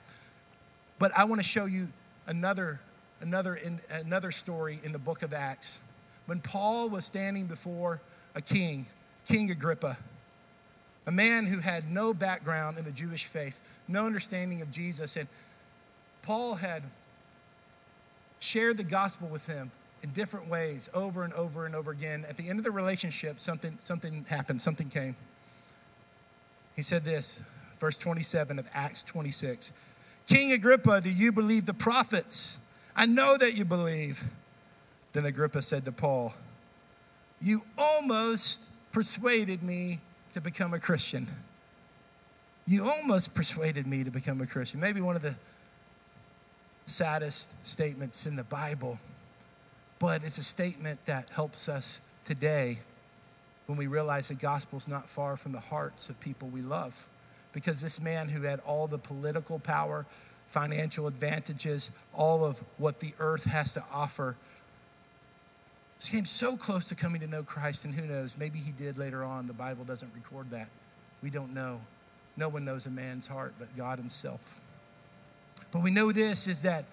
But 0.97 1.11
I 1.17 1.25
want 1.25 1.41
to 1.41 1.47
show 1.47 1.65
you 1.65 1.89
another, 2.27 2.79
another, 3.19 3.55
in, 3.55 3.81
another 3.91 4.31
story 4.31 4.79
in 4.83 4.93
the 4.93 4.99
book 4.99 5.21
of 5.21 5.33
Acts. 5.33 5.81
When 6.27 6.39
Paul 6.39 6.89
was 6.89 7.05
standing 7.05 7.45
before 7.45 8.01
a 8.35 8.41
king, 8.41 8.85
King 9.27 9.51
Agrippa, 9.51 9.97
a 11.05 11.11
man 11.11 11.45
who 11.45 11.59
had 11.59 11.91
no 11.91 12.13
background 12.13 12.77
in 12.77 12.85
the 12.85 12.91
Jewish 12.91 13.25
faith, 13.25 13.59
no 13.87 14.05
understanding 14.05 14.61
of 14.61 14.71
Jesus, 14.71 15.17
and 15.17 15.27
Paul 16.21 16.55
had 16.55 16.83
shared 18.39 18.77
the 18.77 18.83
gospel 18.83 19.27
with 19.27 19.45
him 19.47 19.71
in 20.03 20.11
different 20.11 20.47
ways 20.47 20.89
over 20.93 21.23
and 21.23 21.33
over 21.33 21.65
and 21.65 21.75
over 21.75 21.91
again. 21.91 22.25
At 22.27 22.37
the 22.37 22.49
end 22.49 22.59
of 22.59 22.65
the 22.65 22.71
relationship, 22.71 23.39
something, 23.39 23.77
something 23.79 24.25
happened, 24.29 24.61
something 24.61 24.89
came. 24.89 25.15
He 26.75 26.81
said 26.81 27.03
this, 27.03 27.41
verse 27.79 27.99
27 27.99 28.59
of 28.59 28.69
Acts 28.73 29.03
26 29.03 29.71
King 30.27 30.51
Agrippa, 30.51 31.01
do 31.01 31.09
you 31.09 31.31
believe 31.31 31.65
the 31.65 31.73
prophets? 31.73 32.59
I 32.95 33.07
know 33.07 33.35
that 33.37 33.57
you 33.57 33.65
believe. 33.65 34.23
Then 35.13 35.25
Agrippa 35.25 35.63
said 35.63 35.85
to 35.85 35.91
Paul, 35.91 36.33
You 37.41 37.63
almost 37.77 38.69
persuaded 38.91 39.63
me 39.63 40.01
to 40.33 40.41
become 40.41 40.73
a 40.73 40.79
Christian. 40.79 41.27
You 42.67 42.87
almost 42.87 43.33
persuaded 43.33 43.87
me 43.87 44.03
to 44.03 44.11
become 44.11 44.39
a 44.41 44.45
Christian. 44.45 44.79
Maybe 44.79 45.01
one 45.01 45.15
of 45.15 45.23
the 45.23 45.35
saddest 46.85 47.65
statements 47.65 48.27
in 48.27 48.35
the 48.35 48.43
Bible 48.43 48.99
but 49.99 50.23
it's 50.23 50.37
a 50.37 50.43
statement 50.43 51.05
that 51.05 51.29
helps 51.29 51.67
us 51.69 52.01
today 52.23 52.79
when 53.67 53.77
we 53.77 53.85
realize 53.85 54.29
the 54.29 54.33
gospel's 54.33 54.87
not 54.87 55.07
far 55.07 55.37
from 55.37 55.51
the 55.51 55.59
hearts 55.59 56.09
of 56.09 56.19
people 56.19 56.47
we 56.47 56.61
love. 56.61 57.07
Because 57.51 57.81
this 57.81 57.99
man 57.99 58.29
who 58.29 58.43
had 58.43 58.59
all 58.61 58.87
the 58.87 58.97
political 58.97 59.59
power, 59.59 60.05
financial 60.47 61.07
advantages, 61.07 61.91
all 62.13 62.45
of 62.45 62.63
what 62.77 62.99
the 62.99 63.13
earth 63.19 63.43
has 63.45 63.73
to 63.73 63.83
offer, 63.93 64.37
came 65.99 66.25
so 66.25 66.55
close 66.55 66.87
to 66.89 66.95
coming 66.95 67.19
to 67.21 67.27
know 67.27 67.43
Christ, 67.43 67.83
and 67.83 67.93
who 67.93 68.05
knows, 68.07 68.37
maybe 68.37 68.59
he 68.59 68.71
did 68.71 68.97
later 68.97 69.23
on. 69.23 69.47
The 69.47 69.53
Bible 69.53 69.83
doesn't 69.83 70.11
record 70.15 70.49
that. 70.51 70.69
We 71.21 71.29
don't 71.29 71.53
know. 71.53 71.81
No 72.37 72.47
one 72.47 72.63
knows 72.63 72.85
a 72.85 72.89
man's 72.89 73.27
heart 73.27 73.53
but 73.59 73.75
God 73.75 73.99
himself. 73.99 74.59
But 75.71 75.83
we 75.83 75.91
know 75.91 76.11
this 76.11 76.47
is 76.47 76.61
that 76.61 76.85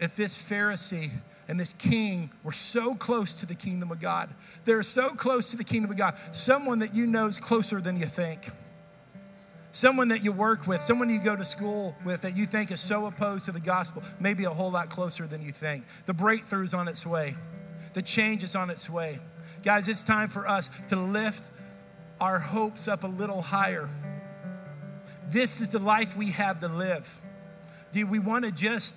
if 0.00 0.14
this 0.14 0.38
Pharisee 0.38 1.10
and 1.48 1.58
this 1.58 1.72
king 1.72 2.30
were 2.44 2.52
so 2.52 2.94
close 2.94 3.36
to 3.36 3.46
the 3.46 3.54
kingdom 3.54 3.90
of 3.90 4.00
God. 4.00 4.28
They're 4.64 4.82
so 4.82 5.10
close 5.10 5.50
to 5.50 5.56
the 5.56 5.64
kingdom 5.64 5.90
of 5.90 5.96
God. 5.96 6.14
Someone 6.30 6.80
that 6.80 6.94
you 6.94 7.06
know 7.06 7.26
is 7.26 7.38
closer 7.38 7.80
than 7.80 7.98
you 7.98 8.04
think. 8.04 8.50
Someone 9.70 10.08
that 10.08 10.22
you 10.22 10.32
work 10.32 10.66
with, 10.66 10.82
someone 10.82 11.08
you 11.08 11.22
go 11.22 11.36
to 11.36 11.44
school 11.44 11.96
with 12.04 12.22
that 12.22 12.36
you 12.36 12.46
think 12.46 12.70
is 12.70 12.80
so 12.80 13.06
opposed 13.06 13.46
to 13.46 13.52
the 13.52 13.60
gospel, 13.60 14.02
maybe 14.20 14.44
a 14.44 14.50
whole 14.50 14.70
lot 14.70 14.90
closer 14.90 15.26
than 15.26 15.42
you 15.42 15.52
think. 15.52 15.84
The 16.06 16.14
breakthrough 16.14 16.64
is 16.64 16.74
on 16.74 16.88
its 16.88 17.06
way, 17.06 17.34
the 17.94 18.02
change 18.02 18.42
is 18.42 18.54
on 18.54 18.70
its 18.70 18.88
way. 18.88 19.18
Guys, 19.62 19.88
it's 19.88 20.02
time 20.02 20.28
for 20.28 20.46
us 20.46 20.70
to 20.88 20.96
lift 20.96 21.50
our 22.20 22.38
hopes 22.38 22.88
up 22.88 23.04
a 23.04 23.08
little 23.08 23.42
higher. 23.42 23.88
This 25.30 25.60
is 25.60 25.68
the 25.68 25.78
life 25.78 26.16
we 26.16 26.30
have 26.32 26.60
to 26.60 26.68
live. 26.68 27.20
Do 27.92 28.06
we 28.06 28.18
want 28.18 28.44
to 28.44 28.52
just 28.52 28.96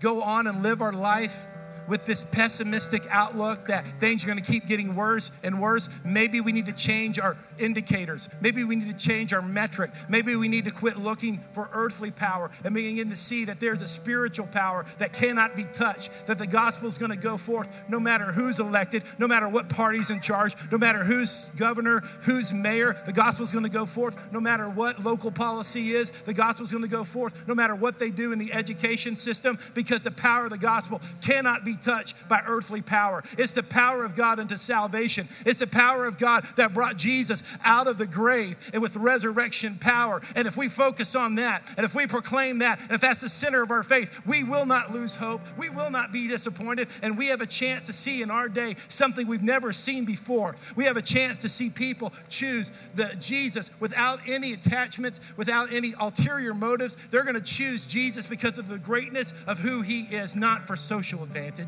go 0.00 0.22
on 0.22 0.46
and 0.46 0.62
live 0.62 0.82
our 0.82 0.92
life 0.92 1.46
with 1.92 2.06
this 2.06 2.22
pessimistic 2.24 3.02
outlook 3.10 3.66
that 3.66 3.86
things 4.00 4.24
are 4.24 4.26
going 4.26 4.42
to 4.42 4.50
keep 4.50 4.66
getting 4.66 4.96
worse 4.96 5.30
and 5.44 5.60
worse, 5.60 5.90
maybe 6.06 6.40
we 6.40 6.50
need 6.50 6.64
to 6.64 6.72
change 6.72 7.18
our 7.18 7.36
indicators. 7.58 8.30
Maybe 8.40 8.64
we 8.64 8.76
need 8.76 8.88
to 8.88 8.96
change 8.96 9.34
our 9.34 9.42
metric. 9.42 9.90
Maybe 10.08 10.34
we 10.34 10.48
need 10.48 10.64
to 10.64 10.70
quit 10.70 10.96
looking 10.96 11.44
for 11.52 11.68
earthly 11.70 12.10
power 12.10 12.50
and 12.64 12.74
begin 12.74 13.10
to 13.10 13.16
see 13.16 13.44
that 13.44 13.60
there's 13.60 13.82
a 13.82 13.86
spiritual 13.86 14.46
power 14.46 14.86
that 14.96 15.12
cannot 15.12 15.54
be 15.54 15.64
touched, 15.64 16.10
that 16.28 16.38
the 16.38 16.46
gospel 16.46 16.88
is 16.88 16.96
going 16.96 17.10
to 17.10 17.18
go 17.18 17.36
forth 17.36 17.68
no 17.90 18.00
matter 18.00 18.32
who's 18.32 18.58
elected, 18.58 19.02
no 19.18 19.28
matter 19.28 19.46
what 19.46 19.68
party's 19.68 20.08
in 20.08 20.22
charge, 20.22 20.54
no 20.72 20.78
matter 20.78 21.04
who's 21.04 21.50
governor, 21.58 22.00
who's 22.22 22.54
mayor, 22.54 22.94
the 23.04 23.12
gospel 23.12 23.44
is 23.44 23.52
going 23.52 23.66
to 23.66 23.70
go 23.70 23.84
forth 23.84 24.32
no 24.32 24.40
matter 24.40 24.66
what 24.66 25.04
local 25.04 25.30
policy 25.30 25.90
is, 25.90 26.08
the 26.24 26.32
gospel 26.32 26.64
is 26.64 26.70
going 26.70 26.84
to 26.84 26.88
go 26.88 27.04
forth 27.04 27.46
no 27.46 27.54
matter 27.54 27.74
what 27.74 27.98
they 27.98 28.08
do 28.10 28.32
in 28.32 28.38
the 28.38 28.50
education 28.54 29.14
system 29.14 29.58
because 29.74 30.04
the 30.04 30.10
power 30.10 30.44
of 30.44 30.50
the 30.50 30.56
gospel 30.56 30.98
cannot 31.20 31.66
be 31.66 31.76
touched 31.82 32.28
by 32.28 32.42
earthly 32.46 32.80
power. 32.80 33.22
It's 33.36 33.52
the 33.52 33.62
power 33.62 34.04
of 34.04 34.14
God 34.14 34.40
unto 34.40 34.56
salvation. 34.56 35.28
It's 35.44 35.58
the 35.58 35.66
power 35.66 36.06
of 36.06 36.18
God 36.18 36.44
that 36.56 36.72
brought 36.72 36.96
Jesus 36.96 37.42
out 37.64 37.88
of 37.88 37.98
the 37.98 38.06
grave 38.06 38.56
and 38.72 38.82
with 38.82 38.96
resurrection 38.96 39.78
power. 39.78 40.20
And 40.34 40.46
if 40.46 40.56
we 40.56 40.68
focus 40.68 41.14
on 41.14 41.36
that, 41.36 41.62
and 41.76 41.84
if 41.84 41.94
we 41.94 42.06
proclaim 42.06 42.60
that, 42.60 42.80
and 42.80 42.92
if 42.92 43.00
that's 43.00 43.20
the 43.20 43.28
center 43.28 43.62
of 43.62 43.70
our 43.70 43.82
faith, 43.82 44.24
we 44.26 44.44
will 44.44 44.66
not 44.66 44.92
lose 44.92 45.16
hope. 45.16 45.40
We 45.58 45.68
will 45.70 45.90
not 45.90 46.12
be 46.12 46.28
disappointed. 46.28 46.88
And 47.02 47.18
we 47.18 47.28
have 47.28 47.40
a 47.40 47.46
chance 47.46 47.84
to 47.84 47.92
see 47.92 48.22
in 48.22 48.30
our 48.30 48.48
day 48.48 48.76
something 48.88 49.26
we've 49.26 49.42
never 49.42 49.72
seen 49.72 50.04
before. 50.04 50.56
We 50.76 50.84
have 50.84 50.96
a 50.96 51.02
chance 51.02 51.40
to 51.40 51.48
see 51.48 51.70
people 51.70 52.12
choose 52.28 52.70
the 52.94 53.14
Jesus 53.20 53.70
without 53.80 54.20
any 54.28 54.52
attachments, 54.52 55.20
without 55.36 55.72
any 55.72 55.94
ulterior 56.00 56.54
motives. 56.54 56.96
They're 57.10 57.24
going 57.24 57.34
to 57.34 57.40
choose 57.40 57.86
Jesus 57.86 58.26
because 58.26 58.58
of 58.58 58.68
the 58.68 58.78
greatness 58.78 59.34
of 59.46 59.58
who 59.58 59.82
he 59.82 60.02
is, 60.02 60.36
not 60.36 60.66
for 60.66 60.76
social 60.76 61.22
advantage 61.22 61.61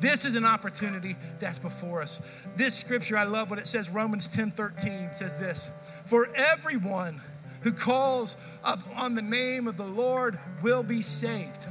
This 0.00 0.24
is 0.24 0.36
an 0.36 0.44
opportunity 0.44 1.16
that's 1.38 1.58
before 1.58 2.02
us. 2.02 2.46
This 2.56 2.74
scripture, 2.74 3.16
I 3.16 3.24
love 3.24 3.48
what 3.48 3.58
it 3.58 3.66
says. 3.66 3.88
Romans 3.88 4.28
10 4.28 4.50
13 4.50 5.12
says 5.12 5.38
this 5.38 5.70
For 6.06 6.28
everyone 6.36 7.20
who 7.62 7.72
calls 7.72 8.36
up 8.62 8.80
on 8.96 9.14
the 9.14 9.22
name 9.22 9.66
of 9.66 9.76
the 9.76 9.86
Lord 9.86 10.38
will 10.62 10.82
be 10.82 11.00
saved. 11.00 11.66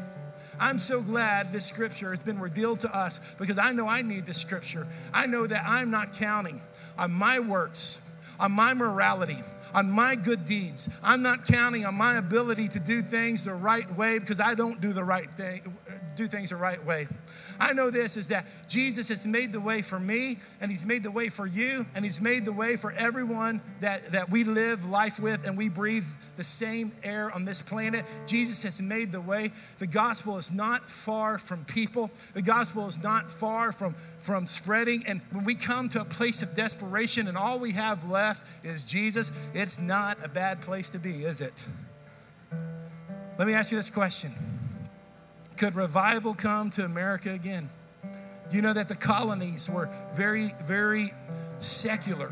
I'm 0.60 0.78
so 0.78 1.02
glad 1.02 1.54
this 1.54 1.66
scripture 1.66 2.10
has 2.12 2.24
been 2.24 2.40
revealed 2.40 2.80
to 2.82 2.96
us 2.96 3.20
because 3.38 3.58
I 3.58 3.72
know 3.72 3.88
I 3.88 4.02
need 4.02 4.26
this 4.26 4.40
scripture. 4.40 4.88
I 5.14 5.28
know 5.28 5.46
that 5.46 5.64
I'm 5.68 5.92
not 5.92 6.14
counting 6.14 6.62
on 6.98 7.12
my 7.12 7.40
works, 7.40 8.02
on 8.40 8.52
my 8.52 8.74
morality, 8.74 9.38
on 9.74 9.90
my 9.90 10.16
good 10.16 10.46
deeds. 10.46 10.90
I'm 11.04 11.22
not 11.22 11.46
counting 11.46 11.86
on 11.86 11.96
my 11.96 12.18
ability 12.18 12.68
to 12.70 12.80
do 12.80 13.02
things 13.02 13.46
the 13.46 13.54
right 13.54 13.92
way 13.96 14.20
because 14.20 14.40
I 14.40 14.54
don't 14.54 14.80
do 14.80 14.94
the 14.94 15.04
right 15.04 15.30
thing, 15.32 15.76
do 16.16 16.28
things 16.28 16.50
the 16.50 16.56
right 16.56 16.84
way. 16.84 17.08
I 17.60 17.74
know 17.74 17.90
this 17.90 18.18
is 18.18 18.28
that 18.30 18.46
Jesus 18.68 19.10
has 19.10 19.26
made 19.26 19.54
the 19.54 19.62
way 19.62 19.82
for 19.82 20.00
me, 20.00 20.40
and 20.62 20.72
He's 20.72 20.86
made 20.86 21.04
the 21.04 21.12
way 21.12 21.30
for 21.30 21.46
you, 21.46 21.86
and 21.96 22.06
He's 22.06 22.22
made 22.22 22.46
the 22.46 22.54
way 22.54 22.76
for 22.76 22.92
everyone 22.92 23.62
that, 23.80 24.12
that 24.12 24.30
we 24.30 24.44
live 24.44 24.86
life 24.86 25.20
with 25.20 25.46
and 25.46 25.58
we 25.58 25.70
breathe 25.70 26.06
the 26.36 26.44
same 26.44 26.92
air 27.04 27.32
on 27.32 27.46
this 27.46 27.62
planet. 27.62 28.06
Jesus 28.26 28.64
has 28.64 28.82
made 28.82 29.12
the 29.12 29.22
way. 29.22 29.52
The 29.80 29.88
gospel 29.88 30.38
is 30.38 30.52
not 30.52 30.90
far 30.90 31.38
from 31.38 31.66
people, 31.66 32.12
the 32.34 32.42
gospel 32.42 32.88
is 32.88 33.02
not 33.02 33.32
far 33.32 33.72
from, 33.72 33.96
from 34.20 34.46
spreading. 34.46 35.04
And 35.08 35.22
when 35.32 35.46
we 35.46 35.56
come 35.56 35.90
to 35.90 36.02
a 36.02 36.06
place 36.06 36.42
of 36.42 36.56
desperation 36.56 37.28
and 37.28 37.38
all 37.38 37.60
we 37.60 37.72
have 37.72 38.10
left 38.10 38.46
is 38.64 38.84
Jesus, 38.84 39.32
it's 39.54 39.80
not 39.80 40.18
a 40.24 40.30
bad 40.30 40.62
place 40.62 40.90
to 40.92 41.00
be, 41.00 41.24
is 41.24 41.42
it? 41.42 41.66
Let 43.38 43.48
me 43.48 43.54
ask 43.54 43.72
you 43.72 43.78
this 43.78 43.90
question. 43.90 44.32
Could 45.58 45.76
revival 45.76 46.34
come 46.34 46.70
to 46.72 46.86
America 46.86 47.32
again? 47.32 47.70
You 48.52 48.62
know 48.62 48.74
that 48.74 48.90
the 48.90 48.96
colonies 48.96 49.70
were 49.70 49.90
very, 50.14 50.50
very 50.66 51.12
secular. 51.60 52.32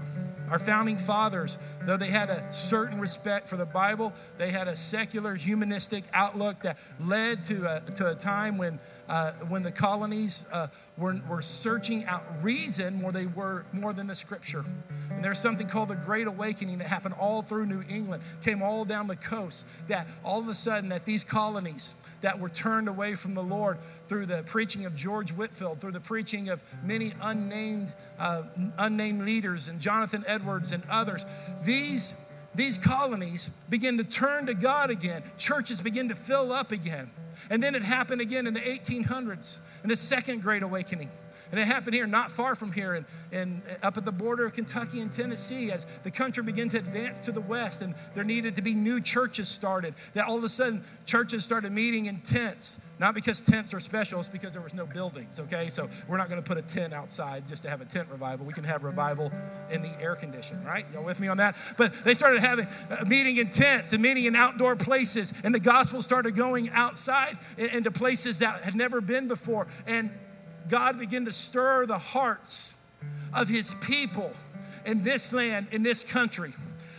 Our 0.49 0.59
founding 0.59 0.97
fathers, 0.97 1.57
though 1.85 1.95
they 1.95 2.09
had 2.09 2.29
a 2.29 2.51
certain 2.51 2.99
respect 2.99 3.47
for 3.47 3.55
the 3.55 3.65
Bible, 3.65 4.11
they 4.37 4.49
had 4.49 4.67
a 4.67 4.75
secular, 4.75 5.35
humanistic 5.35 6.03
outlook 6.13 6.63
that 6.63 6.77
led 6.99 7.43
to 7.45 7.77
a, 7.77 7.91
to 7.91 8.11
a 8.11 8.15
time 8.15 8.57
when, 8.57 8.79
uh, 9.11 9.33
when 9.49 9.61
the 9.61 9.71
colonies 9.71 10.45
uh, 10.53 10.67
were, 10.97 11.19
were 11.27 11.41
searching 11.41 12.05
out 12.05 12.23
reason 12.41 12.95
more, 12.95 13.11
they 13.11 13.25
were, 13.25 13.65
more 13.73 13.91
than 13.91 14.07
the 14.07 14.15
scripture. 14.15 14.63
And 15.09 15.21
there's 15.21 15.37
something 15.37 15.67
called 15.67 15.89
the 15.89 15.97
Great 15.97 16.27
Awakening 16.27 16.77
that 16.77 16.87
happened 16.87 17.15
all 17.19 17.41
through 17.41 17.65
New 17.65 17.83
England, 17.89 18.23
came 18.41 18.61
all 18.61 18.85
down 18.85 19.07
the 19.07 19.17
coast, 19.17 19.67
that 19.89 20.07
all 20.23 20.39
of 20.39 20.47
a 20.47 20.55
sudden 20.55 20.87
that 20.89 21.03
these 21.03 21.25
colonies, 21.25 21.95
that 22.21 22.39
were 22.39 22.47
turned 22.47 22.87
away 22.87 23.15
from 23.15 23.33
the 23.33 23.43
Lord 23.43 23.79
through 24.07 24.27
the 24.27 24.43
preaching 24.43 24.85
of 24.85 24.95
George 24.95 25.31
Whitefield 25.31 25.81
through 25.81 25.91
the 25.91 25.99
preaching 25.99 26.47
of 26.47 26.63
many 26.81 27.11
unnamed, 27.21 27.91
uh, 28.17 28.43
unnamed 28.77 29.23
leaders 29.23 29.67
and 29.67 29.81
Jonathan 29.81 30.23
Edwards 30.25 30.71
and 30.71 30.83
others. 30.89 31.25
These, 31.65 32.13
these 32.53 32.77
colonies 32.77 33.49
begin 33.69 33.97
to 33.97 34.03
turn 34.03 34.47
to 34.47 34.53
God 34.53 34.89
again. 34.89 35.23
Churches 35.37 35.79
begin 35.79 36.09
to 36.09 36.15
fill 36.15 36.51
up 36.51 36.71
again. 36.71 37.09
And 37.49 37.63
then 37.63 37.75
it 37.75 37.83
happened 37.83 38.21
again 38.21 38.45
in 38.45 38.53
the 38.53 38.59
1800s, 38.59 39.59
in 39.83 39.89
the 39.89 39.95
Second 39.95 40.41
Great 40.41 40.63
Awakening. 40.63 41.09
And 41.51 41.59
it 41.59 41.67
happened 41.67 41.93
here, 41.93 42.07
not 42.07 42.31
far 42.31 42.55
from 42.55 42.71
here, 42.71 42.95
and, 42.95 43.05
and 43.31 43.61
up 43.83 43.97
at 43.97 44.05
the 44.05 44.11
border 44.11 44.45
of 44.45 44.53
Kentucky 44.53 45.01
and 45.01 45.11
Tennessee, 45.11 45.71
as 45.71 45.85
the 46.03 46.11
country 46.11 46.43
began 46.43 46.69
to 46.69 46.77
advance 46.77 47.19
to 47.21 47.31
the 47.31 47.41
west, 47.41 47.81
and 47.81 47.93
there 48.13 48.23
needed 48.23 48.55
to 48.55 48.61
be 48.61 48.73
new 48.73 49.01
churches 49.01 49.47
started. 49.47 49.93
That 50.13 50.27
all 50.27 50.37
of 50.37 50.43
a 50.43 50.49
sudden, 50.49 50.83
churches 51.05 51.43
started 51.43 51.71
meeting 51.71 52.05
in 52.05 52.19
tents. 52.21 52.79
Not 52.99 53.15
because 53.15 53.41
tents 53.41 53.73
are 53.73 53.79
special, 53.79 54.19
it's 54.19 54.27
because 54.27 54.51
there 54.51 54.61
was 54.61 54.75
no 54.75 54.85
buildings, 54.85 55.39
okay? 55.39 55.69
So 55.69 55.89
we're 56.07 56.17
not 56.17 56.29
gonna 56.29 56.43
put 56.43 56.59
a 56.59 56.61
tent 56.61 56.93
outside 56.93 57.47
just 57.47 57.63
to 57.63 57.69
have 57.69 57.81
a 57.81 57.85
tent 57.85 58.07
revival. 58.11 58.45
We 58.45 58.53
can 58.53 58.63
have 58.63 58.83
revival 58.83 59.31
in 59.71 59.81
the 59.81 59.89
air 59.99 60.15
condition, 60.15 60.63
right? 60.63 60.85
Y'all 60.93 61.03
with 61.03 61.19
me 61.19 61.27
on 61.27 61.37
that? 61.37 61.55
But 61.77 61.93
they 62.05 62.13
started 62.13 62.41
having 62.41 62.67
a 62.91 63.05
meeting 63.05 63.37
in 63.37 63.49
tents 63.49 63.93
and 63.93 64.03
meeting 64.03 64.25
in 64.25 64.35
outdoor 64.35 64.75
places, 64.75 65.33
and 65.43 65.53
the 65.53 65.59
gospel 65.59 66.03
started 66.03 66.35
going 66.35 66.69
outside 66.69 67.39
into 67.57 67.89
places 67.89 68.37
that 68.39 68.61
had 68.61 68.75
never 68.75 69.01
been 69.01 69.27
before. 69.27 69.65
And 69.87 70.11
God 70.69 70.99
began 70.99 71.25
to 71.25 71.31
stir 71.31 71.85
the 71.85 71.97
hearts 71.97 72.75
of 73.33 73.47
his 73.47 73.73
people 73.81 74.31
in 74.85 75.03
this 75.03 75.33
land, 75.33 75.67
in 75.71 75.83
this 75.83 76.03
country. 76.03 76.53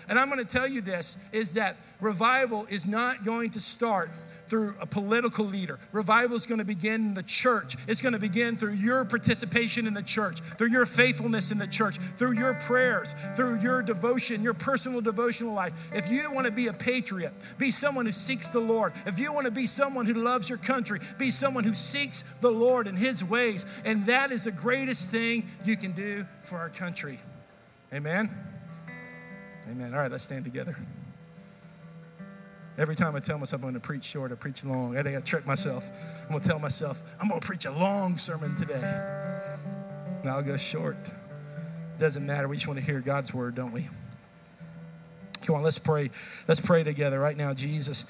And 0.08 0.18
I'm 0.18 0.28
going 0.28 0.44
to 0.44 0.44
tell 0.44 0.68
you 0.68 0.80
this 0.80 1.16
is 1.32 1.54
that 1.54 1.76
revival 2.00 2.66
is 2.68 2.86
not 2.86 3.24
going 3.24 3.50
to 3.50 3.60
start 3.60 4.10
through 4.52 4.74
a 4.80 4.86
political 4.86 5.46
leader. 5.46 5.78
Revival 5.92 6.36
is 6.36 6.44
going 6.44 6.58
to 6.58 6.64
begin 6.64 7.00
in 7.00 7.14
the 7.14 7.22
church. 7.22 7.74
It's 7.88 8.02
going 8.02 8.12
to 8.12 8.18
begin 8.18 8.54
through 8.54 8.74
your 8.74 9.02
participation 9.06 9.86
in 9.86 9.94
the 9.94 10.02
church, 10.02 10.40
through 10.40 10.68
your 10.68 10.84
faithfulness 10.84 11.50
in 11.50 11.56
the 11.56 11.66
church, 11.66 11.96
through 11.96 12.32
your 12.32 12.52
prayers, 12.52 13.14
through 13.34 13.60
your 13.60 13.82
devotion, 13.82 14.42
your 14.42 14.52
personal 14.52 15.00
devotional 15.00 15.54
life. 15.54 15.72
If 15.94 16.10
you 16.10 16.30
want 16.30 16.44
to 16.44 16.52
be 16.52 16.66
a 16.66 16.74
patriot, 16.74 17.32
be 17.56 17.70
someone 17.70 18.04
who 18.04 18.12
seeks 18.12 18.48
the 18.48 18.60
Lord. 18.60 18.92
If 19.06 19.18
you 19.18 19.32
want 19.32 19.46
to 19.46 19.50
be 19.50 19.66
someone 19.66 20.04
who 20.04 20.12
loves 20.12 20.50
your 20.50 20.58
country, 20.58 21.00
be 21.16 21.30
someone 21.30 21.64
who 21.64 21.72
seeks 21.72 22.22
the 22.42 22.50
Lord 22.50 22.86
and 22.86 22.98
his 22.98 23.24
ways. 23.24 23.64
And 23.86 24.04
that 24.04 24.32
is 24.32 24.44
the 24.44 24.52
greatest 24.52 25.10
thing 25.10 25.48
you 25.64 25.78
can 25.78 25.92
do 25.92 26.26
for 26.42 26.58
our 26.58 26.68
country. 26.68 27.20
Amen. 27.90 28.28
Amen. 29.70 29.94
All 29.94 30.00
right, 30.00 30.10
let's 30.12 30.24
stand 30.24 30.44
together. 30.44 30.76
Every 32.78 32.96
time 32.96 33.14
I 33.14 33.20
tell 33.20 33.38
myself 33.38 33.62
I'm 33.62 33.70
going 33.70 33.74
to 33.74 33.80
preach 33.80 34.04
short, 34.04 34.32
I 34.32 34.34
preach 34.34 34.64
long. 34.64 34.96
Every 34.96 35.12
day 35.12 35.16
I 35.16 35.20
trick 35.20 35.46
myself. 35.46 35.88
I'm 36.22 36.28
going 36.28 36.40
to 36.40 36.48
tell 36.48 36.58
myself 36.58 37.02
I'm 37.20 37.28
going 37.28 37.40
to 37.40 37.46
preach 37.46 37.66
a 37.66 37.70
long 37.72 38.18
sermon 38.18 38.54
today. 38.56 38.80
Now 40.24 40.36
I'll 40.36 40.42
go 40.42 40.56
short. 40.56 41.12
Doesn't 41.98 42.26
matter. 42.26 42.48
We 42.48 42.56
just 42.56 42.66
want 42.66 42.78
to 42.78 42.84
hear 42.84 43.00
God's 43.00 43.34
word, 43.34 43.54
don't 43.54 43.72
we? 43.72 43.88
Come 45.42 45.56
on, 45.56 45.62
let's 45.62 45.78
pray. 45.78 46.10
Let's 46.48 46.60
pray 46.60 46.82
together 46.84 47.18
right 47.20 47.36
now, 47.36 47.52
Jesus. 47.52 48.06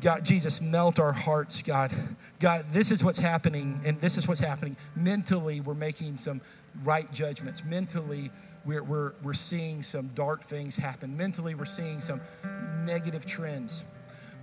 God, 0.00 0.24
Jesus, 0.24 0.60
melt 0.60 0.98
our 0.98 1.12
hearts, 1.12 1.62
God. 1.62 1.92
God, 2.40 2.66
this 2.70 2.90
is 2.90 3.04
what's 3.04 3.18
happening, 3.18 3.80
and 3.86 4.00
this 4.00 4.18
is 4.18 4.26
what's 4.26 4.40
happening. 4.40 4.76
Mentally, 4.96 5.60
we're 5.60 5.74
making 5.74 6.16
some 6.16 6.40
right 6.82 7.10
judgments. 7.12 7.64
Mentally, 7.64 8.30
we're, 8.64 8.82
we're, 8.82 9.12
we're 9.22 9.34
seeing 9.34 9.82
some 9.82 10.08
dark 10.08 10.42
things 10.42 10.76
happen. 10.76 11.16
Mentally, 11.16 11.54
we're 11.54 11.64
seeing 11.64 12.00
some 12.00 12.20
negative 12.86 13.26
trends. 13.26 13.84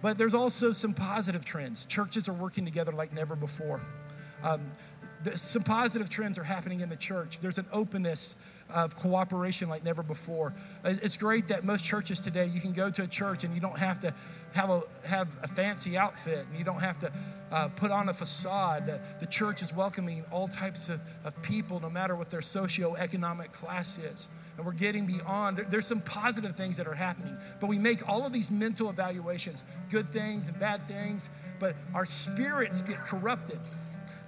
But 0.01 0.17
there's 0.17 0.33
also 0.33 0.71
some 0.71 0.93
positive 0.93 1.43
trends. 1.43 1.85
Churches 1.85 2.29
are 2.29 2.33
working 2.33 2.65
together 2.65 2.91
like 2.91 3.13
never 3.13 3.35
before. 3.35 3.81
Um, 4.43 4.71
some 5.25 5.63
positive 5.63 6.09
trends 6.09 6.37
are 6.37 6.43
happening 6.43 6.81
in 6.81 6.89
the 6.89 6.95
church. 6.95 7.39
There's 7.39 7.57
an 7.57 7.67
openness 7.71 8.35
of 8.73 8.95
cooperation 8.95 9.67
like 9.67 9.83
never 9.83 10.03
before. 10.03 10.53
It's 10.85 11.17
great 11.17 11.47
that 11.47 11.63
most 11.63 11.83
churches 11.83 12.19
today, 12.19 12.45
you 12.45 12.61
can 12.61 12.71
go 12.71 12.89
to 12.89 13.03
a 13.03 13.07
church 13.07 13.43
and 13.43 13.53
you 13.55 13.61
don't 13.61 13.77
have 13.77 13.99
to 14.01 14.13
have 14.53 14.69
a, 14.69 14.81
have 15.07 15.27
a 15.43 15.47
fancy 15.47 15.97
outfit 15.97 16.45
and 16.47 16.57
you 16.57 16.63
don't 16.63 16.81
have 16.81 16.99
to 16.99 17.11
uh, 17.51 17.67
put 17.69 17.91
on 17.91 18.09
a 18.09 18.13
facade. 18.13 18.85
The, 18.85 18.99
the, 19.19 19.25
church 19.25 19.61
is 19.63 19.73
welcoming 19.73 20.23
all 20.31 20.47
types 20.47 20.87
of, 20.89 20.99
of 21.23 21.39
people, 21.41 21.79
no 21.79 21.89
matter 21.89 22.15
what 22.15 22.29
their 22.29 22.41
socioeconomic 22.41 23.51
class 23.51 23.97
is. 23.97 24.27
And 24.57 24.65
we're 24.65 24.73
getting 24.73 25.07
beyond, 25.07 25.57
there, 25.57 25.65
there's 25.65 25.87
some 25.87 26.01
positive 26.01 26.55
things 26.55 26.77
that 26.77 26.87
are 26.87 26.93
happening, 26.93 27.35
but 27.59 27.67
we 27.67 27.79
make 27.79 28.07
all 28.07 28.25
of 28.25 28.33
these 28.33 28.51
mental 28.51 28.89
evaluations 28.89 29.63
good 29.89 30.11
things 30.11 30.47
and 30.47 30.59
bad 30.59 30.87
things, 30.87 31.29
but 31.59 31.75
our 31.95 32.05
spirits 32.05 32.81
get 32.83 32.97
corrupted. 32.97 33.59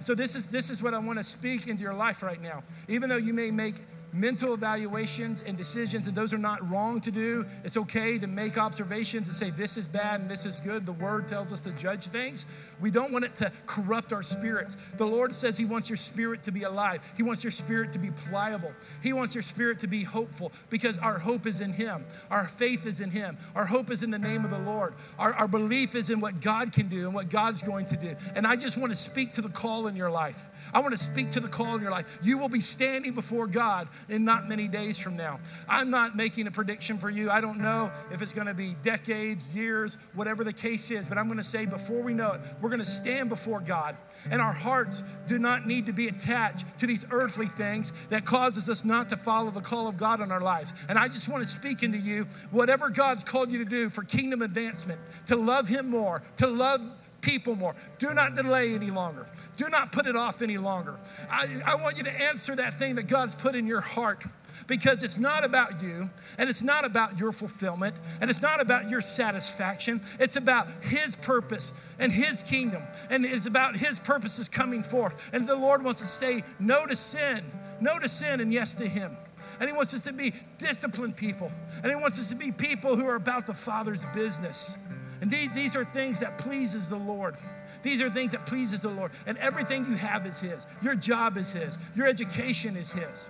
So 0.02 0.14
this 0.14 0.34
is 0.34 0.48
this 0.48 0.68
is 0.68 0.82
what 0.82 0.94
I 0.94 0.98
want 0.98 1.18
to 1.18 1.24
speak 1.24 1.68
into 1.68 1.82
your 1.82 1.94
life 1.94 2.22
right 2.22 2.42
now. 2.42 2.62
Even 2.88 3.08
though 3.08 3.16
you 3.16 3.32
may 3.32 3.50
make 3.50 3.76
mental 4.12 4.54
evaluations 4.54 5.42
and 5.42 5.56
decisions, 5.56 6.06
and 6.06 6.16
those 6.16 6.32
are 6.32 6.38
not 6.38 6.68
wrong 6.70 7.00
to 7.00 7.10
do. 7.10 7.46
It's 7.64 7.76
okay 7.76 8.18
to 8.18 8.26
make 8.26 8.58
observations 8.58 9.28
and 9.28 9.36
say 9.36 9.50
this 9.50 9.76
is 9.76 9.86
bad 9.86 10.20
and 10.20 10.30
this 10.30 10.44
is 10.44 10.60
good. 10.60 10.84
The 10.84 10.92
word 10.92 11.28
tells 11.28 11.52
us 11.52 11.60
to 11.62 11.72
judge 11.72 12.06
things. 12.06 12.46
We 12.80 12.90
don't 12.90 13.12
want 13.12 13.24
it 13.24 13.34
to 13.36 13.52
corrupt 13.66 14.12
our 14.12 14.22
spirits. 14.22 14.76
The 14.96 15.06
Lord 15.06 15.32
says 15.32 15.56
He 15.56 15.64
wants 15.64 15.88
your 15.88 15.96
spirit 15.96 16.42
to 16.44 16.52
be 16.52 16.64
alive, 16.64 17.00
He 17.16 17.22
wants 17.22 17.44
your 17.44 17.50
spirit 17.50 17.92
to 17.92 17.98
be 17.98 18.10
pliable, 18.10 18.72
He 19.02 19.12
wants 19.12 19.34
your 19.34 19.42
spirit 19.42 19.78
to 19.80 19.86
be 19.86 20.02
hopeful 20.02 20.52
because 20.68 20.98
our 20.98 21.18
hope 21.18 21.46
is 21.46 21.60
in 21.60 21.72
Him. 21.72 22.04
Our 22.30 22.46
faith 22.46 22.86
is 22.86 23.00
in 23.00 23.10
Him. 23.10 23.38
Our 23.54 23.66
hope 23.66 23.90
is 23.90 24.02
in 24.02 24.10
the 24.10 24.18
name 24.18 24.44
of 24.44 24.50
the 24.50 24.58
Lord. 24.58 24.94
Our, 25.18 25.32
our 25.34 25.48
belief 25.48 25.94
is 25.94 26.10
in 26.10 26.20
what 26.20 26.40
God 26.40 26.72
can 26.72 26.88
do 26.88 27.06
and 27.06 27.14
what 27.14 27.30
God's 27.30 27.62
going 27.62 27.86
to 27.86 27.96
do. 27.96 28.14
And 28.34 28.46
I 28.46 28.56
just 28.56 28.76
want 28.76 28.92
to 28.92 28.96
speak 28.96 29.32
to 29.32 29.42
the 29.42 29.48
call 29.48 29.86
in 29.86 29.96
your 29.96 30.10
life. 30.10 30.50
I 30.72 30.80
want 30.80 30.92
to 30.92 30.98
speak 30.98 31.30
to 31.32 31.40
the 31.40 31.48
call 31.48 31.74
in 31.76 31.82
your 31.82 31.90
life. 31.90 32.18
You 32.22 32.38
will 32.38 32.48
be 32.48 32.60
standing 32.60 33.14
before 33.14 33.46
God 33.46 33.88
in 34.08 34.24
not 34.24 34.48
many 34.48 34.68
days 34.68 34.98
from 34.98 35.16
now. 35.16 35.40
I'm 35.68 35.90
not 35.90 36.16
making 36.16 36.46
a 36.46 36.50
prediction 36.50 36.98
for 36.98 37.10
you. 37.10 37.30
I 37.30 37.40
don't 37.40 37.58
know 37.58 37.90
if 38.10 38.22
it's 38.22 38.32
going 38.32 38.46
to 38.46 38.54
be 38.54 38.74
decades, 38.82 39.54
years, 39.54 39.96
whatever 40.14 40.44
the 40.44 40.52
case 40.52 40.90
is, 40.90 41.06
but 41.06 41.18
I'm 41.18 41.26
going 41.26 41.38
to 41.38 41.44
say 41.44 41.66
before 41.66 42.02
we 42.02 42.14
know 42.14 42.32
it, 42.32 42.40
we're 42.60 42.70
going 42.70 42.80
to 42.80 42.86
stand 42.86 43.28
before 43.28 43.60
God. 43.60 43.96
And 44.30 44.40
our 44.40 44.52
hearts 44.52 45.02
do 45.28 45.38
not 45.38 45.66
need 45.66 45.86
to 45.86 45.92
be 45.92 46.08
attached 46.08 46.66
to 46.78 46.86
these 46.86 47.04
earthly 47.10 47.46
things 47.46 47.92
that 48.08 48.24
causes 48.24 48.68
us 48.68 48.84
not 48.84 49.08
to 49.10 49.16
follow 49.16 49.50
the 49.50 49.60
call 49.60 49.88
of 49.88 49.96
God 49.96 50.20
in 50.20 50.30
our 50.30 50.40
lives. 50.40 50.72
And 50.88 50.98
I 50.98 51.08
just 51.08 51.28
want 51.28 51.42
to 51.42 51.48
speak 51.48 51.82
into 51.82 51.98
you 51.98 52.24
whatever 52.50 52.90
God's 52.90 53.24
called 53.24 53.50
you 53.50 53.58
to 53.58 53.64
do 53.64 53.90
for 53.90 54.02
kingdom 54.02 54.42
advancement, 54.42 55.00
to 55.26 55.36
love 55.36 55.68
Him 55.68 55.90
more, 55.90 56.22
to 56.36 56.46
love 56.46 56.84
people 57.22 57.54
more. 57.54 57.74
Do 57.98 58.12
not 58.12 58.34
delay 58.34 58.74
any 58.74 58.90
longer. 58.90 59.26
Do 59.56 59.68
not 59.70 59.92
put 59.92 60.06
it 60.06 60.16
off 60.16 60.42
any 60.42 60.58
longer. 60.58 60.98
I, 61.30 61.62
I 61.64 61.76
want 61.76 61.96
you 61.96 62.04
to 62.04 62.22
answer 62.22 62.54
that 62.56 62.78
thing 62.78 62.96
that 62.96 63.06
God's 63.06 63.34
put 63.34 63.54
in 63.54 63.66
your 63.66 63.80
heart 63.80 64.24
because 64.66 65.02
it's 65.02 65.18
not 65.18 65.44
about 65.44 65.82
you 65.82 66.10
and 66.38 66.48
it's 66.48 66.62
not 66.62 66.84
about 66.84 67.18
your 67.18 67.32
fulfillment 67.32 67.94
and 68.20 68.30
it's 68.30 68.42
not 68.42 68.60
about 68.60 68.90
your 68.90 69.00
satisfaction. 69.00 70.00
It's 70.20 70.36
about 70.36 70.68
His 70.82 71.16
purpose 71.16 71.72
and 71.98 72.12
His 72.12 72.42
kingdom 72.42 72.82
and 73.10 73.24
it's 73.24 73.46
about 73.46 73.76
His 73.76 73.98
purposes 73.98 74.48
coming 74.48 74.82
forth. 74.82 75.30
And 75.32 75.46
the 75.46 75.56
Lord 75.56 75.84
wants 75.84 76.00
to 76.00 76.06
say 76.06 76.42
no 76.58 76.86
to 76.86 76.96
sin, 76.96 77.44
no 77.80 77.98
to 77.98 78.08
sin, 78.08 78.40
and 78.40 78.52
yes 78.52 78.74
to 78.74 78.86
Him. 78.86 79.16
And 79.60 79.68
He 79.68 79.76
wants 79.76 79.94
us 79.94 80.00
to 80.02 80.12
be 80.12 80.32
disciplined 80.58 81.16
people. 81.16 81.50
And 81.82 81.92
He 81.92 81.96
wants 81.96 82.18
us 82.18 82.30
to 82.30 82.36
be 82.36 82.52
people 82.52 82.96
who 82.96 83.06
are 83.06 83.16
about 83.16 83.46
the 83.46 83.54
Father's 83.54 84.04
business. 84.14 84.76
And 85.22 85.30
these, 85.30 85.50
these 85.52 85.76
are 85.76 85.84
things 85.84 86.18
that 86.18 86.36
pleases 86.36 86.88
the 86.88 86.96
Lord. 86.96 87.36
These 87.84 88.02
are 88.02 88.10
things 88.10 88.32
that 88.32 88.44
pleases 88.44 88.82
the 88.82 88.90
Lord. 88.90 89.12
And 89.24 89.38
everything 89.38 89.86
you 89.86 89.94
have 89.94 90.26
is 90.26 90.40
His. 90.40 90.66
Your 90.82 90.96
job 90.96 91.36
is 91.36 91.52
His. 91.52 91.78
Your 91.94 92.08
education 92.08 92.76
is 92.76 92.90
His. 92.90 93.28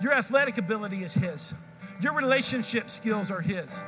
Your 0.00 0.12
athletic 0.12 0.56
ability 0.56 0.98
is 0.98 1.14
His. 1.14 1.52
Your 2.00 2.14
relationship 2.14 2.88
skills 2.88 3.28
are 3.28 3.40
His. 3.40 3.82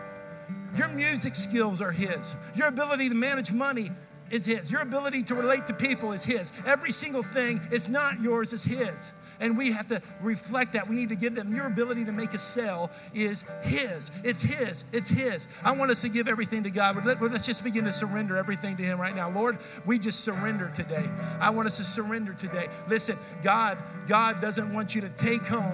Your 0.76 0.88
music 0.88 1.36
skills 1.36 1.80
are 1.80 1.92
His. 1.92 2.34
Your 2.56 2.66
ability 2.66 3.08
to 3.08 3.14
manage 3.14 3.52
money 3.52 3.92
is 4.32 4.46
His. 4.46 4.72
Your 4.72 4.80
ability 4.80 5.22
to 5.22 5.36
relate 5.36 5.64
to 5.66 5.74
people 5.74 6.10
is 6.10 6.24
His. 6.24 6.50
Every 6.66 6.90
single 6.90 7.22
thing 7.22 7.60
is 7.70 7.88
not 7.88 8.20
yours, 8.20 8.52
it's 8.52 8.64
His. 8.64 9.12
And 9.40 9.56
we 9.56 9.72
have 9.72 9.86
to 9.88 10.00
reflect 10.20 10.72
that. 10.72 10.88
We 10.88 10.96
need 10.96 11.08
to 11.10 11.16
give 11.16 11.34
them 11.34 11.54
your 11.54 11.66
ability 11.66 12.04
to 12.04 12.12
make 12.12 12.34
a 12.34 12.38
sale 12.38 12.90
is 13.14 13.44
His. 13.62 14.10
It's 14.22 14.42
His. 14.42 14.84
It's 14.92 15.10
His. 15.10 15.48
I 15.64 15.72
want 15.72 15.90
us 15.90 16.02
to 16.02 16.08
give 16.08 16.28
everything 16.28 16.62
to 16.64 16.70
God. 16.70 16.94
But 16.94 17.20
let, 17.20 17.32
us 17.32 17.46
just 17.46 17.64
begin 17.64 17.84
to 17.84 17.92
surrender 17.92 18.36
everything 18.36 18.76
to 18.76 18.82
Him 18.82 19.00
right 19.00 19.14
now. 19.14 19.30
Lord, 19.30 19.58
we 19.86 19.98
just 19.98 20.24
surrender 20.24 20.70
today. 20.74 21.04
I 21.40 21.50
want 21.50 21.66
us 21.66 21.76
to 21.78 21.84
surrender 21.84 22.32
today. 22.34 22.68
Listen, 22.88 23.18
God, 23.42 23.78
God 24.06 24.40
doesn't 24.40 24.72
want 24.72 24.94
you 24.94 25.00
to 25.00 25.08
take 25.10 25.42
home 25.42 25.72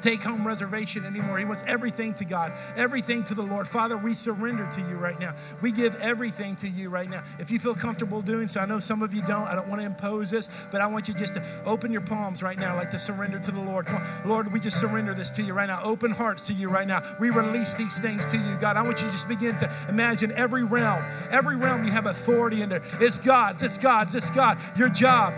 take 0.00 0.22
home 0.22 0.46
reservation 0.46 1.04
anymore. 1.04 1.38
He 1.38 1.44
wants 1.44 1.64
everything 1.66 2.14
to 2.14 2.24
God, 2.24 2.52
everything 2.76 3.24
to 3.24 3.34
the 3.34 3.42
Lord. 3.42 3.66
Father, 3.66 3.96
we 3.96 4.14
surrender 4.14 4.66
to 4.72 4.80
you 4.82 4.96
right 4.96 5.18
now. 5.18 5.34
We 5.60 5.72
give 5.72 5.94
everything 6.00 6.56
to 6.56 6.68
you 6.68 6.88
right 6.88 7.08
now. 7.08 7.22
If 7.38 7.50
you 7.50 7.58
feel 7.58 7.74
comfortable 7.74 8.22
doing 8.22 8.48
so, 8.48 8.60
I 8.60 8.66
know 8.66 8.78
some 8.78 9.02
of 9.02 9.14
you 9.14 9.22
don't. 9.22 9.46
I 9.48 9.54
don't 9.54 9.68
want 9.68 9.80
to 9.80 9.86
impose 9.86 10.30
this, 10.30 10.48
but 10.70 10.80
I 10.80 10.86
want 10.86 11.08
you 11.08 11.14
just 11.14 11.34
to 11.34 11.42
open 11.64 11.92
your 11.92 12.00
palms 12.00 12.42
right 12.42 12.58
now, 12.58 12.76
like 12.76 12.90
to 12.90 12.98
surrender 12.98 13.38
to 13.38 13.50
the 13.50 13.60
Lord. 13.60 13.86
Come 13.86 14.02
on. 14.02 14.28
Lord, 14.28 14.52
we 14.52 14.60
just 14.60 14.80
surrender 14.80 15.14
this 15.14 15.30
to 15.30 15.42
you 15.42 15.54
right 15.54 15.68
now. 15.68 15.80
Open 15.82 16.10
hearts 16.10 16.46
to 16.48 16.52
you 16.52 16.68
right 16.68 16.86
now. 16.86 17.00
We 17.20 17.30
release 17.30 17.74
these 17.74 18.00
things 18.00 18.26
to 18.26 18.36
you, 18.36 18.56
God. 18.60 18.76
I 18.76 18.82
want 18.82 19.00
you 19.00 19.06
to 19.06 19.12
just 19.12 19.28
begin 19.28 19.56
to 19.58 19.72
imagine 19.88 20.32
every 20.32 20.64
realm, 20.64 21.04
every 21.30 21.56
realm 21.56 21.84
you 21.84 21.90
have 21.90 22.06
authority 22.06 22.62
in 22.62 22.68
there. 22.68 22.82
It's 23.00 23.18
God's, 23.18 23.62
it's 23.62 23.78
God's, 23.78 24.14
it's 24.14 24.30
God. 24.30 24.58
Your 24.76 24.88
job, 24.88 25.34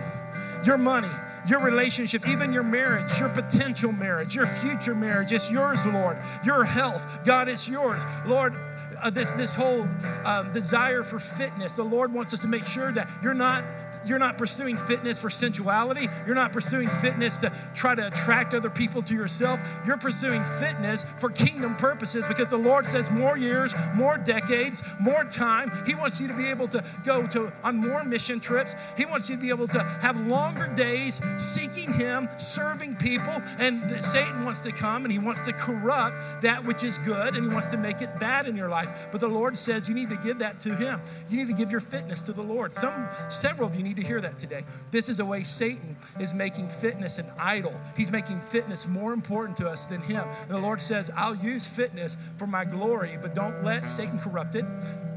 your 0.65 0.79
money, 0.79 1.09
your 1.47 1.61
relationship, 1.61 2.29
even 2.29 2.53
your 2.53 2.63
marriage, 2.63 3.19
your 3.19 3.29
potential 3.29 3.93
marriage, 3.93 4.35
your 4.35 4.47
future 4.47 4.95
marriage. 4.95 5.33
It's 5.33 5.51
yours, 5.51 5.87
Lord. 5.87 6.19
Your 6.45 6.65
health, 6.65 7.25
God, 7.25 7.49
it's 7.49 7.69
yours. 7.69 8.05
Lord, 8.27 8.55
uh, 9.03 9.11
this 9.11 9.33
this 9.33 9.55
whole 9.55 9.87
um, 10.25 10.53
desire 10.53 11.03
for 11.03 11.19
fitness. 11.19 11.75
The 11.75 11.85
Lord 11.85 12.13
wants 12.13 12.35
us 12.35 12.41
to 12.41 12.49
make 12.49 12.67
sure 12.67 12.93
that 12.93 13.09
you're 13.23 13.35
not 13.35 13.65
you're 14.07 14.19
not 14.19 14.39
pursuing 14.39 14.77
fitness 14.77 15.19
for 15.19 15.31
sensuality. 15.31 16.09
You're 16.27 16.35
not 16.35 16.53
pursuing 16.53 16.89
fitness 16.89 17.37
to 17.39 17.53
try 17.75 17.95
to 17.95 18.07
attract 18.07 18.55
other 18.55 18.71
people 18.71 19.03
to 19.03 19.15
yourself. 19.15 19.61
You're 19.87 19.99
pursuing 19.99 20.43
fitness 20.45 21.05
for 21.19 21.31
kingdom 21.31 21.77
purposes 21.77 22.25
because 22.27 22.49
the 22.49 22.59
Lord 22.59 22.87
says 22.87 23.11
more 23.11 23.37
years, 23.37 23.75
more 23.95 24.17
decades, 24.19 24.83
more 25.01 25.25
time. 25.25 25.71
He 25.87 25.95
wants 25.95 26.21
you 26.21 26.29
to 26.29 26.35
be 26.35 26.47
able 26.47 26.69
to 26.69 26.85
go 27.05 27.27
to 27.29 27.53
on 27.63 27.77
more 27.77 28.05
mission 28.05 28.41
trips. 28.41 28.75
He 28.97 29.05
wants 29.05 29.29
you 29.29 29.37
to 29.37 29.43
be 29.43 29.51
able 29.51 29.69
to 29.69 29.83
have 30.01 30.19
longer 30.27 30.67
days 30.75 31.21
seeking 31.39 31.93
Him, 31.93 32.29
serving 32.39 32.97
people. 32.97 33.35
And 33.59 33.93
Satan 34.03 34.45
wants 34.45 34.63
to 34.63 34.73
come 34.73 35.05
and 35.05 35.13
he 35.13 35.19
wants 35.19 35.45
to 35.47 35.53
corrupt 35.53 36.43
that 36.43 36.65
which 36.65 36.83
is 36.83 36.99
good 36.99 37.35
and 37.35 37.45
he 37.45 37.53
wants 37.53 37.69
to 37.69 37.77
make 37.77 38.03
it 38.03 38.19
bad 38.19 38.47
in 38.47 38.57
your 38.57 38.69
life. 38.69 38.89
But 39.11 39.21
the 39.21 39.29
Lord 39.29 39.57
says 39.57 39.89
you 39.89 39.95
need 39.95 40.11
to 40.11 40.17
give 40.17 40.39
that 40.41 40.61
to 40.61 40.75
Him. 40.75 41.01
You 41.29 41.37
need 41.37 41.49
to 41.49 41.55
give 41.55 41.71
your 41.71 41.81
fitness 41.81 42.23
to 42.23 42.33
the 42.33 42.43
Lord. 42.43 42.73
Some, 42.73 43.09
several 43.29 43.69
of 43.69 43.75
you 43.75 43.83
need 43.83 43.97
to 43.97 44.03
hear 44.03 44.21
that 44.21 44.39
today. 44.39 44.65
This 44.91 45.09
is 45.09 45.21
a 45.21 45.25
way 45.25 45.43
Satan 45.43 45.97
is 46.19 46.35
making 46.35 46.69
fitness 46.69 47.19
an 47.19 47.27
idol. 47.39 47.79
He's 47.97 48.11
making 48.11 48.41
fitness 48.41 48.87
more 48.87 49.13
important 49.13 49.57
to 49.59 49.69
us 49.69 49.87
than 49.87 50.01
Him. 50.03 50.25
And 50.43 50.51
the 50.51 50.59
Lord 50.59 50.81
says, 50.81 51.11
I'll 51.17 51.37
use 51.37 51.69
fitness 51.69 52.17
for 52.37 52.47
my 52.47 52.65
glory, 52.65 53.19
but 53.21 53.35
don't 53.35 53.65
let 53.65 53.89
Satan 53.89 54.19
corrupt 54.19 54.55
it. 54.55 54.65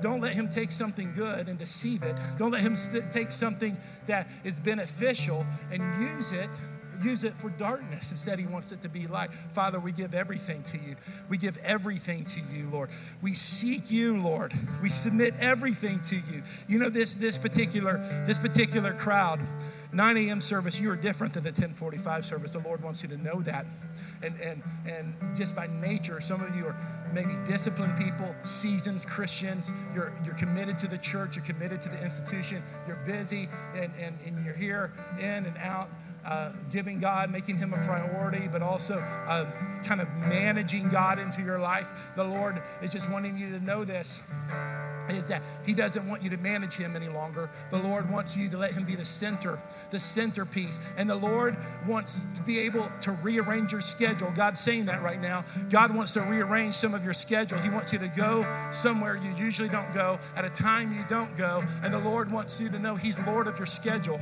Don't 0.02 0.20
let 0.20 0.34
him 0.34 0.50
take 0.50 0.74
something 0.74 1.14
good 1.16 1.48
and 1.48 1.58
deceive 1.58 2.04
it. 2.04 2.14
Don't 2.38 2.52
let 2.52 2.62
him 2.62 2.76
take 3.14 3.32
something 3.32 3.78
that 4.06 4.28
is 4.44 4.60
beneficial 4.60 5.46
and 5.72 5.82
use 6.02 6.34
it 6.34 6.50
use 7.02 7.24
it 7.24 7.34
for 7.34 7.50
darkness. 7.50 8.12
Instead, 8.12 8.40
He 8.40 8.46
wants 8.46 8.72
it 8.72 8.82
to 8.82 8.90
be 8.90 9.08
light. 9.08 9.34
Father, 9.54 9.80
we 9.80 9.92
give 9.92 10.14
everything 10.14 10.64
to 10.64 10.78
you. 10.78 10.96
We 11.30 11.38
give 11.38 11.58
everything 11.64 12.24
to 12.26 12.42
you, 12.54 12.70
Lord. 12.70 12.90
We 13.22 13.34
seek 13.34 13.90
you, 13.90 14.18
Lord. 14.22 14.54
We 14.82 14.90
submit 14.90 15.34
everything 15.40 16.02
to 16.02 16.16
you. 16.16 16.44
You 16.68 16.80
know, 16.80 16.90
this 16.90 17.16
this 17.16 17.38
particular 17.38 17.98
this 18.26 18.38
particular 18.38 18.94
crowd, 18.94 19.40
9 19.94 20.18
a.m. 20.18 20.42
service, 20.42 20.80
you 20.80 20.90
are 20.90 20.96
different 20.96 21.34
than 21.34 21.44
the 21.44 21.50
1045 21.50 22.26
service. 22.26 22.54
The 22.54 22.60
Lord 22.60 22.82
wants 22.82 23.04
you 23.04 23.10
to 23.10 23.18
know 23.18 23.42
that. 23.42 23.66
And, 24.24 24.40
and, 24.40 24.64
and 24.88 25.36
just 25.36 25.56
by 25.56 25.68
nature, 25.68 26.20
some 26.20 26.42
of 26.42 26.56
you 26.56 26.66
are 26.66 26.76
maybe 27.14 27.34
disciplined 27.46 27.98
people, 27.98 28.34
seasoned 28.42 29.06
Christians. 29.06 29.72
You're, 29.94 30.14
you're 30.26 30.36
committed 30.36 30.80
to 30.80 30.88
the 30.88 30.98
church, 30.98 31.36
you're 31.36 31.46
committed 31.46 31.82
to 31.82 31.90
the 31.90 32.02
institution, 32.04 32.64
you're 32.88 33.02
busy, 33.06 33.50
and, 33.76 33.92
and, 34.00 34.18
and 34.26 34.44
you're 34.44 34.56
here 34.56 34.92
in 35.20 35.46
and 35.46 35.58
out 35.58 35.90
uh, 36.26 36.52
giving 36.72 37.00
God, 37.00 37.32
making 37.32 37.58
Him 37.58 37.74
a 37.74 37.78
priority, 37.84 38.48
but 38.48 38.62
also 38.62 39.00
uh, 39.28 39.46
kind 39.84 40.02
of 40.02 40.08
managing 40.28 40.90
God 40.90 41.20
into 41.20 41.42
your 41.42 41.60
life. 41.60 41.90
The 42.16 42.24
Lord 42.24 42.62
is 42.82 42.92
just 42.92 43.10
wanting 43.12 43.38
you 43.38 43.50
to 43.52 43.60
know 43.60 43.84
this 43.84 44.22
is 45.10 45.28
that 45.28 45.42
he 45.66 45.74
doesn't 45.74 46.08
want 46.08 46.24
you 46.24 46.30
to 46.30 46.38
manage 46.38 46.76
him 46.76 46.96
any 46.96 47.10
longer. 47.10 47.50
The 47.72 47.78
Lord 47.78 48.10
wants 48.10 48.38
you 48.38 48.50
to 48.50 48.58
let 48.58 48.74
him 48.74 48.84
be 48.84 48.96
the 48.96 49.06
center, 49.06 49.60
the 49.90 50.00
centerpiece. 50.00 50.80
And 50.98 51.10
the 51.10 51.16
Lord 51.16 51.58
wants 51.88 52.26
to 52.36 52.42
be 52.44 52.60
able 52.60 52.90
to 53.02 53.12
rearrange 53.12 53.72
your 53.72 53.82
schedule. 53.82 54.32
God's 54.36 54.62
saying 54.62 54.86
that 54.86 55.02
right 55.02 55.22
now. 55.22 55.44
God 55.70 55.94
wants 55.96 56.14
to 56.14 56.22
rearrange 56.22 56.76
some 56.76 56.94
of 56.94 57.04
your 57.04 57.14
schedule. 57.14 57.58
He 57.60 57.70
wants 57.70 57.94
you 57.94 58.00
to 58.00 58.08
go 58.10 58.46
somewhere 58.72 59.18
you 59.18 59.34
usually 59.36 59.70
don't 59.70 59.94
go, 59.94 60.20
at 60.36 60.46
a 60.46 60.50
time 60.50 60.94
you 60.94 61.04
don't 61.10 61.36
go. 61.38 61.64
And 61.84 61.94
the 61.94 62.00
Lord 62.00 62.32
wants 62.32 62.60
you 62.62 62.70
to 62.70 62.80
know 62.80 62.96
he's 62.96 63.20
Lord 63.26 63.48
of 63.48 63.58
your 63.58 63.68
schedule. 63.68 64.20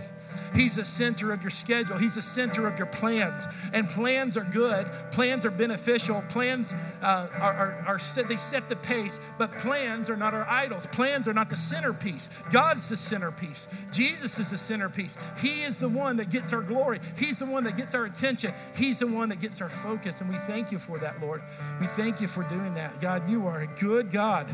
He's 0.53 0.75
the 0.75 0.85
center 0.85 1.31
of 1.31 1.41
your 1.41 1.49
schedule. 1.49 1.97
He's 1.97 2.15
the 2.15 2.21
center 2.21 2.67
of 2.67 2.77
your 2.77 2.87
plans. 2.87 3.47
And 3.73 3.87
plans 3.87 4.35
are 4.35 4.43
good. 4.43 4.87
Plans 5.11 5.45
are 5.45 5.51
beneficial. 5.51 6.23
Plans 6.29 6.73
uh, 7.01 7.27
are, 7.39 7.53
are, 7.53 7.83
are 7.87 7.99
set, 7.99 8.27
they 8.27 8.35
set 8.35 8.67
the 8.67 8.75
pace, 8.75 9.19
but 9.37 9.51
plans 9.59 10.09
are 10.09 10.17
not 10.17 10.33
our 10.33 10.45
idols. 10.47 10.87
Plans 10.87 11.27
are 11.27 11.33
not 11.33 11.49
the 11.49 11.55
centerpiece. 11.55 12.29
God's 12.51 12.89
the 12.89 12.97
centerpiece. 12.97 13.67
Jesus 13.91 14.39
is 14.39 14.51
the 14.51 14.57
centerpiece. 14.57 15.17
He 15.39 15.61
is 15.61 15.79
the 15.79 15.89
one 15.89 16.17
that 16.17 16.29
gets 16.29 16.53
our 16.53 16.61
glory. 16.61 16.99
He's 17.17 17.39
the 17.39 17.45
one 17.45 17.63
that 17.63 17.77
gets 17.77 17.95
our 17.95 18.05
attention. 18.05 18.53
He's 18.75 18.99
the 18.99 19.07
one 19.07 19.29
that 19.29 19.39
gets 19.39 19.61
our 19.61 19.69
focus. 19.69 20.21
And 20.21 20.29
we 20.29 20.35
thank 20.35 20.71
you 20.71 20.77
for 20.77 20.97
that, 20.99 21.21
Lord. 21.21 21.41
We 21.79 21.87
thank 21.87 22.19
you 22.19 22.27
for 22.27 22.43
doing 22.43 22.73
that. 22.73 22.99
God, 22.99 23.29
you 23.29 23.47
are 23.47 23.61
a 23.61 23.67
good 23.67 24.11
God. 24.11 24.47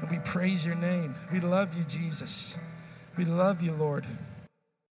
And 0.00 0.10
we 0.10 0.18
praise 0.18 0.66
your 0.66 0.74
name. 0.74 1.14
We 1.32 1.40
love 1.40 1.76
you, 1.76 1.84
Jesus. 1.84 2.58
We 3.16 3.24
love 3.24 3.62
you, 3.62 3.72
Lord. 3.72 4.06